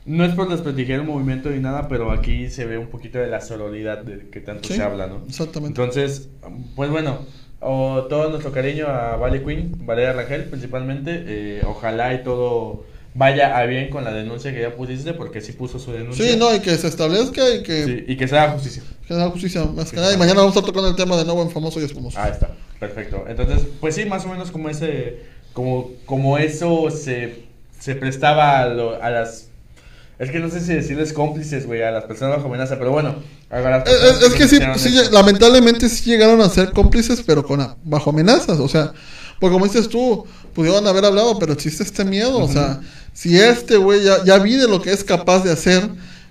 no 0.06 0.24
es 0.24 0.34
por 0.34 0.48
desprestigiar 0.48 1.00
el 1.00 1.06
movimiento 1.06 1.50
ni 1.50 1.60
nada, 1.60 1.86
pero 1.86 2.10
aquí 2.10 2.48
se 2.50 2.64
ve 2.64 2.78
un 2.78 2.86
poquito 2.88 3.18
de 3.18 3.28
la 3.28 3.40
sororidad 3.42 3.98
de 4.02 4.28
que 4.30 4.40
tanto 4.40 4.66
Sí, 4.68 4.74
se 4.74 4.82
habla, 4.82 5.06
¿no? 5.06 5.22
Exactamente. 5.28 5.80
Entonces, 5.80 6.28
pues 6.74 6.90
bueno, 6.90 7.20
o- 7.60 8.04
todo 8.08 8.30
nuestro 8.30 8.50
cariño 8.50 8.86
a 8.88 9.16
Vale 9.16 9.42
Queen, 9.44 9.72
Valeria 9.86 10.14
Rangel 10.14 10.44
principalmente. 10.46 11.24
eh, 11.26 11.62
ojalá 11.64 12.14
y 12.14 12.24
todo 12.24 12.84
vaya 13.14 13.56
a 13.58 13.64
bien 13.66 13.90
con 13.90 14.04
la 14.04 14.12
denuncia 14.12 14.52
que 14.52 14.60
ya 14.60 14.74
pusiste, 14.76 15.12
porque 15.12 15.40
sí 15.40 15.52
puso 15.52 15.78
su 15.78 15.92
denuncia. 15.92 16.24
Sí, 16.24 16.36
no, 16.36 16.54
y 16.54 16.60
que 16.60 16.76
se 16.76 16.86
establezca 16.88 17.48
y 17.54 17.62
que, 17.62 17.84
Sí, 17.84 18.04
y 18.06 18.16
que 18.16 18.28
se 18.28 18.38
haga 18.38 18.52
justicia. 18.52 18.82
que 19.06 19.14
haga 19.14 19.30
justicia 19.30 19.64
más 19.64 19.90
que 19.90 19.96
nada. 19.96 20.12
Y 20.12 20.16
mañana 20.16 20.40
vamos 20.40 20.54
a 20.56 20.58
estar 20.60 20.66
tocando 20.66 20.88
el 20.88 20.96
tema 20.96 21.16
de 21.16 21.24
nuevo 21.24 21.42
en 21.42 21.50
Famoso 21.50 21.80
y 21.80 21.84
Espumoso. 21.84 22.18
Ahí 22.20 22.30
está, 22.32 22.50
perfecto. 22.78 23.24
Entonces, 23.28 23.66
pues 23.80 23.94
sí, 23.94 24.04
más 24.04 24.24
o 24.24 24.28
menos 24.28 24.50
como 24.50 24.68
ese, 24.68 25.20
como, 25.52 25.90
como 26.06 26.38
eso 26.38 26.90
se, 26.90 27.42
se 27.80 27.94
prestaba 27.96 28.60
a, 28.60 28.66
lo- 28.68 29.02
a 29.02 29.10
las, 29.10 29.48
es 30.18 30.30
que 30.30 30.38
no 30.38 30.50
sé 30.50 30.60
si 30.60 30.74
decirles 30.74 31.12
cómplices, 31.12 31.66
güey, 31.66 31.82
a 31.82 31.90
las 31.90 32.04
personas 32.04 32.36
bajo 32.36 32.48
amenaza, 32.48 32.78
pero 32.78 32.90
bueno, 32.92 33.16
a 33.50 33.60
las 33.60 33.88
Es, 33.88 34.22
es 34.22 34.34
que 34.34 34.46
sí, 34.48 34.58
sí, 34.76 34.94
lamentablemente 35.10 35.88
sí 35.88 36.10
llegaron 36.10 36.40
a 36.40 36.48
ser 36.48 36.70
cómplices, 36.72 37.22
pero 37.26 37.44
con 37.44 37.60
a- 37.60 37.76
bajo 37.84 38.10
amenazas, 38.10 38.58
o 38.60 38.68
sea, 38.68 38.92
pues 39.38 39.52
como 39.52 39.64
dices 39.64 39.88
tú, 39.88 40.26
pudieron 40.54 40.86
haber 40.86 41.04
hablado, 41.04 41.38
pero 41.38 41.52
existe 41.52 41.82
este 41.82 42.04
miedo, 42.04 42.38
o 42.38 42.48
sea, 42.48 42.80
si 43.12 43.38
este 43.38 43.76
güey 43.76 44.02
ya, 44.02 44.24
ya 44.24 44.38
vi 44.38 44.54
de 44.54 44.68
lo 44.68 44.80
que 44.82 44.92
es 44.92 45.04
capaz 45.04 45.44
de 45.44 45.52
hacer, 45.52 45.88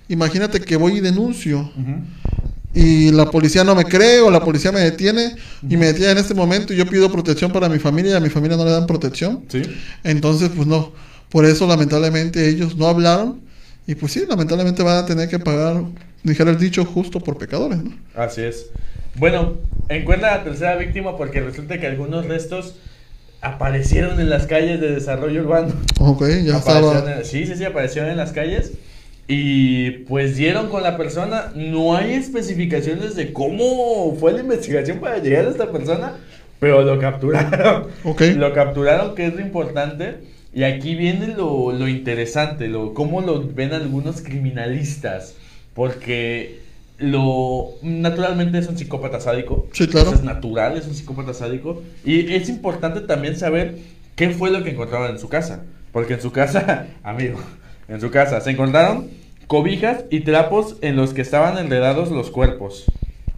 imagínate 0.08 0.60
que 0.60 0.76
voy 0.76 0.98
y 0.98 1.00
denuncio, 1.00 1.70
y 2.74 3.10
la 3.10 3.30
policía 3.30 3.64
no 3.64 3.74
me 3.74 3.84
cree, 3.84 4.20
o 4.20 4.30
la 4.30 4.44
policía 4.44 4.72
me 4.72 4.80
detiene, 4.80 5.36
y 5.68 5.76
me 5.76 5.86
detiene 5.86 6.12
en 6.12 6.18
este 6.18 6.34
momento, 6.34 6.72
y 6.72 6.76
yo 6.76 6.86
pido 6.86 7.10
protección 7.10 7.52
para 7.52 7.68
mi 7.68 7.78
familia, 7.78 8.12
y 8.12 8.14
a 8.14 8.20
mi 8.20 8.28
familia 8.28 8.56
no 8.56 8.64
le 8.64 8.70
dan 8.70 8.86
protección, 8.86 9.44
Sí, 9.48 9.62
entonces 10.04 10.50
pues 10.54 10.66
no, 10.66 10.92
por 11.30 11.44
eso 11.44 11.66
lamentablemente 11.66 12.48
ellos 12.48 12.76
no 12.76 12.86
hablaron, 12.86 13.40
y 13.86 13.94
pues 13.94 14.12
sí, 14.12 14.24
lamentablemente 14.28 14.82
van 14.82 14.98
a 14.98 15.06
tener 15.06 15.28
que 15.30 15.38
pagar, 15.38 15.82
dijera 16.22 16.50
el 16.50 16.58
dicho, 16.58 16.84
justo 16.84 17.20
por 17.20 17.38
pecadores, 17.38 17.82
¿no? 17.82 17.92
así 18.14 18.42
es. 18.42 18.66
Bueno, 19.14 19.56
encuentra 19.88 20.34
a 20.34 20.38
la 20.38 20.44
tercera 20.44 20.76
víctima 20.76 21.16
porque 21.16 21.40
resulta 21.40 21.80
que 21.80 21.86
algunos 21.86 22.26
restos 22.26 22.74
aparecieron 23.40 24.20
en 24.20 24.30
las 24.30 24.46
calles 24.46 24.80
de 24.80 24.90
desarrollo 24.92 25.42
urbano. 25.42 25.72
Ok, 26.00 26.24
ya 26.44 26.58
estaba. 26.58 27.18
en- 27.18 27.24
sí, 27.24 27.46
sí, 27.46 27.54
sí, 27.56 27.64
aparecieron 27.64 28.10
en 28.10 28.16
las 28.16 28.32
calles. 28.32 28.72
Y 29.30 29.90
pues 30.08 30.36
dieron 30.36 30.68
con 30.70 30.82
la 30.82 30.96
persona. 30.96 31.52
No 31.54 31.96
hay 31.96 32.14
especificaciones 32.14 33.14
de 33.14 33.32
cómo 33.32 34.16
fue 34.18 34.32
la 34.32 34.40
investigación 34.40 34.98
para 35.00 35.18
llegar 35.18 35.46
a 35.46 35.50
esta 35.50 35.70
persona. 35.70 36.12
Pero 36.60 36.82
lo 36.82 36.98
capturaron. 36.98 37.88
Ok. 38.04 38.22
Lo 38.36 38.52
capturaron, 38.54 39.14
que 39.14 39.26
es 39.26 39.34
lo 39.34 39.40
importante. 39.40 40.16
Y 40.54 40.64
aquí 40.64 40.94
viene 40.94 41.28
lo, 41.28 41.72
lo 41.72 41.88
interesante, 41.88 42.68
lo, 42.68 42.94
cómo 42.94 43.20
lo 43.20 43.46
ven 43.46 43.74
algunos 43.74 44.22
criminalistas. 44.22 45.34
Porque 45.74 46.60
lo 46.98 47.74
naturalmente 47.82 48.58
es 48.58 48.68
un 48.68 48.76
psicópata 48.76 49.20
sádico. 49.20 49.68
Sí, 49.72 49.86
claro. 49.86 50.08
Eso 50.08 50.16
es 50.16 50.24
natural, 50.24 50.76
es 50.76 50.86
un 50.86 50.94
psicópata 50.94 51.32
sádico. 51.32 51.82
Y 52.04 52.32
es 52.32 52.48
importante 52.48 53.00
también 53.00 53.36
saber 53.36 53.78
qué 54.16 54.30
fue 54.30 54.50
lo 54.50 54.64
que 54.64 54.70
encontraron 54.70 55.10
en 55.10 55.18
su 55.18 55.28
casa. 55.28 55.64
Porque 55.92 56.14
en 56.14 56.20
su 56.20 56.32
casa, 56.32 56.86
amigo, 57.02 57.38
en 57.88 58.00
su 58.00 58.10
casa 58.10 58.40
se 58.40 58.50
encontraron 58.50 59.08
cobijas 59.46 60.04
y 60.10 60.20
trapos 60.20 60.76
en 60.82 60.94
los 60.94 61.14
que 61.14 61.22
estaban 61.22 61.58
enredados 61.58 62.10
los 62.10 62.30
cuerpos. 62.30 62.84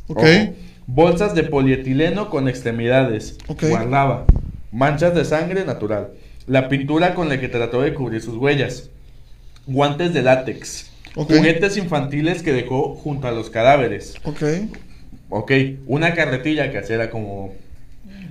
Ok. 0.09 0.19
Ojo. 0.19 0.55
Bolsas 0.87 1.35
de 1.37 1.45
polietileno 1.45 2.31
con 2.31 2.49
extremidades. 2.49 3.39
Ok. 3.47 3.65
Guardaba. 3.69 4.27
Manchas 4.73 5.15
de 5.15 5.25
sangre 5.25 5.65
natural. 5.65 6.11
La 6.47 6.69
pintura 6.69 7.15
con 7.15 7.29
la 7.29 7.39
que 7.39 7.49
trató 7.49 7.83
de 7.83 7.95
cubrir 7.95 8.21
sus 8.21 8.37
huellas. 8.37 8.91
Guantes 9.67 10.13
de 10.13 10.23
látex. 10.23 10.90
Ok. 11.17 11.33
Juguetes 11.35 11.77
infantiles 11.77 12.43
que 12.43 12.53
dejó 12.53 12.95
junto 12.95 13.27
a 13.29 13.33
los 13.33 13.51
cadáveres. 13.51 14.15
Ok. 14.25 14.43
Ok, 15.29 15.53
una 15.87 16.15
carretilla 16.15 16.71
que 16.71 16.79
así 16.79 16.93
era 16.93 17.11
como 17.11 17.55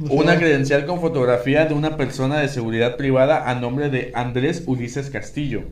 una 0.09 0.37
credencial 0.37 0.85
con 0.85 1.01
fotografía 1.01 1.65
de 1.65 1.73
una 1.73 1.97
persona 1.97 2.39
de 2.39 2.47
seguridad 2.49 2.95
privada 2.97 3.49
a 3.49 3.55
nombre 3.55 3.89
de 3.89 4.11
Andrés 4.15 4.63
Ulises 4.65 5.09
Castillo. 5.09 5.63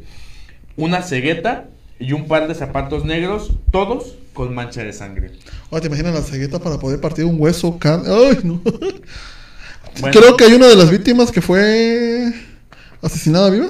Una 0.75 1.01
cegueta 1.01 1.65
y 1.99 2.11
un 2.13 2.27
par 2.27 2.47
de 2.47 2.55
zapatos 2.55 3.03
negros, 3.05 3.51
todos 3.71 4.15
con 4.33 4.53
mancha 4.53 4.83
de 4.83 4.93
sangre. 4.93 5.31
Ahora 5.71 5.81
te 5.81 5.87
imaginas 5.87 6.13
la 6.13 6.21
cegueta 6.21 6.59
para 6.59 6.77
poder 6.77 7.01
partir 7.01 7.25
un 7.25 7.39
hueso. 7.41 7.77
can- 7.79 8.03
Ay, 8.05 8.39
no. 8.43 8.61
Bueno. 9.99 10.19
Creo 10.19 10.37
que 10.37 10.43
hay 10.43 10.53
una 10.53 10.67
de 10.67 10.75
las 10.75 10.91
víctimas 10.91 11.31
que 11.31 11.41
fue 11.41 12.31
asesinada 13.01 13.49
viva. 13.49 13.69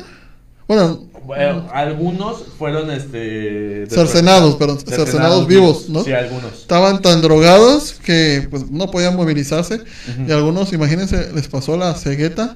Bueno, 0.67 1.06
Bueno, 1.27 1.67
algunos 1.73 2.45
fueron 2.57 2.89
este 2.89 3.85
Cercenados, 3.89 4.55
perdón, 4.55 4.79
cercenados 4.79 5.45
vivos, 5.45 5.89
¿no? 5.89 6.01
Sí, 6.01 6.13
algunos. 6.13 6.53
estaban 6.53 7.01
tan 7.01 7.21
drogados 7.21 7.91
que 7.93 8.47
pues, 8.49 8.71
no 8.71 8.89
podían 8.89 9.17
movilizarse. 9.17 9.81
Y 10.25 10.31
algunos, 10.31 10.71
imagínense, 10.71 11.33
les 11.33 11.49
pasó 11.49 11.75
la 11.75 11.93
cegueta 11.95 12.55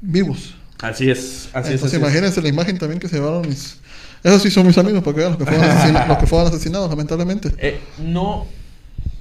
vivos. 0.00 0.54
Así 0.80 1.10
es, 1.10 1.50
así 1.52 1.68
es. 1.68 1.74
Entonces, 1.74 1.92
es. 1.92 2.00
imagínense 2.00 2.40
la 2.40 2.48
imagen 2.48 2.78
también 2.78 2.98
que 2.98 3.08
se 3.08 3.16
llevaron 3.16 3.46
mis. 3.46 3.76
Esos 4.24 4.40
sí 4.40 4.50
son 4.50 4.66
mis 4.66 4.78
amigos, 4.78 5.02
porque 5.04 5.20
vean 5.20 5.32
los 5.32 5.38
que 5.38 5.44
fueron, 5.44 5.64
asesin- 5.68 6.06
los 6.08 6.16
que 6.18 6.26
fueron 6.26 6.48
asesinados, 6.48 6.88
lamentablemente. 6.88 7.52
Eh, 7.58 7.78
no, 7.98 8.46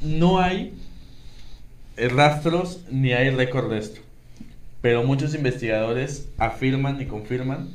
no 0.01 0.39
hay 0.39 0.73
rastros 1.97 2.79
ni 2.89 3.11
hay 3.11 3.31
récord 3.31 3.69
de 3.69 3.79
esto. 3.79 3.99
Pero 4.81 5.03
muchos 5.03 5.33
investigadores 5.35 6.27
afirman 6.37 7.01
y 7.01 7.05
confirman 7.05 7.67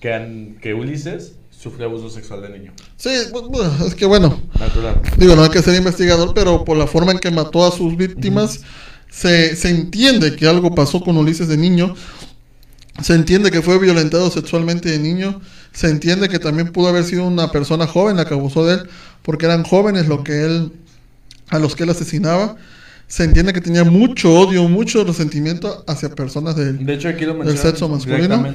que, 0.00 0.12
han- 0.14 0.56
que 0.60 0.74
Ulises 0.74 1.32
sufrió 1.50 1.86
abuso 1.86 2.08
sexual 2.10 2.42
de 2.42 2.50
niño. 2.50 2.72
Sí, 2.96 3.08
es 3.10 3.94
que 3.94 4.06
bueno, 4.06 4.40
Natural. 4.58 5.00
digo, 5.16 5.34
no 5.34 5.42
hay 5.42 5.50
que 5.50 5.62
ser 5.62 5.74
investigador, 5.76 6.32
pero 6.34 6.64
por 6.64 6.76
la 6.76 6.86
forma 6.86 7.12
en 7.12 7.18
que 7.18 7.30
mató 7.30 7.66
a 7.66 7.72
sus 7.72 7.96
víctimas, 7.96 8.60
se, 9.10 9.56
se 9.56 9.70
entiende 9.70 10.36
que 10.36 10.46
algo 10.46 10.74
pasó 10.74 11.00
con 11.00 11.16
Ulises 11.16 11.48
de 11.48 11.56
niño. 11.56 11.94
Se 13.02 13.14
entiende 13.14 13.50
que 13.50 13.62
fue 13.62 13.78
violentado 13.78 14.30
sexualmente 14.30 14.90
de 14.90 14.98
niño. 14.98 15.40
Se 15.72 15.88
entiende 15.88 16.28
que 16.28 16.38
también 16.38 16.72
pudo 16.72 16.88
haber 16.88 17.04
sido 17.04 17.24
una 17.26 17.50
persona 17.52 17.86
joven 17.86 18.16
la 18.16 18.24
que 18.24 18.34
abusó 18.34 18.66
de 18.66 18.74
él, 18.74 18.88
porque 19.22 19.46
eran 19.46 19.62
jóvenes 19.64 20.08
lo 20.08 20.24
que 20.24 20.44
él, 20.44 20.72
a 21.48 21.58
los 21.58 21.74
que 21.76 21.84
él 21.84 21.90
asesinaba. 21.90 22.56
Se 23.08 23.24
entiende 23.24 23.54
que 23.54 23.62
tenía 23.62 23.84
mucho 23.84 24.32
odio, 24.32 24.68
mucho 24.68 25.02
resentimiento 25.02 25.82
hacia 25.86 26.10
personas 26.10 26.56
de 26.56 26.64
él. 26.64 26.84
De 26.84 26.94
hecho, 26.94 27.08
aquí 27.08 27.24
lo 27.24 27.34
¿Del 27.42 27.56
sexo 27.56 27.88
masculino? 27.88 28.54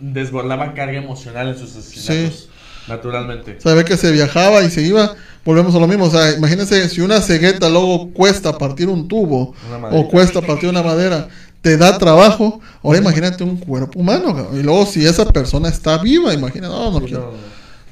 Desbordaba 0.00 0.74
carga 0.74 0.98
emocional 0.98 1.48
en 1.48 1.58
sus 1.58 1.74
asesinatos. 1.74 2.50
Naturalmente. 2.86 3.56
Se 3.58 3.72
ve 3.72 3.84
que 3.86 3.96
se 3.96 4.12
viajaba 4.12 4.62
y 4.62 4.70
se 4.70 4.82
iba. 4.82 5.14
Volvemos 5.46 5.74
a 5.74 5.78
lo 5.78 5.88
mismo. 5.88 6.04
O 6.04 6.10
sea, 6.10 6.32
imagínense 6.32 6.86
si 6.90 7.00
una 7.00 7.22
cegueta 7.22 7.70
luego 7.70 8.12
cuesta 8.12 8.58
partir 8.58 8.88
un 8.88 9.08
tubo 9.08 9.54
o 9.90 10.08
cuesta 10.08 10.42
partir 10.42 10.68
una 10.68 10.82
madera, 10.82 11.28
te 11.62 11.78
da 11.78 11.96
trabajo. 11.96 12.60
Ahora 12.82 12.98
imagínate 12.98 13.42
un 13.42 13.56
cuerpo 13.56 13.98
humano. 13.98 14.50
Y 14.52 14.62
luego 14.62 14.84
si 14.84 15.06
esa 15.06 15.24
persona 15.24 15.70
está 15.70 15.96
viva, 15.96 16.34
imagínate. 16.34 16.74
No, 16.74 16.90
no. 16.90 17.00
No, 17.00 17.32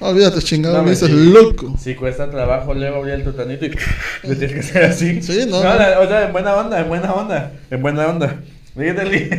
Olvídate, 0.02 0.40
chingado, 0.40 0.76
No, 0.76 0.82
me 0.84 0.90
dices 0.90 1.08
sí. 1.08 1.14
loco. 1.32 1.76
Si 1.78 1.94
cuesta 1.94 2.30
trabajo, 2.30 2.74
luego 2.74 2.96
abrir 2.98 3.14
el 3.14 3.24
tutanito 3.24 3.64
y 3.66 3.70
le 4.28 4.36
tienes 4.36 4.52
que 4.52 4.60
hacer 4.60 4.84
así. 4.84 5.22
Sí, 5.22 5.46
no, 5.48 5.62
No, 5.62 5.74
la- 5.74 6.00
o 6.00 6.06
sea, 6.08 6.26
en 6.26 6.32
buena 6.32 6.54
onda, 6.54 6.80
en 6.80 6.88
buena 6.88 7.12
onda, 7.12 7.52
en 7.70 7.82
buena 7.82 8.06
onda. 8.08 8.36
Fíjate 8.76 9.02
el 9.02 9.32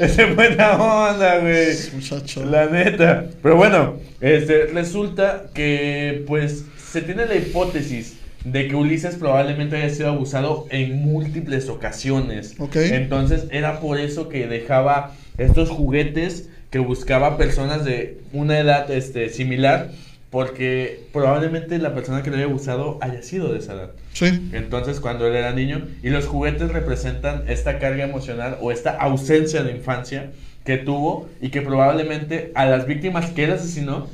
es 0.00 0.18
en 0.18 0.36
buena 0.36 0.72
onda, 0.72 1.38
güey. 1.38 1.68
Muchacho. 1.94 2.44
La 2.44 2.66
neta. 2.66 3.24
Pero 3.42 3.56
bueno, 3.56 3.94
este, 4.20 4.66
resulta 4.66 5.44
que, 5.54 6.24
pues, 6.26 6.64
se 6.92 7.00
tiene 7.00 7.24
la 7.26 7.36
hipótesis 7.36 8.18
de 8.44 8.68
que 8.68 8.76
Ulises 8.76 9.14
probablemente 9.14 9.76
haya 9.76 9.88
sido 9.88 10.10
abusado 10.10 10.66
en 10.70 10.96
múltiples 11.02 11.70
ocasiones. 11.70 12.54
Ok. 12.58 12.76
Entonces, 12.76 13.44
era 13.50 13.80
por 13.80 13.98
eso 13.98 14.28
que 14.28 14.46
dejaba 14.46 15.12
estos 15.38 15.70
juguetes 15.70 16.50
que 16.74 16.80
buscaba 16.80 17.36
personas 17.36 17.84
de 17.84 18.18
una 18.32 18.58
edad 18.58 18.90
este, 18.90 19.28
similar, 19.28 19.92
porque 20.30 21.06
probablemente 21.12 21.78
la 21.78 21.94
persona 21.94 22.24
que 22.24 22.30
lo 22.30 22.36
haya 22.36 22.46
abusado 22.46 22.98
haya 23.00 23.22
sido 23.22 23.52
de 23.52 23.60
esa 23.60 23.74
edad. 23.74 23.90
Sí. 24.12 24.50
Entonces, 24.52 24.98
cuando 24.98 25.28
él 25.28 25.36
era 25.36 25.52
niño, 25.52 25.86
y 26.02 26.08
los 26.08 26.26
juguetes 26.26 26.72
representan 26.72 27.44
esta 27.46 27.78
carga 27.78 28.02
emocional 28.02 28.58
o 28.60 28.72
esta 28.72 28.90
ausencia 28.90 29.62
de 29.62 29.70
infancia 29.70 30.32
que 30.64 30.76
tuvo 30.76 31.28
y 31.40 31.50
que 31.50 31.62
probablemente 31.62 32.50
a 32.56 32.66
las 32.66 32.88
víctimas 32.88 33.30
que 33.30 33.44
él 33.44 33.52
asesinó 33.52 34.08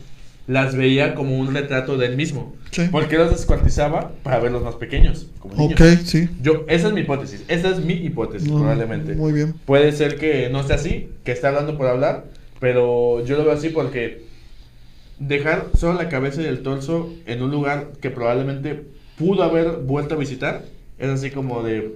las 0.47 0.77
veía 0.77 1.15
como 1.15 1.39
un 1.39 1.55
retrato 1.55 1.97
de 1.97 2.09
él 2.09 2.17
mismo. 2.19 2.55
Sí. 2.73 2.89
Porque 2.93 3.17
los 3.17 3.31
descuartizaba 3.31 4.13
para 4.23 4.39
verlos 4.39 4.63
más 4.63 4.75
pequeños. 4.75 5.29
Como 5.39 5.55
niños. 5.55 5.81
Ok, 5.81 6.05
sí. 6.05 6.29
Yo, 6.43 6.67
esa 6.69 6.89
es 6.89 6.93
mi 6.93 7.01
hipótesis. 7.01 7.43
Esa 7.49 7.71
es 7.71 7.83
mi 7.83 7.95
hipótesis, 7.95 8.51
No, 8.51 8.59
probablemente. 8.59 9.15
Muy 9.15 9.33
bien. 9.33 9.55
Puede 9.65 9.93
ser 9.93 10.19
que 10.19 10.51
no 10.51 10.63
sea 10.63 10.77
así, 10.77 11.09
que 11.25 11.33
esté 11.33 11.47
hablando 11.47 11.79
por 11.79 11.87
hablar, 11.87 12.27
Pero 12.61 13.25
yo 13.25 13.37
lo 13.37 13.45
veo 13.45 13.53
así 13.55 13.71
porque 13.71 14.23
dejar 15.19 15.67
solo 15.79 15.95
la 16.01 16.09
cabeza 16.09 16.43
y 16.43 16.47
el 16.47 16.63
torso 16.63 17.11
en 17.27 17.43
un 17.43 17.51
lugar 17.51 17.89
que 18.01 18.11
probablemente 18.11 18.85
pudo 19.19 19.43
haber 19.43 19.73
vuelto 19.79 20.15
a 20.15 20.19
visitar 20.19 20.63
es 20.99 21.09
así 21.11 21.31
como 21.31 21.63
de 21.63 21.95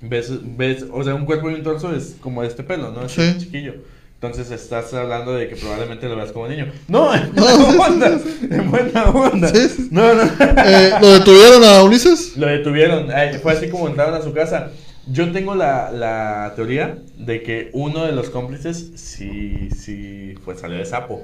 ves 0.00 0.32
ves 0.56 0.84
o 0.92 1.02
sea 1.04 1.14
un 1.14 1.24
cuerpo 1.26 1.50
y 1.50 1.54
un 1.54 1.62
torso 1.62 1.94
es 1.94 2.16
como 2.20 2.42
este 2.42 2.62
pelo 2.62 2.90
no 2.92 3.04
es 3.04 3.12
Sí. 3.12 3.34
chiquillo. 3.38 3.74
Entonces 4.14 4.50
estás 4.50 4.94
hablando 4.94 5.34
de 5.34 5.46
que 5.46 5.56
probablemente 5.56 6.08
lo 6.08 6.16
veas 6.16 6.32
como 6.32 6.48
niño. 6.48 6.72
No 6.88 7.14
en 7.14 7.34
No, 7.34 7.42
buena 7.44 7.60
sí, 7.60 7.70
sí, 7.70 7.78
onda 7.92 8.18
sí, 8.18 8.48
en 8.50 8.70
buena 8.70 9.04
onda. 9.10 9.52
No 9.90 10.14
no. 10.14 10.22
Eh, 10.64 10.90
¿Lo 11.02 11.12
detuvieron 11.18 11.62
a 11.64 11.82
Ulises? 11.82 12.34
lo 12.36 12.46
detuvieron. 12.46 13.10
Ay, 13.10 13.38
fue 13.42 13.52
así 13.52 13.68
como 13.68 13.86
entraron 13.88 14.14
a 14.14 14.22
su 14.22 14.32
casa 14.32 14.70
yo 15.06 15.30
tengo 15.32 15.54
la, 15.54 15.90
la 15.92 16.52
teoría 16.56 16.98
de 17.18 17.42
que 17.42 17.70
uno 17.72 18.04
de 18.04 18.12
los 18.12 18.30
cómplices 18.30 18.90
sí 18.96 19.68
sí 19.76 20.34
pues 20.44 20.60
salió 20.60 20.78
de 20.78 20.84
sapo 20.86 21.22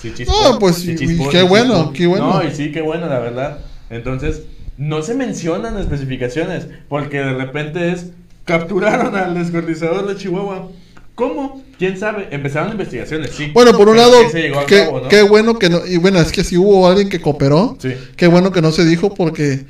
sí 0.00 0.12
chispó, 0.14 0.34
Ah, 0.44 0.56
pues, 0.58 0.76
sí 0.76 0.92
y- 0.92 0.96
chispó, 0.96 1.24
y 1.28 1.28
qué 1.30 1.40
sí 1.40 1.46
bueno, 1.46 1.74
chispó. 1.74 1.92
qué 1.92 2.06
bueno. 2.06 2.34
no 2.34 2.48
y 2.48 2.54
sí 2.54 2.72
qué 2.72 2.80
bueno 2.80 3.06
la 3.08 3.18
verdad 3.18 3.58
entonces 3.90 4.42
no 4.76 5.02
se 5.02 5.14
mencionan 5.14 5.76
especificaciones 5.78 6.68
porque 6.88 7.18
de 7.18 7.34
repente 7.34 7.92
es 7.92 8.10
capturaron 8.44 9.14
al 9.16 9.34
descuartizador 9.34 10.06
de 10.06 10.16
Chihuahua 10.16 10.68
¿Cómo? 11.14 11.64
¿Quién 11.80 11.98
sabe? 11.98 12.28
Empezaron 12.30 12.70
investigaciones, 12.70 13.32
sí. 13.32 13.50
Bueno, 13.52 13.72
por 13.76 13.88
un 13.88 13.96
Pero 13.96 14.06
lado, 14.06 14.64
qué, 14.68 14.84
cabo, 14.84 15.00
¿no? 15.00 15.08
qué 15.08 15.22
bueno 15.22 15.58
que 15.58 15.68
no. 15.68 15.84
Y 15.84 15.96
bueno, 15.96 16.20
es 16.20 16.30
que 16.30 16.44
si 16.44 16.56
hubo 16.56 16.86
alguien 16.86 17.08
que 17.08 17.20
cooperó, 17.20 17.76
Sí. 17.80 17.92
qué 18.14 18.28
bueno 18.28 18.52
que 18.52 18.62
no 18.62 18.70
se 18.70 18.84
dijo 18.84 19.12
porque 19.14 19.64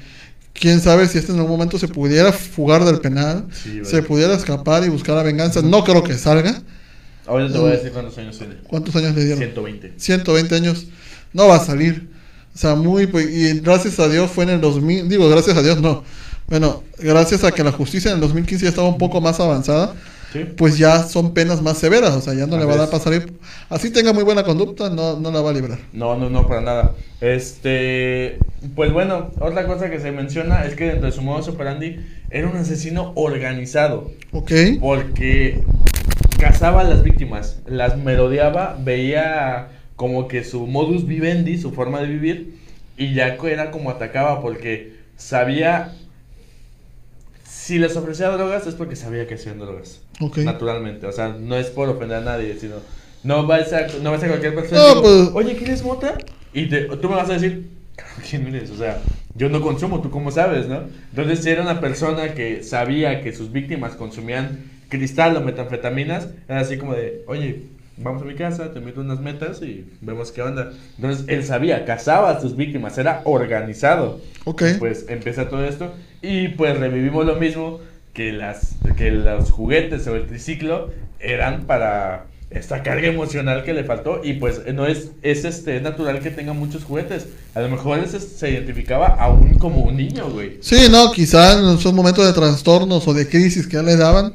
quién 0.59 0.81
sabe 0.81 1.07
si 1.09 1.19
este 1.19 1.33
en 1.33 1.39
algún 1.39 1.53
momento 1.53 1.79
se 1.79 1.89
pudiera 1.89 2.33
fugar 2.33 2.85
del 2.85 3.01
penal, 3.01 3.47
Sí, 3.53 3.81
se 3.85 4.03
pudiera 4.03 4.35
escapar 4.35 4.85
y 4.85 4.89
buscar 4.89 5.17
la 5.17 5.23
venganza. 5.23 5.63
No 5.63 5.85
creo 5.85 6.03
que 6.03 6.15
salga. 6.15 6.63
Ahora 7.27 7.51
te 7.51 7.59
voy 7.59 7.73
a 7.73 7.77
decir 7.77 7.93
cuántos 7.93 8.17
años 8.19 8.39
tiene. 8.39 8.57
¿Cuántos 8.67 8.97
años 8.97 9.15
le 9.15 9.25
dieron? 9.25 9.39
120. 9.39 9.93
120 9.97 10.55
años. 10.55 10.87
No 11.33 11.49
va 11.49 11.57
a 11.57 11.65
salir. 11.65 12.09
O 12.55 12.59
sea, 12.59 12.75
muy. 12.75 13.07
pues, 13.07 13.29
Y 13.31 13.61
gracias 13.61 13.99
a 14.01 14.09
Dios 14.09 14.31
fue 14.31 14.45
en 14.45 14.51
el 14.51 14.61
2000. 14.61 15.09
Digo, 15.09 15.29
gracias 15.29 15.57
a 15.57 15.63
Dios 15.63 15.81
no. 15.81 16.05
Bueno, 16.49 16.83
gracias 16.99 17.45
a 17.45 17.53
que 17.53 17.63
la 17.63 17.73
justicia 17.73 18.11
en 18.11 18.17
el 18.17 18.21
2015 18.23 18.65
ya 18.65 18.71
estaba 18.71 18.89
un 18.89 18.97
poco 18.97 19.21
más 19.21 19.39
avanzada, 19.39 19.95
¿Sí? 20.33 20.45
pues 20.57 20.77
ya 20.77 21.05
son 21.05 21.33
penas 21.33 21.63
más 21.63 21.79
severas. 21.79 22.15
O 22.15 22.21
sea, 22.21 22.35
ya 22.35 22.47
no 22.47 22.59
le 22.59 22.65
va 22.67 22.75
a 22.75 22.79
dar 22.79 22.91
para 22.91 23.03
salir. 23.03 23.33
Así 23.71 23.91
tenga 23.91 24.13
muy 24.13 24.25
buena 24.25 24.45
conducta, 24.45 24.91
no, 24.91 25.19
no 25.19 25.31
la 25.31 25.41
va 25.41 25.51
a 25.51 25.53
librar. 25.55 25.79
No, 25.93 26.17
no, 26.17 26.29
no, 26.29 26.47
para 26.47 26.61
nada. 26.61 26.95
Este, 27.21 28.39
pues 28.75 28.93
bueno, 28.93 29.31
otra 29.41 29.67
cosa 29.67 29.91
que 29.91 30.01
se 30.01 30.13
menciona 30.13 30.65
es 30.65 30.75
que 30.75 30.87
dentro 30.87 31.07
de 31.07 31.13
su 31.13 31.23
modus 31.23 31.49
operandi 31.49 32.01
era 32.31 32.49
un 32.49 32.57
asesino 32.57 33.13
organizado, 33.17 34.11
¿Ok? 34.33 34.53
porque 34.81 35.63
cazaba 36.39 36.83
a 36.83 36.85
las 36.85 37.03
víctimas, 37.03 37.61
las 37.67 37.97
merodeaba, 37.97 38.79
veía 38.81 39.69
como 39.97 40.29
que 40.29 40.45
su 40.45 40.67
modus 40.67 41.07
vivendi, 41.07 41.59
su 41.59 41.73
forma 41.73 42.01
de 42.01 42.07
vivir, 42.07 42.59
y 42.97 43.15
ya 43.15 43.37
era 43.45 43.71
como 43.71 43.91
atacaba, 43.91 44.41
porque 44.41 44.93
sabía, 45.17 45.95
si 47.49 47.79
les 47.79 47.97
ofrecía 47.97 48.29
drogas 48.31 48.67
es 48.67 48.75
porque 48.75 48.97
sabía 48.97 49.27
que 49.27 49.35
hacían 49.35 49.59
drogas. 49.59 50.01
Ok. 50.21 50.39
naturalmente. 50.39 51.07
O 51.07 51.13
sea, 51.13 51.29
no 51.39 51.57
es 51.57 51.69
por 51.69 51.89
ofender 51.89 52.19
a 52.19 52.21
nadie, 52.21 52.57
sino 52.61 52.77
no 53.25 53.47
vas 53.47 53.73
a, 53.73 53.87
no 54.03 54.11
vas 54.11 54.23
a 54.23 54.29
cualquier 54.29 54.55
persona. 54.55 54.81
No, 54.95 55.01
pues- 55.03 55.31
Oye, 55.35 55.57
¿quieres 55.57 55.83
mota? 55.83 56.19
Y 56.53 56.67
te- 56.69 56.85
tú 56.85 57.09
me 57.09 57.17
vas 57.17 57.31
a 57.31 57.35
decir, 57.35 57.69
¿quién 58.29 58.47
eres? 58.49 58.71
O 58.71 58.77
sea, 58.77 59.01
yo 59.35 59.49
no 59.49 59.61
consumo, 59.61 60.01
tú 60.03 60.11
cómo 60.11 60.31
sabes, 60.31 60.67
¿no? 60.69 60.83
Entonces, 61.11 61.43
si 61.45 61.51
era 61.51 61.63
una 61.63 61.81
persona 61.81 62.35
que 62.35 62.63
sabía 62.63 63.21
que 63.23 63.33
sus 63.33 63.53
víctimas 63.53 63.95
consumían 63.95 64.65
cristal 64.89 65.37
o 65.37 65.41
metanfetaminas, 65.41 66.29
era 66.49 66.61
así 66.61 66.79
como 66.79 66.95
de, 66.95 67.23
oye, 67.27 67.63
vamos 67.99 68.23
a 68.23 68.25
mi 68.25 68.35
casa, 68.35 68.73
te 68.73 68.79
invito 68.79 69.01
unas 69.01 69.21
metas 69.21 69.61
y 69.63 69.85
vemos 70.01 70.33
qué 70.33 70.43
onda. 70.43 70.73
Entonces, 70.97 71.25
él 71.29 71.45
sabía, 71.45 71.85
cazaba 71.85 72.31
a 72.31 72.41
sus 72.41 72.57
víctimas, 72.57 72.97
era 72.99 73.21
organizado 73.25 74.21
Ok. 74.45 74.63
pues 74.79 75.07
empieza 75.09 75.49
todo 75.49 75.65
esto 75.65 75.93
y 76.23 76.49
pues 76.49 76.79
revivimos 76.79 77.27
lo 77.27 77.37
mismo 77.37 77.81
que 78.13 78.33
las 78.33 78.77
que 78.97 79.11
los 79.11 79.51
juguetes 79.51 80.07
o 80.07 80.17
el 80.17 80.27
triciclo 80.27 80.91
eran 81.21 81.65
para 81.65 82.28
esta 82.51 82.83
carga 82.83 83.09
emocional 83.09 83.63
que 83.65 83.75
le 83.75 83.85
faltó 83.85 84.21
y 84.25 84.35
pues 84.35 84.63
no 84.73 84.87
es 84.87 85.11
es 85.23 85.45
este 85.45 85.77
es 85.77 85.83
natural 85.83 86.21
que 86.21 86.31
tenga 86.31 86.55
muchos 86.55 86.85
juguetes 86.85 87.27
a 87.55 87.61
lo 87.61 87.69
mejor 87.69 87.99
él 87.99 88.09
se, 88.09 88.51
identificaba 88.51 89.09
aún 89.09 89.59
como 89.59 89.83
un 89.83 89.97
niño 89.97 90.31
güey 90.31 90.59
Sí, 90.61 90.89
no, 90.91 91.13
quizá 91.13 91.59
en 91.59 91.79
esos 91.79 91.93
momentos 91.93 92.27
de 92.27 92.33
trastornos 92.33 93.07
o 93.07 93.15
de 93.15 93.29
crisis 93.29 93.67
que 93.67 93.77
ya 93.77 93.83
le 93.83 93.97
daban, 93.97 94.33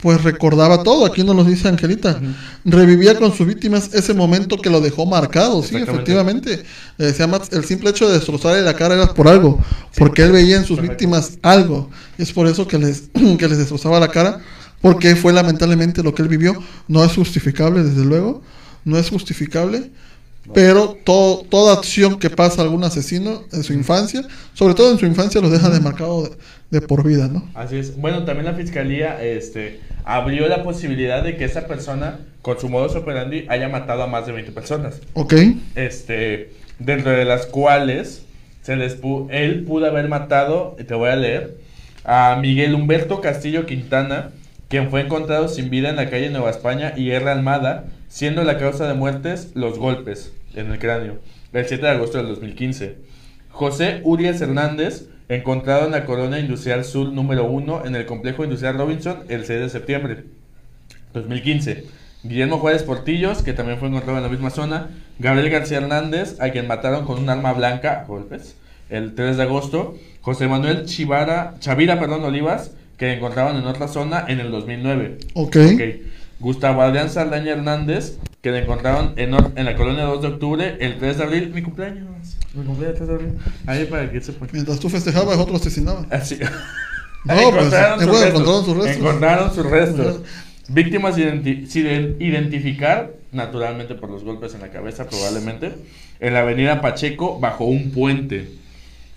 pues 0.00 0.22
recordaba 0.22 0.82
todo. 0.82 1.04
Aquí 1.06 1.22
nos 1.22 1.36
lo 1.36 1.44
dice 1.44 1.68
Angelita. 1.68 2.20
Revivía 2.64 3.16
con 3.16 3.34
sus 3.34 3.46
víctimas 3.46 3.92
ese 3.94 4.14
momento 4.14 4.58
que 4.58 4.70
lo 4.70 4.80
dejó 4.80 5.06
marcado. 5.06 5.62
Sí, 5.62 5.76
efectivamente. 5.76 6.62
Le 6.96 7.06
decía 7.06 7.26
Max, 7.26 7.48
el 7.52 7.64
simple 7.64 7.90
hecho 7.90 8.08
de 8.08 8.14
destrozarle 8.14 8.62
la 8.62 8.74
cara 8.74 8.94
era 8.94 9.14
por 9.14 9.28
algo. 9.28 9.62
Porque 9.96 10.22
él 10.22 10.32
veía 10.32 10.56
en 10.56 10.64
sus 10.64 10.80
víctimas 10.80 11.38
algo. 11.42 11.90
Y 12.18 12.22
es 12.22 12.32
por 12.32 12.46
eso 12.46 12.66
que 12.66 12.78
les, 12.78 13.04
que 13.38 13.48
les 13.48 13.58
destrozaba 13.58 14.00
la 14.00 14.08
cara. 14.08 14.40
Porque 14.92 15.16
fue 15.16 15.32
lamentablemente 15.32 16.02
lo 16.02 16.14
que 16.14 16.22
él 16.22 16.28
vivió. 16.28 16.54
No 16.88 17.04
es 17.04 17.12
justificable, 17.14 17.82
desde 17.82 18.04
luego. 18.04 18.42
No 18.84 18.98
es 18.98 19.08
justificable. 19.10 19.90
Pero 20.52 20.94
todo, 21.04 21.42
toda 21.48 21.72
acción 21.72 22.18
que 22.18 22.28
pasa 22.28 22.60
a 22.60 22.64
algún 22.64 22.84
asesino 22.84 23.44
en 23.50 23.62
su 23.62 23.72
infancia, 23.72 24.20
sobre 24.52 24.74
todo 24.74 24.92
en 24.92 24.98
su 24.98 25.06
infancia, 25.06 25.40
lo 25.40 25.48
deja 25.48 25.70
demarcado 25.70 26.24
de, 26.24 26.30
de 26.70 26.80
por 26.86 27.02
vida, 27.02 27.28
¿no? 27.28 27.48
así 27.54 27.76
es 27.76 27.96
bueno 27.96 28.24
también 28.26 28.44
la 28.44 28.52
fiscalía 28.52 29.22
este 29.22 29.80
abrió 30.04 30.46
la 30.46 30.62
posibilidad 30.62 31.22
de 31.24 31.38
que 31.38 31.46
esa 31.46 31.66
persona 31.66 32.18
con 32.42 32.60
su 32.60 32.68
modus 32.68 32.94
operandi 32.94 33.46
haya 33.48 33.70
matado 33.70 34.02
a 34.02 34.06
más 34.06 34.26
de 34.26 34.32
20 34.32 34.52
personas 34.52 34.96
Ok, 35.14 35.32
este, 35.76 36.52
dentro 36.78 37.10
de 37.12 37.24
las 37.24 37.46
cuales 37.46 38.22
se 38.62 38.76
les 38.76 39.00
pu- 39.00 39.28
él 39.30 39.64
pudo 39.64 39.86
haber 39.86 40.08
matado, 40.10 40.76
y 40.78 40.84
te 40.84 40.92
voy 40.94 41.08
a 41.08 41.16
leer, 41.16 41.56
a 42.04 42.38
Miguel 42.40 42.74
Humberto 42.74 43.22
Castillo 43.22 43.64
Quintana, 43.64 44.30
quien 44.74 44.90
fue 44.90 45.02
encontrado 45.02 45.46
sin 45.46 45.70
vida 45.70 45.88
en 45.88 45.94
la 45.94 46.10
calle 46.10 46.30
Nueva 46.30 46.50
España 46.50 46.94
y 46.96 47.12
R. 47.12 47.30
Almada, 47.30 47.84
siendo 48.08 48.42
la 48.42 48.58
causa 48.58 48.88
de 48.88 48.94
muertes 48.94 49.52
los 49.54 49.78
golpes 49.78 50.32
en 50.56 50.72
el 50.72 50.80
cráneo, 50.80 51.18
el 51.52 51.64
7 51.64 51.80
de 51.80 51.92
agosto 51.92 52.18
del 52.18 52.26
2015. 52.26 52.96
José 53.50 54.00
Urias 54.02 54.40
Hernández, 54.40 55.10
encontrado 55.28 55.86
en 55.86 55.92
la 55.92 56.04
colonia 56.04 56.40
industrial 56.40 56.84
sur 56.84 57.12
número 57.12 57.44
1 57.44 57.86
en 57.86 57.94
el 57.94 58.04
complejo 58.04 58.42
industrial 58.42 58.76
Robinson 58.76 59.20
el 59.28 59.44
6 59.44 59.60
de 59.60 59.68
septiembre. 59.68 60.24
2015. 61.12 61.84
Guillermo 62.24 62.58
Juárez 62.58 62.82
Portillos, 62.82 63.44
que 63.44 63.52
también 63.52 63.78
fue 63.78 63.86
encontrado 63.86 64.18
en 64.18 64.24
la 64.24 64.28
misma 64.28 64.50
zona. 64.50 64.88
Gabriel 65.20 65.50
García 65.50 65.78
Hernández, 65.78 66.40
a 66.40 66.50
quien 66.50 66.66
mataron 66.66 67.04
con 67.04 67.20
un 67.20 67.30
arma 67.30 67.52
blanca 67.52 68.04
golpes 68.08 68.56
el 68.90 69.14
3 69.14 69.36
de 69.36 69.42
agosto. 69.44 69.96
José 70.20 70.48
Manuel 70.48 70.84
Chivara, 70.86 71.54
Chavira 71.60 72.00
perdón, 72.00 72.24
Olivas, 72.24 72.72
que 72.96 73.12
encontraban 73.12 73.56
en 73.56 73.66
otra 73.66 73.88
zona 73.88 74.24
en 74.28 74.40
el 74.40 74.50
2009. 74.50 75.18
ok. 75.34 75.56
Ok. 75.74 75.80
Gustavo 76.40 76.82
Adrián 76.82 77.08
Saldaña 77.10 77.52
Hernández, 77.52 78.18
que 78.42 78.50
le 78.50 78.58
encontraron 78.58 79.14
en, 79.16 79.34
en 79.56 79.64
la 79.64 79.76
colonia 79.76 80.02
2 80.04 80.20
de 80.20 80.28
octubre 80.28 80.76
el 80.80 80.98
3 80.98 81.16
de 81.18 81.24
abril. 81.24 81.52
Mi 81.54 81.62
cumpleaños. 81.62 82.06
Mi 82.52 82.64
cumpleaños 82.64 82.96
3 82.96 83.08
de 83.08 83.14
abril. 83.14 83.32
Ahí 83.66 83.84
para 83.86 84.10
que 84.10 84.20
sepan. 84.20 84.48
Mientras 84.52 84.78
tú 84.80 84.90
festejabas, 84.90 85.38
otro 85.38 85.56
asesinaba. 85.56 86.06
Así. 86.10 86.38
No, 87.26 87.32
pues, 87.52 87.72
eh, 87.72 87.86
bueno, 88.06 88.26
encontraron 88.26 88.64
sus 88.66 88.76
restos. 88.76 88.96
Encontraron 88.98 89.54
sus 89.54 89.64
restos. 89.64 90.20
Víctimas 90.68 91.16
identi- 91.16 91.66
sin 91.66 91.86
identificar, 92.20 93.12
naturalmente 93.32 93.94
por 93.94 94.10
los 94.10 94.24
golpes 94.24 94.54
en 94.54 94.60
la 94.60 94.68
cabeza, 94.68 95.08
probablemente, 95.08 95.72
en 96.20 96.34
la 96.34 96.40
avenida 96.40 96.82
Pacheco, 96.82 97.40
bajo 97.40 97.64
un 97.64 97.92
puente, 97.92 98.50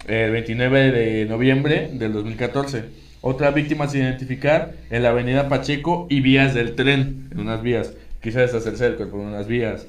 el 0.08 0.32
29 0.32 0.92
de 0.92 1.26
noviembre 1.26 1.90
del 1.94 2.14
2014. 2.14 2.86
Otra 3.30 3.52
víctima 3.52 3.90
sin 3.90 4.04
identificar 4.04 4.74
en 4.90 5.04
la 5.04 5.10
avenida 5.10 5.50
Pacheco 5.50 6.08
y 6.10 6.22
vías 6.22 6.54
del 6.54 6.76
tren, 6.76 7.28
en 7.30 7.42
unas 7.42 7.62
vías. 7.62 7.92
Quise 8.24 8.40
deshacerse 8.40 8.86
del 8.86 8.96
cuerpo 8.96 9.18
en 9.20 9.28
unas 9.28 9.48
vías. 9.48 9.82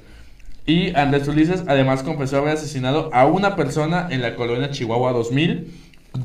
Y 0.66 0.92
Andrés 0.96 1.28
Ulises 1.28 1.62
además 1.68 2.02
confesó 2.02 2.38
haber 2.38 2.54
asesinado 2.54 3.10
a 3.14 3.26
una 3.26 3.54
persona 3.54 4.08
en 4.10 4.22
la 4.22 4.34
colonia 4.34 4.72
Chihuahua 4.72 5.12
2000, 5.12 5.72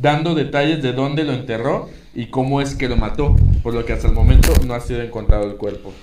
dando 0.02 0.34
detalles 0.34 0.82
de 0.82 0.92
dónde 0.94 1.24
lo 1.24 1.34
enterró 1.34 1.88
y 2.16 2.32
cómo 2.32 2.62
es 2.62 2.74
que 2.74 2.90
lo 2.90 2.98
mató, 2.98 3.36
por 3.62 3.76
lo 3.76 3.86
que 3.86 3.94
hasta 3.94 4.08
el 4.08 4.14
momento 4.16 4.52
no 4.66 4.74
ha 4.74 4.80
sido 4.80 5.04
encontrado 5.04 5.44
el 5.46 5.58
cuerpo. 5.58 5.94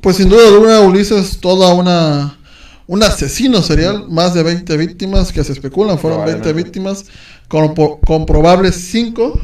Pues 0.00 0.16
sin 0.16 0.30
duda 0.30 0.48
alguna, 0.48 0.80
Ulises, 0.80 1.40
toda 1.40 1.74
una. 1.74 2.38
Un 2.86 3.02
asesino 3.02 3.60
serial, 3.60 4.06
más 4.08 4.32
de 4.32 4.42
20 4.42 4.74
víctimas 4.78 5.30
que 5.30 5.44
se 5.44 5.52
especulan, 5.52 5.98
fueron 5.98 6.20
20 6.24 6.36
Probablemente. 6.40 6.62
víctimas, 6.64 7.04
compro- 7.50 7.98
comprobables 8.06 8.76
5. 8.76 9.38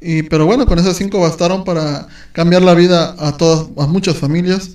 Y, 0.00 0.22
pero 0.24 0.46
bueno, 0.46 0.66
con 0.66 0.78
esas 0.78 0.96
5 0.96 1.20
bastaron 1.20 1.64
para 1.64 2.06
cambiar 2.32 2.62
la 2.62 2.74
vida 2.74 3.16
a 3.18 3.36
todas, 3.36 3.66
a 3.76 3.86
muchas 3.86 4.16
familias, 4.16 4.70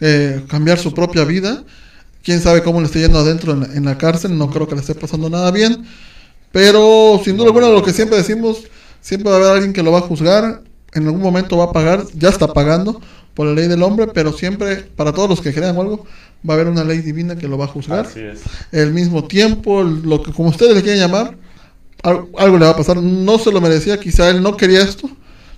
eh, 0.00 0.44
cambiar 0.48 0.78
su 0.78 0.92
propia 0.92 1.24
vida. 1.24 1.64
Quién 2.22 2.40
sabe 2.40 2.62
cómo 2.62 2.80
le 2.80 2.86
esté 2.86 3.00
yendo 3.00 3.18
adentro 3.18 3.52
en 3.52 3.60
la, 3.60 3.66
en 3.74 3.84
la 3.84 3.96
cárcel, 3.96 4.36
no 4.36 4.50
creo 4.50 4.68
que 4.68 4.74
le 4.74 4.82
esté 4.82 4.94
pasando 4.94 5.30
nada 5.30 5.50
bien. 5.50 5.86
Pero 6.52 7.20
sin 7.24 7.36
duda 7.36 7.46
alguna, 7.48 7.68
lo 7.68 7.82
que 7.82 7.92
siempre 7.92 8.18
decimos, 8.18 8.64
siempre 9.00 9.30
va 9.30 9.36
a 9.36 9.40
haber 9.40 9.52
alguien 9.52 9.72
que 9.72 9.82
lo 9.82 9.92
va 9.92 9.98
a 9.98 10.02
juzgar, 10.02 10.62
en 10.92 11.06
algún 11.06 11.22
momento 11.22 11.56
va 11.56 11.64
a 11.64 11.72
pagar, 11.72 12.04
ya 12.14 12.28
está 12.28 12.52
pagando 12.52 13.00
por 13.34 13.46
la 13.46 13.54
ley 13.54 13.68
del 13.68 13.82
hombre, 13.82 14.08
pero 14.12 14.32
siempre, 14.32 14.76
para 14.96 15.12
todos 15.12 15.30
los 15.30 15.40
que 15.40 15.52
crean 15.52 15.76
algo, 15.76 16.04
va 16.48 16.54
a 16.54 16.56
haber 16.56 16.68
una 16.68 16.84
ley 16.84 16.98
divina 16.98 17.36
que 17.36 17.48
lo 17.48 17.56
va 17.56 17.66
a 17.66 17.68
juzgar. 17.68 18.06
Así 18.06 18.20
es. 18.20 18.40
El 18.72 18.92
mismo 18.92 19.24
tiempo, 19.24 19.82
lo 19.82 20.22
que 20.22 20.32
como 20.32 20.48
ustedes 20.48 20.74
le 20.74 20.82
quieran 20.82 21.00
llamar, 21.00 21.36
al- 22.02 22.26
algo 22.38 22.58
le 22.58 22.64
va 22.64 22.70
a 22.70 22.76
pasar. 22.76 22.96
No 22.98 23.38
se 23.38 23.52
lo 23.52 23.60
merecía, 23.60 23.98
quizá 23.98 24.30
él 24.30 24.42
no 24.42 24.56
quería 24.56 24.80
esto. 24.82 25.08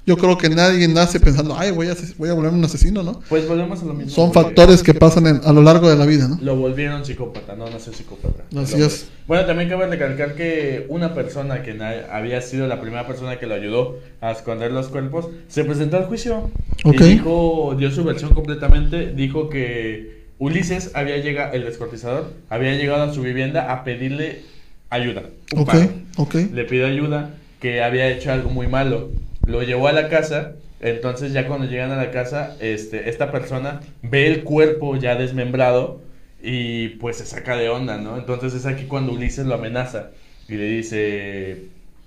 Yo 0.07 0.17
creo 0.17 0.39
que 0.39 0.49
nadie 0.49 0.89
nace 0.89 1.21
pensando, 1.21 1.55
ay, 1.57 1.71
voy 1.73 1.89
a, 1.89 1.95
voy 2.17 2.31
a 2.31 2.33
volverme 2.33 2.59
un 2.59 2.65
asesino, 2.65 3.03
¿no? 3.03 3.21
Pues 3.29 3.47
volvemos 3.47 3.83
a 3.83 3.85
lo 3.85 3.93
mismo. 3.93 4.11
Son 4.11 4.33
factores 4.33 4.83
que 4.83 4.95
pasan 4.95 5.27
en- 5.27 5.41
a 5.45 5.53
lo 5.53 5.63
largo 5.63 5.91
de 5.91 5.97
la 5.97 6.07
vida, 6.07 6.27
¿no? 6.27 6.39
Lo 6.41 6.57
volvieron 6.57 7.05
psicópata, 7.05 7.55
no 7.55 7.69
nació 7.69 7.93
psicópata. 7.93 8.43
Así 8.59 8.81
es. 8.83 9.09
Bueno, 9.29 9.45
también 9.45 9.69
cabe 9.69 9.87
recalcar 9.87 10.35
que 10.35 10.87
una 10.89 11.15
persona 11.15 11.63
que 11.63 11.79
había 12.11 12.41
sido 12.41 12.67
la 12.67 12.81
primera 12.81 13.07
persona 13.07 13.39
que 13.39 13.47
lo 13.47 13.55
ayudó 13.55 13.99
a 14.23 14.33
esconder 14.33 14.73
los 14.73 14.89
cuerpos 14.89 15.29
se 15.49 15.65
presentó 15.65 15.99
al 15.99 16.07
juicio 16.07 16.51
Ok. 16.85 17.01
y 17.03 17.05
dijo, 17.05 17.75
dio 17.79 17.91
su 17.93 18.03
versión 18.03 18.33
completamente. 18.35 19.13
Dijo 19.15 19.51
que 19.51 20.25
Ulises 20.39 20.93
había 20.95 21.19
llegado, 21.19 21.53
el 21.53 21.65
descortizador, 21.65 22.33
había 22.49 22.75
llegado 22.75 23.03
a 23.03 23.13
su 23.15 23.21
vivienda 23.21 23.71
a 23.71 23.85
pedirle 23.85 24.43
ayuda. 24.91 25.23
un 25.55 25.61
Ok, 25.63 25.67
paro. 25.67 25.91
ok. 26.17 26.35
le 26.53 26.65
pidió 26.65 26.87
ayuda, 26.87 27.31
que 27.61 27.83
había 27.83 28.09
hecho 28.11 28.33
algo 28.33 28.51
muy 28.51 28.67
malo. 28.67 29.11
Lo 29.47 29.63
llevó 29.63 29.89
a 29.89 29.93
la 29.93 30.09
casa, 30.09 30.53
entonces 30.81 31.33
ya 31.33 31.47
cuando 31.47 31.67
llegan 31.67 31.91
a 31.91 31.97
la 31.97 32.11
casa, 32.11 32.57
este, 32.61 33.09
esta 33.09 33.31
persona 33.33 33.81
ve 34.03 34.27
el 34.27 34.43
cuerpo 34.45 34.97
ya 34.97 35.15
desmembrado 35.17 36.01
y 36.43 36.89
pues 37.01 37.17
se 37.19 37.27
saca 37.27 37.57
de 37.57 37.69
onda, 37.69 37.99
¿no? 37.99 38.17
Entonces 38.17 38.55
es 38.55 38.67
aquí 38.67 38.85
cuando 38.85 39.13
Ulises 39.13 39.47
lo 39.47 39.55
amenaza 39.55 40.11
y 40.49 40.55
le 40.55 40.65
dice, 40.65 41.65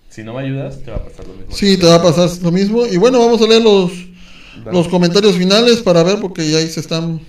si 0.10 0.24
no 0.24 0.34
me 0.34 0.42
ayudas, 0.44 0.82
te 0.84 0.92
va 0.92 0.98
a 0.98 1.04
pasar 1.06 1.28
lo 1.28 1.34
mismo. 1.34 1.52
Sí, 1.56 1.78
te 1.78 1.86
va 1.86 1.96
a 1.96 2.02
pasar 2.04 2.30
lo 2.42 2.52
mismo. 2.52 2.86
Y 2.88 2.98
bueno, 2.98 3.20
vamos 3.20 3.42
a 3.42 3.48
leer 3.48 3.62
los, 3.62 3.92
Dale. 4.64 4.78
los 4.78 4.88
comentarios 4.88 5.36
finales 5.38 5.82
para 5.82 6.04
ver, 6.04 6.20
porque 6.20 6.50
ya 6.50 6.58
ahí 6.58 6.68
se 6.68 6.80
están. 6.80 7.20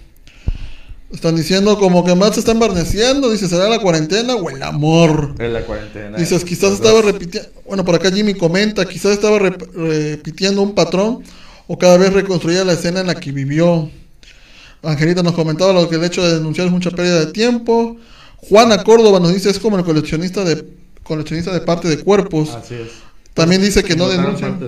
Están 1.15 1.37
diciendo 1.37 1.79
como 1.79 2.05
que 2.05 2.15
Matt 2.15 2.35
se 2.35 2.41
está 2.41 2.53
embarneciendo. 2.53 3.31
Dice, 3.31 3.49
¿será 3.49 3.69
la 3.69 3.79
cuarentena 3.79 4.35
o 4.35 4.51
el 4.51 4.63
amor? 4.63 5.35
En 5.39 5.53
la 5.53 5.63
cuarentena. 5.65 6.19
Dices, 6.19 6.45
quizás 6.45 6.73
estaba 6.73 7.01
repitiendo. 7.01 7.49
Bueno, 7.67 7.85
por 7.85 7.95
acá 7.95 8.11
Jimmy 8.11 8.35
comenta, 8.35 8.85
quizás 8.85 9.13
estaba 9.13 9.39
rep- 9.39 9.73
repitiendo 9.73 10.61
un 10.61 10.75
patrón 10.75 11.21
o 11.69 11.79
cada 11.79 11.97
vez 11.97 12.13
reconstruía 12.13 12.65
la 12.65 12.73
escena 12.73 13.01
en 13.01 13.07
la 13.07 13.15
que 13.15 13.33
vivió. 13.33 13.89
Angelita 14.83 15.23
nos 15.23 15.35
comentaba 15.35 15.73
lo 15.73 15.89
que 15.89 15.97
el 15.97 16.05
hecho 16.05 16.23
de 16.23 16.35
denunciar 16.35 16.67
es 16.67 16.73
mucha 16.73 16.91
pérdida 16.91 17.21
de 17.25 17.33
tiempo. 17.33 17.97
Juana 18.37 18.83
Córdoba 18.83 19.21
nos 19.21 19.33
dice, 19.33 19.49
es 19.49 19.59
como 19.59 19.79
el 19.79 19.85
coleccionista 19.85 20.45
de 20.45 20.67
coleccionista 21.05 21.53
de 21.53 21.61
parte 21.61 21.89
de 21.89 21.99
cuerpos. 21.99 22.51
Así 22.51 22.75
es. 22.75 22.89
También 23.35 23.63
dice 23.63 23.83
que 23.83 23.97
no 23.97 24.09
denuncian. 24.09 24.61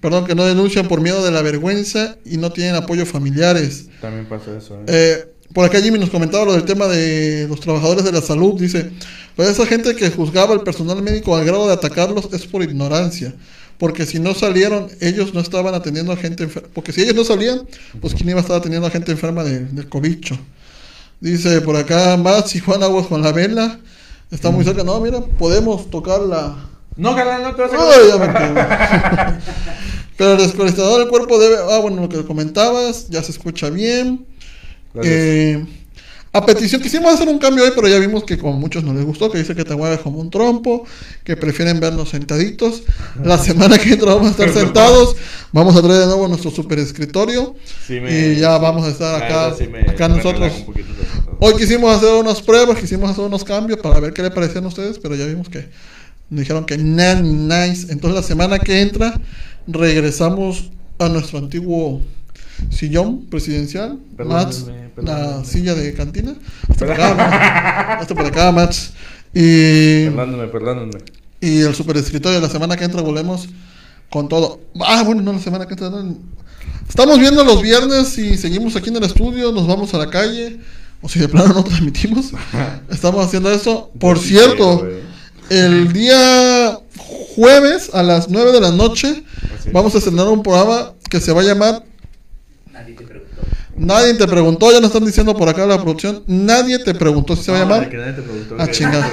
Perdón, 0.00 0.26
que 0.26 0.34
no 0.34 0.44
denuncian 0.44 0.86
por 0.88 1.00
miedo 1.00 1.24
de 1.24 1.30
la 1.30 1.42
vergüenza 1.42 2.16
y 2.24 2.36
no 2.36 2.50
tienen 2.52 2.74
apoyo 2.74 3.04
familiares. 3.04 3.86
También 4.00 4.26
pasa 4.26 4.56
eso. 4.56 4.76
¿eh? 4.76 4.84
Eh, 4.86 5.28
por 5.54 5.64
acá 5.64 5.80
Jimmy 5.80 5.98
nos 5.98 6.10
comentaba 6.10 6.44
lo 6.44 6.52
del 6.52 6.64
tema 6.64 6.86
de 6.86 7.46
los 7.48 7.60
trabajadores 7.60 8.04
de 8.04 8.12
la 8.12 8.20
salud. 8.22 8.58
Dice, 8.60 8.90
pues 9.36 9.48
esa 9.48 9.66
gente 9.66 9.94
que 9.96 10.10
juzgaba 10.10 10.52
al 10.54 10.62
personal 10.62 11.02
médico 11.02 11.36
al 11.36 11.44
grado 11.44 11.66
de 11.66 11.72
atacarlos 11.74 12.28
es 12.32 12.46
por 12.46 12.62
ignorancia. 12.62 13.34
Porque 13.78 14.06
si 14.06 14.18
no 14.20 14.34
salieron, 14.34 14.88
ellos 15.00 15.34
no 15.34 15.40
estaban 15.40 15.74
atendiendo 15.74 16.12
a 16.12 16.16
gente 16.16 16.44
enferma. 16.44 16.68
Porque 16.72 16.92
si 16.92 17.02
ellos 17.02 17.14
no 17.16 17.24
salían, 17.24 17.62
pues 18.00 18.14
quién 18.14 18.28
iba 18.28 18.38
a 18.38 18.42
estar 18.42 18.56
atendiendo 18.56 18.86
a 18.86 18.90
gente 18.90 19.10
enferma 19.12 19.42
de- 19.42 19.60
del 19.66 19.88
cobicho. 19.88 20.38
Dice 21.20 21.60
por 21.60 21.76
acá, 21.76 22.16
más 22.16 22.54
y 22.54 22.60
Juan 22.60 22.82
Aguas 22.82 23.06
con 23.06 23.22
la 23.22 23.32
vela. 23.32 23.78
Está 24.30 24.50
muy 24.50 24.64
cerca. 24.64 24.84
No, 24.84 25.00
mira, 25.00 25.20
podemos 25.20 25.90
tocar 25.90 26.20
la, 26.20 26.56
No, 26.96 27.14
carnal, 27.16 27.42
no 27.42 27.54
te 27.54 27.62
vas 27.62 27.72
a 27.72 27.76
Ay, 27.76 28.08
ya 28.08 28.16
me 28.18 28.32
quedé. 28.32 29.38
Pero 30.16 30.32
el 30.32 30.38
descolestador 30.38 31.00
del 31.00 31.08
cuerpo 31.08 31.38
debe. 31.38 31.56
Ah, 31.70 31.78
bueno, 31.78 32.02
lo 32.02 32.08
que 32.08 32.24
comentabas, 32.24 33.08
ya 33.08 33.22
se 33.22 33.32
escucha 33.32 33.70
bien. 33.70 34.26
Eh, 35.04 35.64
a 36.34 36.46
petición, 36.46 36.80
quisimos 36.80 37.12
hacer 37.12 37.28
un 37.28 37.38
cambio 37.38 37.62
hoy, 37.64 37.72
pero 37.74 37.88
ya 37.88 37.98
vimos 37.98 38.24
que 38.24 38.38
como 38.38 38.54
muchos 38.58 38.82
no 38.82 38.94
les 38.94 39.04
gustó, 39.04 39.30
que 39.30 39.36
dice 39.36 39.54
que 39.54 39.64
te 39.64 39.76
mueves 39.76 40.00
como 40.00 40.18
un 40.18 40.30
trompo, 40.30 40.84
que 41.24 41.36
prefieren 41.36 41.78
vernos 41.78 42.08
sentaditos. 42.08 42.84
La 43.22 43.36
semana 43.36 43.76
que 43.78 43.92
entra 43.92 44.14
vamos 44.14 44.28
a 44.28 44.30
estar 44.30 44.48
sentados, 44.54 45.14
vamos 45.52 45.76
a 45.76 45.82
traer 45.82 46.00
de 46.00 46.06
nuevo 46.06 46.28
nuestro 46.28 46.50
super 46.50 46.78
escritorio 46.78 47.54
Sí 47.86 48.00
me- 48.00 48.32
y 48.32 48.36
ya 48.40 48.56
vamos 48.56 48.86
a 48.86 48.90
estar 48.90 49.14
acá, 49.22 49.42
verdad 49.48 49.58
sí 49.58 49.68
me- 49.68 49.80
acá 49.80 50.08
me 50.08 50.16
nosotros. 50.16 50.52
Hoy 51.38 51.54
quisimos 51.56 51.94
hacer 51.94 52.14
unas 52.14 52.40
pruebas, 52.40 52.78
quisimos 52.78 53.10
hacer 53.10 53.24
unos 53.24 53.44
cambios 53.44 53.80
para 53.80 54.00
ver 54.00 54.14
qué 54.14 54.22
le 54.22 54.30
parecían 54.30 54.64
a 54.64 54.68
ustedes, 54.68 54.98
pero 54.98 55.14
ya 55.14 55.26
vimos 55.26 55.50
que 55.50 55.68
nos 56.30 56.40
dijeron 56.40 56.64
que 56.64 56.78
nada 56.78 57.20
ni 57.20 57.30
nice. 57.34 57.92
Entonces 57.92 58.14
la 58.14 58.22
semana 58.22 58.58
que 58.58 58.80
entra 58.80 59.20
regresamos 59.66 60.70
a 60.98 61.08
nuestro 61.08 61.38
antiguo 61.38 62.00
sillón 62.70 63.26
presidencial, 63.26 63.98
Mats, 64.24 64.66
la 64.96 65.44
silla 65.44 65.74
de 65.74 65.94
cantina. 65.94 66.34
Hasta 66.68 66.86
por 66.86 66.90
acá, 66.92 67.14
Mats. 67.14 68.02
Hasta 68.02 68.14
por 68.14 68.26
acá, 68.26 68.52
Mats. 68.52 68.92
Y, 69.34 70.04
Perdónenme, 70.06 70.46
perdónenme. 70.48 70.98
y 71.40 71.60
el 71.60 71.74
super 71.74 71.96
escritorio 71.96 72.40
la 72.40 72.48
semana 72.50 72.76
que 72.76 72.84
entra 72.84 73.00
volvemos 73.00 73.48
con 74.10 74.28
todo. 74.28 74.60
Ah, 74.80 75.02
bueno, 75.04 75.22
no 75.22 75.32
la 75.32 75.38
semana 75.38 75.66
que 75.66 75.74
entra. 75.74 75.88
no. 75.90 76.16
Estamos 76.88 77.18
viendo 77.18 77.42
los 77.44 77.62
viernes 77.62 78.08
si 78.08 78.36
seguimos 78.36 78.76
aquí 78.76 78.90
en 78.90 78.96
el 78.96 79.04
estudio, 79.04 79.50
nos 79.52 79.66
vamos 79.66 79.94
a 79.94 79.98
la 79.98 80.10
calle, 80.10 80.58
o 81.00 81.08
si 81.08 81.18
de 81.18 81.28
plano 81.28 81.54
no 81.54 81.64
transmitimos. 81.64 82.32
Estamos 82.90 83.24
haciendo 83.24 83.50
eso. 83.50 83.90
Por 83.98 84.16
Yo 84.18 84.22
cierto, 84.22 84.86
el 85.48 85.92
día 85.92 86.78
jueves 87.34 87.90
a 87.94 88.02
las 88.02 88.28
9 88.28 88.52
de 88.52 88.60
la 88.60 88.70
noche 88.72 89.24
vamos 89.72 89.94
a 89.94 89.98
estrenar 89.98 90.28
un 90.28 90.42
programa 90.42 90.92
que 91.08 91.20
se 91.20 91.32
va 91.32 91.40
a 91.40 91.44
llamar. 91.44 91.84
Nadie 93.84 94.14
te 94.14 94.26
preguntó, 94.28 94.70
ya 94.70 94.78
nos 94.80 94.90
están 94.90 95.04
diciendo 95.04 95.34
por 95.36 95.48
acá 95.48 95.66
la 95.66 95.76
producción. 95.80 96.22
Nadie 96.26 96.78
te 96.78 96.94
preguntó 96.94 97.34
si 97.36 97.42
se 97.44 97.52
va 97.52 97.58
a 97.58 97.60
llamar. 97.62 97.88
que 97.90 97.96
nadie 97.96 98.12
te 98.12 98.22
preguntó 98.22 98.56
Ah, 98.58 98.68
chingada. 98.70 99.10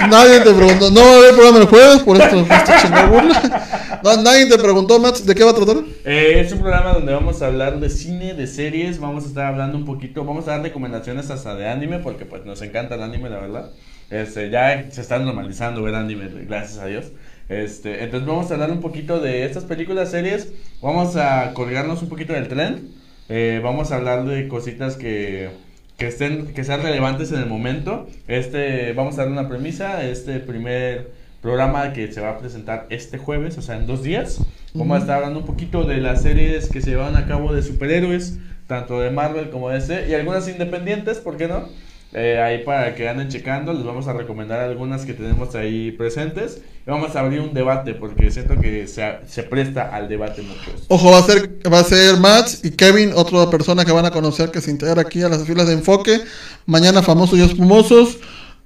Nadie 0.10 0.40
te 0.40 0.52
preguntó. 0.52 0.90
No 0.90 1.00
va 1.00 1.10
a 1.12 1.16
haber 1.16 1.34
programa 1.34 1.58
el 1.58 1.66
jueves 1.66 1.98
por 2.00 2.16
esto, 2.20 2.40
esta 2.40 2.80
chingada 2.82 3.06
burla. 3.06 4.00
No, 4.02 4.16
nadie 4.22 4.46
te 4.46 4.58
preguntó, 4.58 4.98
Matt, 4.98 5.18
¿de 5.18 5.34
qué 5.34 5.44
va 5.44 5.50
a 5.50 5.54
tratar? 5.54 5.76
Eh, 6.06 6.40
es 6.40 6.50
un 6.52 6.60
programa 6.60 6.94
donde 6.94 7.12
vamos 7.12 7.42
a 7.42 7.46
hablar 7.46 7.78
de 7.80 7.90
cine, 7.90 8.32
de 8.32 8.46
series, 8.46 8.98
vamos 8.98 9.24
a 9.24 9.26
estar 9.28 9.44
hablando 9.44 9.76
un 9.76 9.84
poquito, 9.84 10.24
vamos 10.24 10.48
a 10.48 10.52
dar 10.52 10.62
recomendaciones 10.62 11.28
hasta 11.30 11.54
de 11.54 11.68
anime, 11.68 11.98
porque 11.98 12.24
pues 12.24 12.46
nos 12.46 12.62
encanta 12.62 12.94
el 12.94 13.02
anime, 13.02 13.28
la 13.28 13.40
verdad. 13.40 13.70
Este, 14.08 14.48
ya 14.50 14.86
se 14.90 15.02
está 15.02 15.18
normalizando 15.18 15.82
ver 15.82 15.94
anime, 15.94 16.30
gracias 16.48 16.78
a 16.78 16.86
Dios. 16.86 17.06
Este, 17.50 18.04
entonces 18.04 18.28
vamos 18.28 18.48
a 18.48 18.54
hablar 18.54 18.70
un 18.70 18.80
poquito 18.80 19.18
de 19.18 19.44
estas 19.44 19.64
películas, 19.64 20.12
series, 20.12 20.52
vamos 20.80 21.16
a 21.16 21.52
colgarnos 21.52 22.00
un 22.00 22.08
poquito 22.08 22.32
del 22.32 22.46
tren, 22.46 22.92
eh, 23.28 23.60
vamos 23.60 23.90
a 23.90 23.96
hablar 23.96 24.24
de 24.24 24.46
cositas 24.46 24.94
que, 24.94 25.50
que 25.98 26.06
estén, 26.06 26.54
que 26.54 26.62
sean 26.62 26.80
relevantes 26.80 27.32
en 27.32 27.40
el 27.40 27.46
momento. 27.46 28.06
Este, 28.28 28.92
vamos 28.92 29.18
a 29.18 29.22
dar 29.22 29.32
una 29.32 29.48
premisa, 29.48 30.04
este 30.04 30.38
primer 30.38 31.10
programa 31.42 31.92
que 31.92 32.12
se 32.12 32.20
va 32.20 32.30
a 32.30 32.38
presentar 32.38 32.86
este 32.88 33.18
jueves, 33.18 33.58
o 33.58 33.62
sea, 33.62 33.78
en 33.78 33.88
dos 33.88 34.04
días. 34.04 34.40
Vamos 34.72 34.98
a 34.98 35.00
estar 35.00 35.16
hablando 35.16 35.40
un 35.40 35.46
poquito 35.46 35.82
de 35.82 35.96
las 35.96 36.22
series 36.22 36.68
que 36.68 36.80
se 36.80 36.90
llevan 36.90 37.16
a 37.16 37.26
cabo 37.26 37.52
de 37.52 37.64
superhéroes, 37.64 38.38
tanto 38.68 39.00
de 39.00 39.10
Marvel 39.10 39.50
como 39.50 39.70
de 39.70 39.80
DC, 39.80 40.08
y 40.08 40.14
algunas 40.14 40.48
independientes, 40.48 41.18
¿por 41.18 41.36
qué 41.36 41.48
no? 41.48 41.68
Eh, 42.12 42.40
ahí 42.40 42.64
para 42.64 42.94
que 42.96 43.08
anden 43.08 43.28
checando, 43.28 43.72
les 43.72 43.84
vamos 43.84 44.08
a 44.08 44.12
recomendar 44.12 44.58
algunas 44.60 45.04
que 45.04 45.14
tenemos 45.14 45.54
ahí 45.54 45.92
presentes. 45.92 46.60
Y 46.86 46.90
vamos 46.90 47.14
a 47.14 47.20
abrir 47.20 47.40
un 47.40 47.54
debate, 47.54 47.94
porque 47.94 48.30
siento 48.30 48.60
que 48.60 48.88
se, 48.88 49.04
se 49.28 49.42
presta 49.44 49.94
al 49.94 50.08
debate 50.08 50.42
mucho. 50.42 50.72
Ojo, 50.88 51.12
va 51.12 51.18
a 51.18 51.22
ser, 51.22 51.60
va 51.72 51.78
a 51.78 51.84
ser 51.84 52.16
Matt 52.16 52.64
y 52.64 52.70
Kevin, 52.70 53.12
otra 53.14 53.48
persona 53.48 53.84
que 53.84 53.92
van 53.92 54.06
a 54.06 54.10
conocer 54.10 54.50
que 54.50 54.60
se 54.60 54.70
integra 54.72 55.02
aquí 55.02 55.22
a 55.22 55.28
las 55.28 55.44
filas 55.44 55.68
de 55.68 55.74
enfoque. 55.74 56.20
Mañana 56.66 57.02
famosos 57.02 57.38
y 57.38 57.42
espumosos. 57.42 58.18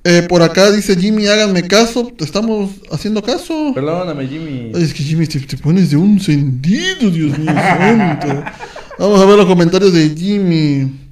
Eh, 0.07 0.26
por 0.28 0.42
acá 0.42 0.70
dice 0.70 0.97
Jimmy, 0.97 1.26
háganme 1.26 1.66
caso. 1.66 2.12
Te 2.16 2.24
estamos 2.24 2.70
haciendo 2.92 3.22
caso. 3.22 3.72
Perdóname, 3.74 4.26
Jimmy. 4.26 4.72
Ay, 4.74 4.84
es 4.84 4.95
que 4.95 5.03
Jimmy, 5.03 5.26
te, 5.26 5.40
te 5.40 5.57
pones 5.57 5.90
de 5.90 5.97
un 5.97 6.20
sentido, 6.20 7.11
Dios 7.11 7.38
mío 7.38 7.53
santo. 7.53 8.45
Vamos 8.99 9.20
a 9.20 9.24
ver 9.24 9.36
los 9.36 9.47
comentarios 9.47 9.92
de 9.92 10.11
Jimmy. 10.11 11.04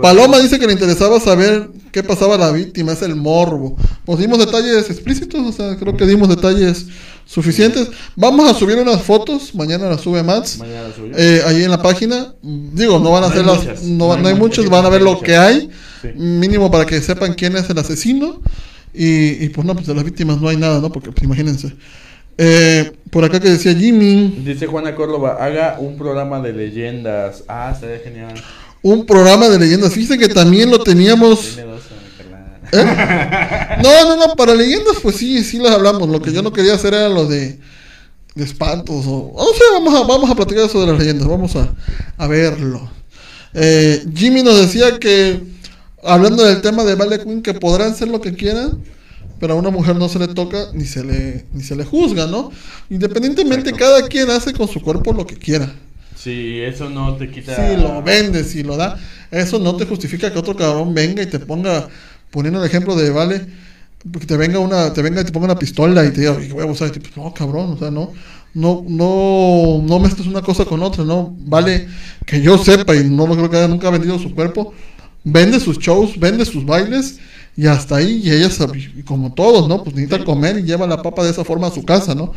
Paloma 0.00 0.38
dice 0.38 0.58
que 0.58 0.66
le 0.66 0.72
interesaba 0.72 1.20
saber 1.20 1.68
qué 1.92 2.02
pasaba 2.02 2.36
a 2.36 2.38
la 2.38 2.52
víctima, 2.52 2.92
es 2.92 3.02
el 3.02 3.16
morbo. 3.16 3.76
Pues 4.04 4.18
dimos 4.18 4.38
detalles 4.38 4.90
explícitos, 4.90 5.40
o 5.40 5.52
sea, 5.52 5.76
creo 5.76 5.96
que 5.96 6.06
dimos 6.06 6.28
detalles 6.28 6.86
suficientes. 7.24 7.88
Vamos 8.14 8.50
a 8.50 8.54
subir 8.54 8.76
unas 8.78 9.02
fotos, 9.02 9.54
mañana 9.54 9.88
las 9.88 10.00
sube 10.00 10.22
Mats, 10.22 10.58
eh, 11.16 11.42
ahí 11.46 11.64
en 11.64 11.70
la 11.70 11.82
página. 11.82 12.34
Digo, 12.42 12.98
no 12.98 13.10
van 13.10 13.24
a 13.24 13.28
No 13.28 13.34
ser 13.34 13.42
hay 13.42 13.46
las, 13.46 13.82
no, 13.82 14.16
no 14.16 14.28
hay 14.28 14.34
no 14.34 14.40
muchos, 14.40 14.68
van 14.68 14.84
a 14.86 14.88
ver 14.88 15.02
no 15.02 15.12
lo 15.12 15.20
que 15.20 15.36
hay, 15.36 15.70
mínimo 16.14 16.70
para 16.70 16.86
que 16.86 17.00
sepan 17.00 17.34
quién 17.34 17.56
es 17.56 17.68
el 17.70 17.78
asesino. 17.78 18.40
Y, 18.94 19.44
y 19.44 19.48
pues 19.50 19.66
no, 19.66 19.74
pues 19.74 19.86
de 19.86 19.94
las 19.94 20.04
víctimas 20.04 20.40
no 20.40 20.48
hay 20.48 20.56
nada, 20.56 20.80
¿no? 20.80 20.90
Porque 20.90 21.12
pues 21.12 21.22
imagínense. 21.22 21.74
Eh, 22.38 22.92
por 23.10 23.24
acá 23.24 23.40
que 23.40 23.48
decía 23.48 23.74
Jimmy, 23.74 24.42
Dice 24.44 24.66
Juana 24.66 24.94
Córdoba, 24.94 25.38
haga 25.40 25.78
un 25.78 25.96
programa 25.96 26.40
de 26.40 26.52
leyendas. 26.52 27.44
Ah, 27.48 27.70
estaría 27.74 27.98
genial. 28.00 28.34
Un 28.90 29.06
programa 29.06 29.48
de 29.48 29.58
leyendas. 29.58 29.92
Fíjense 29.92 30.18
que 30.18 30.32
también 30.32 30.70
lo 30.70 30.78
teníamos. 30.82 31.58
¿Eh? 32.72 32.84
No, 33.82 34.04
no, 34.04 34.16
no, 34.16 34.34
para 34.36 34.54
leyendas, 34.54 34.96
pues 35.02 35.16
sí, 35.16 35.44
sí 35.44 35.58
las 35.58 35.72
hablamos. 35.72 36.08
Lo 36.08 36.22
que 36.22 36.32
yo 36.32 36.40
no 36.42 36.52
quería 36.52 36.74
hacer 36.74 36.94
era 36.94 37.10
lo 37.10 37.26
de 37.26 37.58
de 38.36 38.44
espantos 38.44 39.04
o 39.06 39.32
no 39.34 39.44
sé, 39.54 39.64
vamos 39.72 39.94
a, 39.94 40.06
vamos 40.06 40.30
a 40.30 40.34
platicar 40.34 40.66
eso 40.66 40.78
de 40.80 40.86
las 40.92 40.98
leyendas, 40.98 41.26
vamos 41.26 41.56
a, 41.56 41.74
a 42.18 42.26
verlo. 42.28 42.88
Eh, 43.54 44.04
Jimmy 44.14 44.42
nos 44.42 44.60
decía 44.60 44.98
que, 44.98 45.42
hablando 46.04 46.44
del 46.44 46.60
tema 46.60 46.84
de 46.84 46.94
Vale 46.94 47.18
Queen, 47.18 47.42
que 47.42 47.54
podrán 47.54 47.96
ser 47.96 48.08
lo 48.08 48.20
que 48.20 48.34
quieran, 48.34 48.84
pero 49.40 49.54
a 49.54 49.56
una 49.56 49.70
mujer 49.70 49.96
no 49.96 50.10
se 50.10 50.18
le 50.18 50.28
toca 50.28 50.66
ni 50.74 50.84
se 50.84 51.02
le, 51.02 51.46
ni 51.54 51.62
se 51.62 51.74
le 51.74 51.86
juzga, 51.86 52.26
¿no? 52.26 52.52
Independientemente, 52.90 53.70
Exacto. 53.70 53.84
cada 53.86 54.08
quien 54.08 54.30
hace 54.30 54.52
con 54.52 54.68
su 54.68 54.82
cuerpo 54.82 55.14
lo 55.14 55.26
que 55.26 55.36
quiera. 55.36 55.74
Sí, 56.26 56.60
eso 56.60 56.90
no 56.90 57.14
te 57.14 57.30
quita. 57.30 57.54
Si 57.54 57.80
lo 57.80 58.02
vende, 58.02 58.42
si 58.42 58.64
lo 58.64 58.76
da, 58.76 58.98
eso 59.30 59.60
no 59.60 59.76
te 59.76 59.86
justifica 59.86 60.32
que 60.32 60.38
otro 60.40 60.56
cabrón 60.56 60.92
venga 60.92 61.22
y 61.22 61.26
te 61.26 61.38
ponga, 61.38 61.88
poniendo 62.32 62.58
el 62.60 62.66
ejemplo 62.66 62.96
de 62.96 63.10
Vale, 63.10 63.46
que 64.18 64.26
te 64.26 64.36
venga 64.36 64.58
una, 64.58 64.92
te 64.92 65.02
venga 65.02 65.20
y 65.20 65.24
te 65.24 65.30
ponga 65.30 65.44
una 65.46 65.58
pistola 65.58 66.04
y 66.04 66.10
te 66.10 66.22
diga, 66.22 66.32
"Oye, 66.32 66.52
voy 66.52 66.62
a 66.62 66.64
abusar", 66.64 66.88
y 66.88 66.90
tipo, 66.98 67.22
no, 67.22 67.32
cabrón, 67.32 67.72
o 67.74 67.78
sea, 67.78 67.92
no, 67.92 68.12
no, 68.54 68.84
no, 68.88 69.82
no 69.84 69.98
mezcles 70.00 70.26
una 70.26 70.42
cosa 70.42 70.64
con 70.64 70.82
otra, 70.82 71.04
no, 71.04 71.36
Vale, 71.40 71.86
que 72.24 72.40
yo 72.42 72.58
sepa 72.58 72.96
y 72.96 73.04
no 73.08 73.26
lo 73.28 73.34
creo 73.36 73.48
que 73.50 73.56
haya 73.58 73.68
nunca 73.68 73.88
vendido 73.90 74.18
su 74.18 74.34
cuerpo, 74.34 74.74
vende 75.22 75.60
sus 75.60 75.78
shows, 75.78 76.18
vende 76.18 76.44
sus 76.44 76.66
bailes 76.66 77.18
y 77.56 77.66
hasta 77.66 77.96
ahí, 77.96 78.20
y 78.24 78.30
ella, 78.32 78.50
sabe- 78.50 78.90
y 78.96 79.02
como 79.02 79.32
todos, 79.32 79.68
¿no? 79.68 79.82
Pues 79.84 79.94
necesita 79.94 80.24
comer 80.24 80.58
y 80.58 80.62
lleva 80.64 80.86
la 80.88 81.00
papa 81.02 81.22
de 81.24 81.30
esa 81.30 81.44
forma 81.44 81.68
a 81.68 81.70
su 81.70 81.84
casa, 81.84 82.14
¿no? 82.16 82.32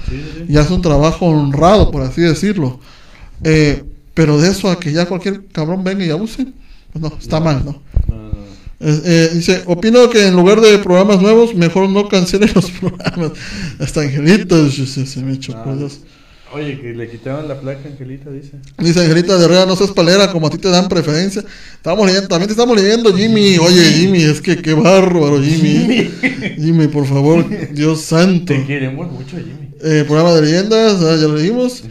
Y 0.47 0.57
hace 0.57 0.73
un 0.73 0.81
trabajo 0.83 1.25
honrado, 1.25 1.89
por 1.91 2.03
así 2.03 2.21
decirlo. 2.21 2.79
Eh, 3.43 3.83
pero 4.13 4.39
de 4.39 4.49
eso 4.49 4.69
a 4.69 4.79
que 4.79 4.91
ya 4.91 5.05
cualquier 5.05 5.45
cabrón 5.51 5.83
venga 5.83 6.05
y 6.05 6.09
abuse, 6.09 6.47
pues 6.91 7.01
no, 7.01 7.17
está 7.19 7.39
mal, 7.39 7.63
¿no? 7.65 7.81
Eh, 8.81 9.01
eh, 9.05 9.29
dice, 9.33 9.63
opino 9.65 10.09
que 10.09 10.27
en 10.27 10.35
lugar 10.35 10.61
de 10.61 10.77
programas 10.79 11.21
nuevos, 11.21 11.53
mejor 11.53 11.89
no 11.89 12.07
cancelen 12.07 12.49
los 12.55 12.71
programas. 12.79 13.31
Hasta 13.79 14.01
Angelito 14.01 14.69
se, 14.71 15.05
se 15.05 15.19
me 15.21 15.33
echó, 15.33 15.51
por 15.63 15.73
Ah. 15.73 15.75
Dios. 15.75 15.99
Oye, 16.51 16.79
que 16.81 16.93
le 16.93 17.07
quitaron 17.07 17.47
la 17.47 17.59
placa, 17.59 17.87
Angelita, 17.87 18.31
dice. 18.31 18.53
Dice 18.79 19.01
Angelita 19.01 19.37
de 19.37 19.45
Herrera, 19.45 19.65
no 19.67 19.75
seas 19.75 19.91
palera, 19.91 20.31
como 20.31 20.47
a 20.47 20.49
ti 20.49 20.57
te 20.57 20.69
dan 20.69 20.87
preferencia. 20.89 21.43
Estamos 21.75 22.07
leyendo, 22.07 22.27
también 22.27 22.47
te 22.47 22.53
estamos 22.53 22.75
leyendo, 22.81 23.13
Jimmy. 23.15 23.57
Oye, 23.59 23.83
Jimmy, 23.93 24.23
es 24.23 24.41
que 24.41 24.57
qué 24.57 24.73
bárbaro, 24.73 25.39
Jimmy. 25.43 26.09
Jimmy, 26.55 26.87
por 26.87 27.05
favor, 27.05 27.45
Dios 27.73 28.01
santo. 28.01 28.53
Te 28.53 28.65
queremos 28.65 29.11
mucho, 29.11 29.37
Jimmy. 29.37 29.69
Eh, 29.83 30.03
programa 30.07 30.33
de 30.33 30.41
leyendas, 30.41 31.01
ah, 31.03 31.15
ya 31.17 31.27
lo 31.27 31.35
leímos. 31.35 31.83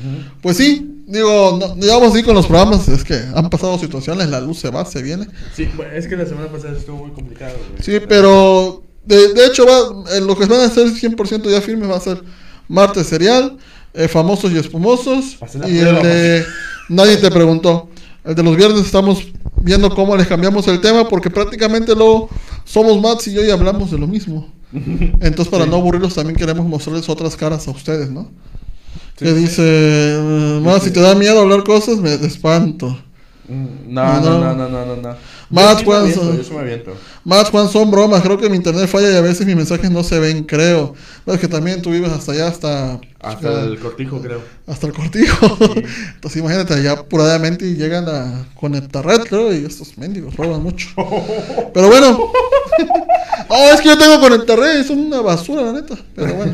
Pues 0.42 0.56
sí, 0.56 0.87
digo, 1.08 1.58
no, 1.58 1.74
digamos 1.74 2.12
así 2.12 2.22
con 2.22 2.34
los 2.34 2.46
programas, 2.46 2.86
es 2.88 3.02
que 3.02 3.20
han 3.34 3.50
pasado 3.50 3.78
situaciones, 3.78 4.28
la 4.28 4.40
luz 4.40 4.58
se 4.58 4.70
va, 4.70 4.84
se 4.84 5.02
viene. 5.02 5.26
Sí, 5.54 5.68
es 5.94 6.06
que 6.06 6.16
la 6.16 6.26
semana 6.26 6.48
pasada 6.48 6.76
estuvo 6.76 6.98
muy 6.98 7.10
complicado, 7.10 7.54
güey. 7.70 7.82
Sí, 7.82 8.04
pero 8.06 8.82
de, 9.04 9.32
de 9.32 9.46
hecho 9.46 9.64
va, 9.66 10.20
lo 10.20 10.36
que 10.36 10.44
van 10.44 10.60
a 10.60 10.64
hacer 10.64 10.86
100% 10.86 11.50
ya 11.50 11.60
firmes 11.60 11.90
va 11.90 11.96
a 11.96 12.00
ser 12.00 12.22
martes 12.68 13.06
serial, 13.06 13.56
eh, 13.94 14.06
famosos 14.06 14.52
y 14.52 14.58
espumosos 14.58 15.38
a 15.40 15.68
y 15.68 15.78
el 15.78 16.02
de 16.02 16.44
nadie 16.90 17.16
te 17.16 17.30
preguntó. 17.30 17.88
El 18.24 18.34
de 18.34 18.42
los 18.42 18.56
viernes 18.56 18.84
estamos 18.84 19.26
viendo 19.62 19.88
cómo 19.94 20.14
les 20.16 20.26
cambiamos 20.26 20.68
el 20.68 20.80
tema 20.80 21.08
porque 21.08 21.30
prácticamente 21.30 21.94
luego 21.94 22.28
somos 22.64 23.00
Mats 23.00 23.28
y 23.28 23.32
yo 23.32 23.42
y 23.42 23.50
hablamos 23.50 23.90
de 23.90 23.98
lo 23.98 24.06
mismo. 24.06 24.52
Entonces 24.72 25.48
para 25.48 25.64
no 25.64 25.76
aburrirlos 25.76 26.14
también 26.14 26.36
queremos 26.36 26.66
mostrarles 26.66 27.08
otras 27.08 27.34
caras 27.34 27.66
a 27.66 27.70
ustedes, 27.70 28.10
¿no? 28.10 28.30
Sí, 29.18 29.24
que 29.24 29.30
sí. 29.32 29.36
dice, 29.36 29.62
eh, 29.64 30.60
más 30.62 30.82
si 30.82 30.90
te 30.90 31.00
da 31.00 31.14
miedo 31.14 31.40
hablar 31.40 31.64
cosas, 31.64 31.98
me 31.98 32.14
espanto. 32.14 32.96
Mm, 33.48 33.66
No, 33.94 34.20
no, 34.20 34.38
no, 34.38 34.54
no, 34.54 34.68
no, 34.68 34.86
no. 34.86 34.96
no. 34.96 35.16
Más 35.50 35.82
cuando- 35.82 36.14
Juan, 37.50 37.68
son 37.70 37.90
bromas, 37.90 38.20
creo 38.22 38.36
que 38.36 38.50
mi 38.50 38.56
internet 38.56 38.86
falla 38.86 39.10
y 39.10 39.16
a 39.16 39.22
veces 39.22 39.46
mis 39.46 39.56
mensajes 39.56 39.90
no 39.90 40.04
se 40.04 40.18
ven, 40.18 40.44
creo. 40.44 40.94
No, 41.24 41.32
es 41.32 41.40
que 41.40 41.48
también 41.48 41.80
tú 41.80 41.90
vives 41.90 42.12
hasta 42.12 42.32
allá, 42.32 42.48
hasta... 42.48 43.00
Hasta 43.20 43.62
el 43.64 43.78
cortijo, 43.78 44.20
creo. 44.20 44.42
hasta 44.66 44.86
el 44.86 44.92
cortijo. 44.92 45.56
Entonces 46.14 46.40
imagínate 46.40 46.74
allá 46.74 46.92
apuradamente 46.92 47.66
y 47.66 47.74
llegan 47.76 48.06
a 48.08 48.46
conectar 48.54 49.04
red, 49.04 49.20
creo, 49.22 49.52
y 49.54 49.64
estos 49.64 49.96
mendigos 49.96 50.36
roban 50.36 50.62
mucho. 50.62 50.88
Pero 51.74 51.88
bueno. 51.88 52.18
No, 53.48 53.56
es 53.72 53.80
que 53.80 53.88
yo 53.88 53.96
tengo 53.98 54.20
conectar 54.20 54.58
red, 54.58 54.78
es 54.80 54.90
una 54.90 55.20
basura, 55.22 55.62
la 55.62 55.72
neta. 55.72 55.94
Pero 56.14 56.34
bueno. 56.34 56.52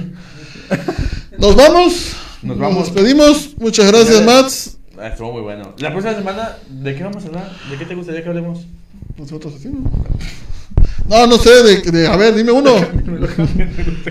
Nos 1.39 1.57
vamos. 1.57 2.13
Nos 2.45 2.59
vamos. 2.59 2.85
despedimos. 2.95 3.55
Muchas 3.59 3.87
gracias, 3.87 4.17
Señores. 4.19 4.43
Mats. 4.43 4.77
Ah, 4.99 5.09
Estuvo 5.09 5.33
muy 5.33 5.43
bueno. 5.43 5.75
La 5.79 5.91
próxima 5.91 6.15
semana, 6.15 6.57
¿de 6.69 6.95
qué 6.95 7.03
vamos 7.03 7.25
a 7.25 7.29
hablar? 7.29 7.53
¿De 7.71 7.77
qué 7.79 7.85
te 7.85 7.95
gustaría 7.95 8.23
que 8.23 8.29
hablemos? 8.29 8.61
Nosotros 9.19 9.55
así, 9.57 9.69
¿no? 9.69 9.91
No, 11.09 11.27
no 11.27 11.37
sé, 11.37 11.51
de, 11.63 11.83
de- 11.91 12.07
a 12.07 12.17
ver, 12.17 12.35
dime 12.35 12.53
uno. 12.53 12.75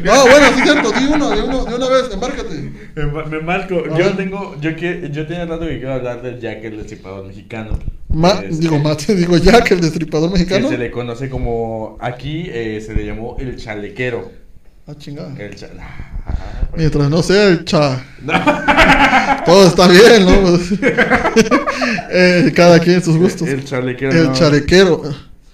No, 0.04 0.22
bueno, 0.24 0.48
sí 0.54 0.60
es 0.60 0.64
cierto, 0.64 0.92
di 0.92 1.06
uno, 1.06 1.30
de, 1.30 1.42
uno, 1.44 1.66
de 1.66 1.76
una 1.76 1.90
vez, 1.90 2.04
embárcate. 2.12 2.72
Me, 2.96 3.06
ma- 3.08 3.26
me 3.26 3.40
marco. 3.40 3.76
A 3.80 3.90
Yo 3.98 4.06
ver. 4.06 4.18
tengo. 4.18 4.56
Yo, 4.60 4.76
que, 4.76 5.10
yo 5.12 5.26
tenía 5.26 5.46
rato 5.46 5.62
que 5.66 5.78
quiero 5.78 5.94
hablar 5.94 6.22
del 6.22 6.40
Jack 6.40 6.64
el 6.66 6.78
destripador 6.78 7.26
mexicano. 7.26 7.80
Ma- 8.10 8.42
Este, 8.44 8.58
digo, 8.58 8.80
Mate, 8.80 9.16
digo 9.16 9.38
Jack, 9.38 9.72
el 9.72 9.82
destripador 9.82 10.32
Que 10.34 10.40
mexicano. 10.40 10.70
se 10.70 10.78
le 10.78 10.92
conoce 10.92 11.30
como. 11.30 11.98
Aquí 12.02 12.46
eh, 12.48 12.84
se 12.86 12.94
le 12.94 13.06
llamó 13.06 13.38
el 13.40 13.56
chalequero. 13.58 14.30
Ah, 14.88 14.94
chingada. 14.98 15.34
El 15.40 15.56
cha- 15.56 15.70
Ah, 16.26 16.68
pues. 16.70 16.80
Mientras 16.80 17.10
no 17.10 17.22
sea 17.24 17.48
el 17.48 17.66
cha. 17.66 18.04
Todo 19.46 19.68
está 19.68 19.88
bien, 19.88 20.26
¿no? 20.26 20.58
Eh, 22.16 22.52
cada 22.56 22.80
quien 22.80 23.02
sus 23.04 23.18
gustos. 23.18 23.48
El 23.48 23.66
chalequero. 23.66 24.12
El 24.12 24.26
no. 24.28 24.34
chalequero. 24.34 25.02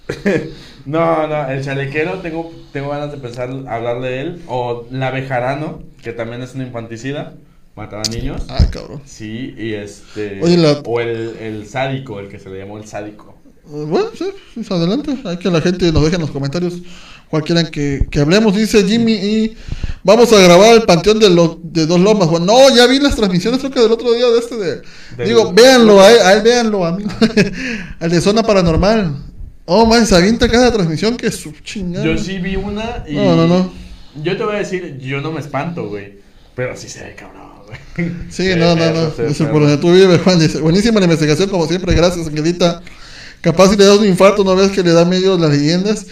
No, 0.86 1.26
no, 1.28 1.48
el 1.50 1.62
chalequero 1.62 2.20
tengo, 2.20 2.52
tengo 2.72 2.88
ganas 2.88 3.12
de 3.12 3.18
pensar 3.18 3.50
hablar 3.68 4.00
de 4.00 4.22
él. 4.22 4.42
O 4.48 4.86
la 4.90 5.10
bejarano, 5.10 5.82
que 6.02 6.12
también 6.12 6.42
es 6.42 6.54
una 6.54 6.64
infanticida, 6.64 7.34
mataba 7.76 8.02
niños. 8.10 8.42
Ay, 8.48 8.66
cabrón. 8.70 9.02
Sí, 9.04 9.54
y 9.58 9.74
este. 9.74 10.40
Oye, 10.42 10.56
la- 10.56 10.80
O 10.86 11.00
el, 11.00 11.36
el 11.38 11.68
sádico, 11.68 12.18
el 12.18 12.28
que 12.28 12.38
se 12.38 12.48
le 12.48 12.58
llamó 12.60 12.78
el 12.78 12.86
sádico. 12.86 13.36
Bueno, 13.66 14.06
sí, 14.18 14.30
sí, 14.54 14.66
adelante. 14.72 15.16
Hay 15.26 15.36
que 15.36 15.50
la 15.50 15.60
gente 15.60 15.92
nos 15.92 16.02
deje 16.02 16.14
en 16.16 16.22
los 16.22 16.30
comentarios 16.30 16.78
cuál 17.30 17.42
quieran 17.44 17.66
que, 17.66 18.06
que 18.10 18.20
hablemos. 18.20 18.54
Dice 18.54 18.84
Jimmy 18.84 19.12
y 19.12 19.56
vamos 20.02 20.32
a 20.32 20.40
grabar 20.40 20.74
el 20.74 20.82
panteón 20.82 21.18
de, 21.18 21.30
los 21.30 21.58
de 21.62 21.86
Dos 21.86 22.00
Lomas. 22.00 22.28
Bueno, 22.28 22.46
no, 22.46 22.74
ya 22.74 22.86
vi 22.86 22.98
las 22.98 23.16
transmisiones, 23.16 23.60
creo 23.60 23.70
que 23.70 23.80
del 23.80 23.92
otro 23.92 24.12
día 24.12 24.26
de 24.26 24.38
este 24.38 24.56
de... 24.56 25.24
Digo, 25.24 25.52
véanlo, 25.52 26.00
a 26.00 26.10
él, 26.10 26.18
a 26.20 26.32
él 26.34 26.42
véanlo, 26.42 26.84
a 26.84 26.96
mí. 26.96 27.04
el 28.00 28.10
de 28.10 28.20
Zona 28.20 28.42
Paranormal. 28.42 29.30
Oh, 29.72 29.86
man, 29.86 30.04
se 30.04 30.16
avienta 30.16 30.48
cada 30.48 30.72
transmisión 30.72 31.16
que 31.16 31.30
su 31.30 31.52
chingada. 31.62 32.04
Yo 32.04 32.18
sí 32.18 32.38
vi 32.38 32.56
una 32.56 33.04
y. 33.06 33.14
No, 33.14 33.36
no, 33.36 33.46
no. 33.46 33.72
Yo 34.20 34.36
te 34.36 34.42
voy 34.42 34.56
a 34.56 34.58
decir, 34.58 34.98
yo 34.98 35.20
no 35.20 35.30
me 35.30 35.38
espanto, 35.38 35.88
güey. 35.88 36.18
Pero 36.56 36.76
sí 36.76 36.88
se 36.88 37.04
ve 37.04 37.14
cabrón, 37.14 37.52
güey. 37.66 38.10
Sí, 38.30 38.48
no, 38.56 38.74
no, 38.74 38.90
no. 38.90 39.06
Dice, 39.10 39.44
perro. 39.44 39.52
por 39.52 39.62
donde 39.62 39.76
tú 39.76 39.92
vives, 39.92 40.20
Juan. 40.22 40.40
Dice, 40.40 40.58
buenísima 40.58 40.98
la 40.98 41.04
investigación, 41.04 41.48
como 41.48 41.68
siempre. 41.68 41.94
Gracias, 41.94 42.26
Angelita. 42.26 42.82
Capaz 43.42 43.68
si 43.68 43.76
le 43.76 43.84
das 43.84 43.98
un 43.98 44.06
infarto, 44.06 44.42
no 44.42 44.56
ves 44.56 44.72
que 44.72 44.82
le 44.82 44.90
da 44.90 45.04
miedo 45.04 45.38
las 45.38 45.50
leyendas. 45.50 46.06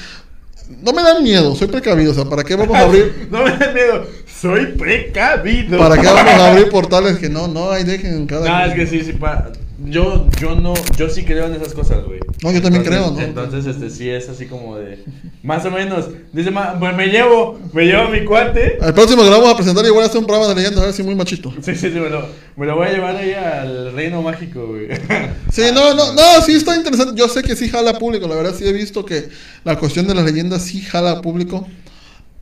No 0.82 0.92
me 0.92 1.02
dan 1.02 1.22
miedo, 1.22 1.54
soy 1.54 1.68
precavido. 1.68 2.12
O 2.12 2.14
sea, 2.14 2.24
¿para 2.24 2.44
qué 2.44 2.54
vamos 2.54 2.76
a 2.76 2.80
abrir? 2.80 3.28
no 3.30 3.42
me 3.44 3.50
da 3.56 3.72
miedo, 3.72 4.06
soy 4.40 4.66
precavido. 4.66 5.78
¿Para 5.78 5.96
qué 5.98 6.06
vamos 6.06 6.32
a 6.34 6.48
abrir 6.50 6.68
portales 6.68 7.18
que 7.18 7.28
no, 7.28 7.48
no, 7.48 7.70
ahí 7.70 7.84
dejen 7.84 8.26
cada 8.26 8.46
No, 8.48 8.64
es 8.70 8.74
que 8.74 8.86
sí, 8.86 9.02
sí, 9.04 9.12
pa- 9.12 9.50
yo, 9.84 10.26
yo 10.40 10.54
no, 10.54 10.74
yo 10.96 11.08
sí 11.08 11.24
creo 11.24 11.46
en 11.46 11.54
esas 11.54 11.72
cosas, 11.74 12.04
güey. 12.04 12.18
No, 12.42 12.50
yo 12.52 12.60
también 12.62 12.84
Entonces- 12.84 12.86
creo, 12.86 13.10
¿no? 13.12 13.20
Entonces, 13.20 13.66
este, 13.66 13.90
sí 13.90 14.08
es 14.10 14.28
así 14.28 14.46
como 14.46 14.76
de, 14.76 15.04
más 15.42 15.64
o 15.64 15.70
menos, 15.70 16.06
dice, 16.32 16.50
ma- 16.50 16.78
pues 16.78 16.94
me 16.96 17.06
llevo, 17.08 17.58
me 17.72 17.84
llevo 17.84 18.02
a 18.02 18.10
mi 18.10 18.24
cuate. 18.24 18.78
Al 18.80 18.94
próximo 18.94 19.22
que 19.22 19.30
lo 19.30 19.36
vamos 19.38 19.52
a 19.54 19.56
presentar, 19.56 19.84
igual 19.86 20.04
a 20.04 20.06
hacer 20.06 20.18
un 20.20 20.26
programa 20.26 20.48
de 20.48 20.56
leyendas, 20.56 20.82
a 20.82 20.86
ver 20.86 20.94
si 20.94 21.02
muy 21.02 21.14
machito. 21.14 21.52
Sí, 21.62 21.74
sí, 21.74 21.90
sí, 21.92 21.98
me 21.98 22.08
lo, 22.10 22.26
me 22.56 22.66
lo 22.66 22.76
voy 22.76 22.88
a 22.88 22.92
llevar 22.92 23.16
ahí 23.16 23.32
al 23.32 23.92
reino 23.92 24.20
mágico, 24.22 24.66
güey. 24.66 24.88
Sí, 25.52 25.62
no, 25.72 25.94
no, 25.94 26.12
no, 26.12 26.22
sí 26.44 26.52
está 26.52 26.76
interesante. 26.76 27.14
Yo 27.18 27.28
sé 27.28 27.42
que 27.42 27.56
sí 27.56 27.68
jala 27.68 27.98
público, 27.98 28.28
la 28.28 28.34
verdad 28.36 28.54
sí 28.56 28.64
he 28.66 28.72
visto 28.72 29.04
que 29.04 29.28
la 29.64 29.76
cuestión 29.78 30.06
de 30.06 30.14
las 30.14 30.24
leyendas 30.24 30.62
sí 30.62 30.80
jala 30.80 31.20
público. 31.22 31.66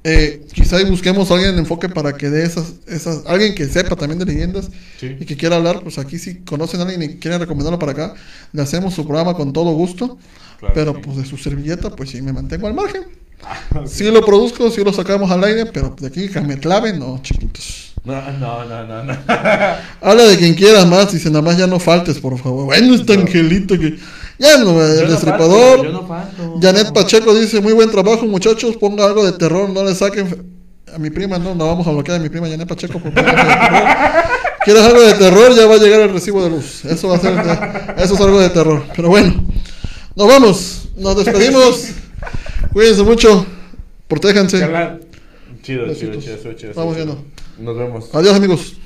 Eh, 0.08 0.46
quizá 0.52 0.80
busquemos 0.84 1.28
a 1.30 1.34
alguien 1.34 1.54
en 1.54 1.58
enfoque 1.58 1.88
para 1.88 2.16
que 2.16 2.30
dé 2.30 2.44
esas, 2.44 2.74
esas, 2.86 3.26
alguien 3.26 3.56
que 3.56 3.66
sepa 3.66 3.96
también 3.96 4.20
de 4.20 4.24
leyendas 4.24 4.68
Sí. 5.00 5.16
y 5.18 5.24
que 5.24 5.36
quiera 5.36 5.56
hablar, 5.56 5.80
pues 5.82 5.98
aquí 5.98 6.16
si 6.16 6.36
conocen 6.36 6.78
a 6.78 6.84
alguien 6.84 7.02
y 7.02 7.16
quieren 7.16 7.40
recomendarlo 7.40 7.80
para 7.80 7.90
acá, 7.90 8.14
le 8.52 8.62
hacemos 8.62 8.94
su 8.94 9.04
programa 9.04 9.34
con 9.34 9.52
todo 9.52 9.72
gusto. 9.72 10.16
Claro, 10.60 10.74
pero 10.74 10.94
sí. 10.94 11.00
pues 11.04 11.16
de 11.16 11.24
su 11.24 11.36
servilleta, 11.36 11.90
pues 11.90 12.10
sí 12.10 12.22
me 12.22 12.32
mantengo 12.32 12.68
al 12.68 12.74
margen. 12.74 13.02
Sí 13.86 14.04
lo 14.04 14.24
produzco, 14.24 14.70
sí 14.70 14.82
lo 14.84 14.92
sacamos 14.92 15.30
al 15.30 15.42
aire, 15.44 15.66
pero 15.66 15.94
de 15.98 16.06
aquí 16.06 16.28
que 16.28 16.40
me 16.40 16.58
claven, 16.58 16.98
no, 17.00 17.20
chiquitos. 17.22 17.92
No, 18.04 18.14
no, 18.32 18.64
no, 18.64 18.86
no, 18.86 19.04
no. 19.04 19.12
Habla 20.00 20.22
de 20.24 20.36
quien 20.38 20.54
quieras 20.54 20.86
más, 20.86 21.12
dice 21.12 21.28
nada 21.30 21.42
más 21.42 21.58
ya 21.58 21.66
no 21.66 21.80
faltes, 21.80 22.18
por 22.20 22.38
favor. 22.38 22.66
Bueno, 22.66 22.94
este 22.94 23.14
angelito 23.14 23.76
que. 23.78 23.98
Ya 24.38 24.58
no, 24.58 24.82
el 24.82 25.04
no 25.04 25.10
destripador. 25.10 25.90
no. 25.90 26.60
Janet 26.60 26.92
Pacheco 26.92 27.34
dice, 27.34 27.60
muy 27.60 27.72
buen 27.72 27.90
trabajo 27.90 28.26
muchachos, 28.26 28.76
ponga 28.76 29.06
algo 29.06 29.24
de 29.24 29.32
terror, 29.32 29.70
no 29.70 29.82
le 29.82 29.94
saquen 29.94 30.52
a 30.94 30.98
mi 30.98 31.10
prima, 31.10 31.38
no, 31.38 31.54
no 31.54 31.66
vamos 31.66 31.86
a 31.86 31.90
bloquear 31.90 32.18
a 32.18 32.22
mi 32.22 32.28
prima 32.28 32.48
Janet 32.48 32.68
Pacheco 32.68 32.98
por 32.98 33.12
poner 33.12 33.30
algo 33.34 33.48
de 33.48 33.56
terror. 33.56 33.88
¿Quieres 34.64 34.82
algo 34.82 35.00
de 35.00 35.12
terror? 35.14 35.54
Ya 35.54 35.66
va 35.66 35.74
a 35.74 35.78
llegar 35.78 36.00
el 36.00 36.12
recibo 36.12 36.42
de 36.42 36.50
luz. 36.50 36.84
Eso 36.84 37.08
va 37.08 37.16
a 37.16 37.20
ser, 37.20 37.38
eso 37.98 38.14
es 38.14 38.20
algo 38.20 38.40
de 38.40 38.50
terror. 38.50 38.82
Pero 38.94 39.08
bueno, 39.08 39.46
nos 40.16 40.26
vamos, 40.28 40.88
nos 40.96 41.16
despedimos. 41.24 41.88
Cuídense 42.72 43.02
mucho, 43.04 43.46
protéjanse. 44.08 44.58
Chido, 45.62 45.94
chido, 45.94 46.20
chido, 46.20 46.36
chido, 46.36 46.52
chido. 46.54 46.72
Vamos 46.74 46.96
viendo. 46.96 47.24
Nos 47.58 47.76
vemos. 47.76 48.08
Adiós 48.12 48.34
amigos. 48.34 48.76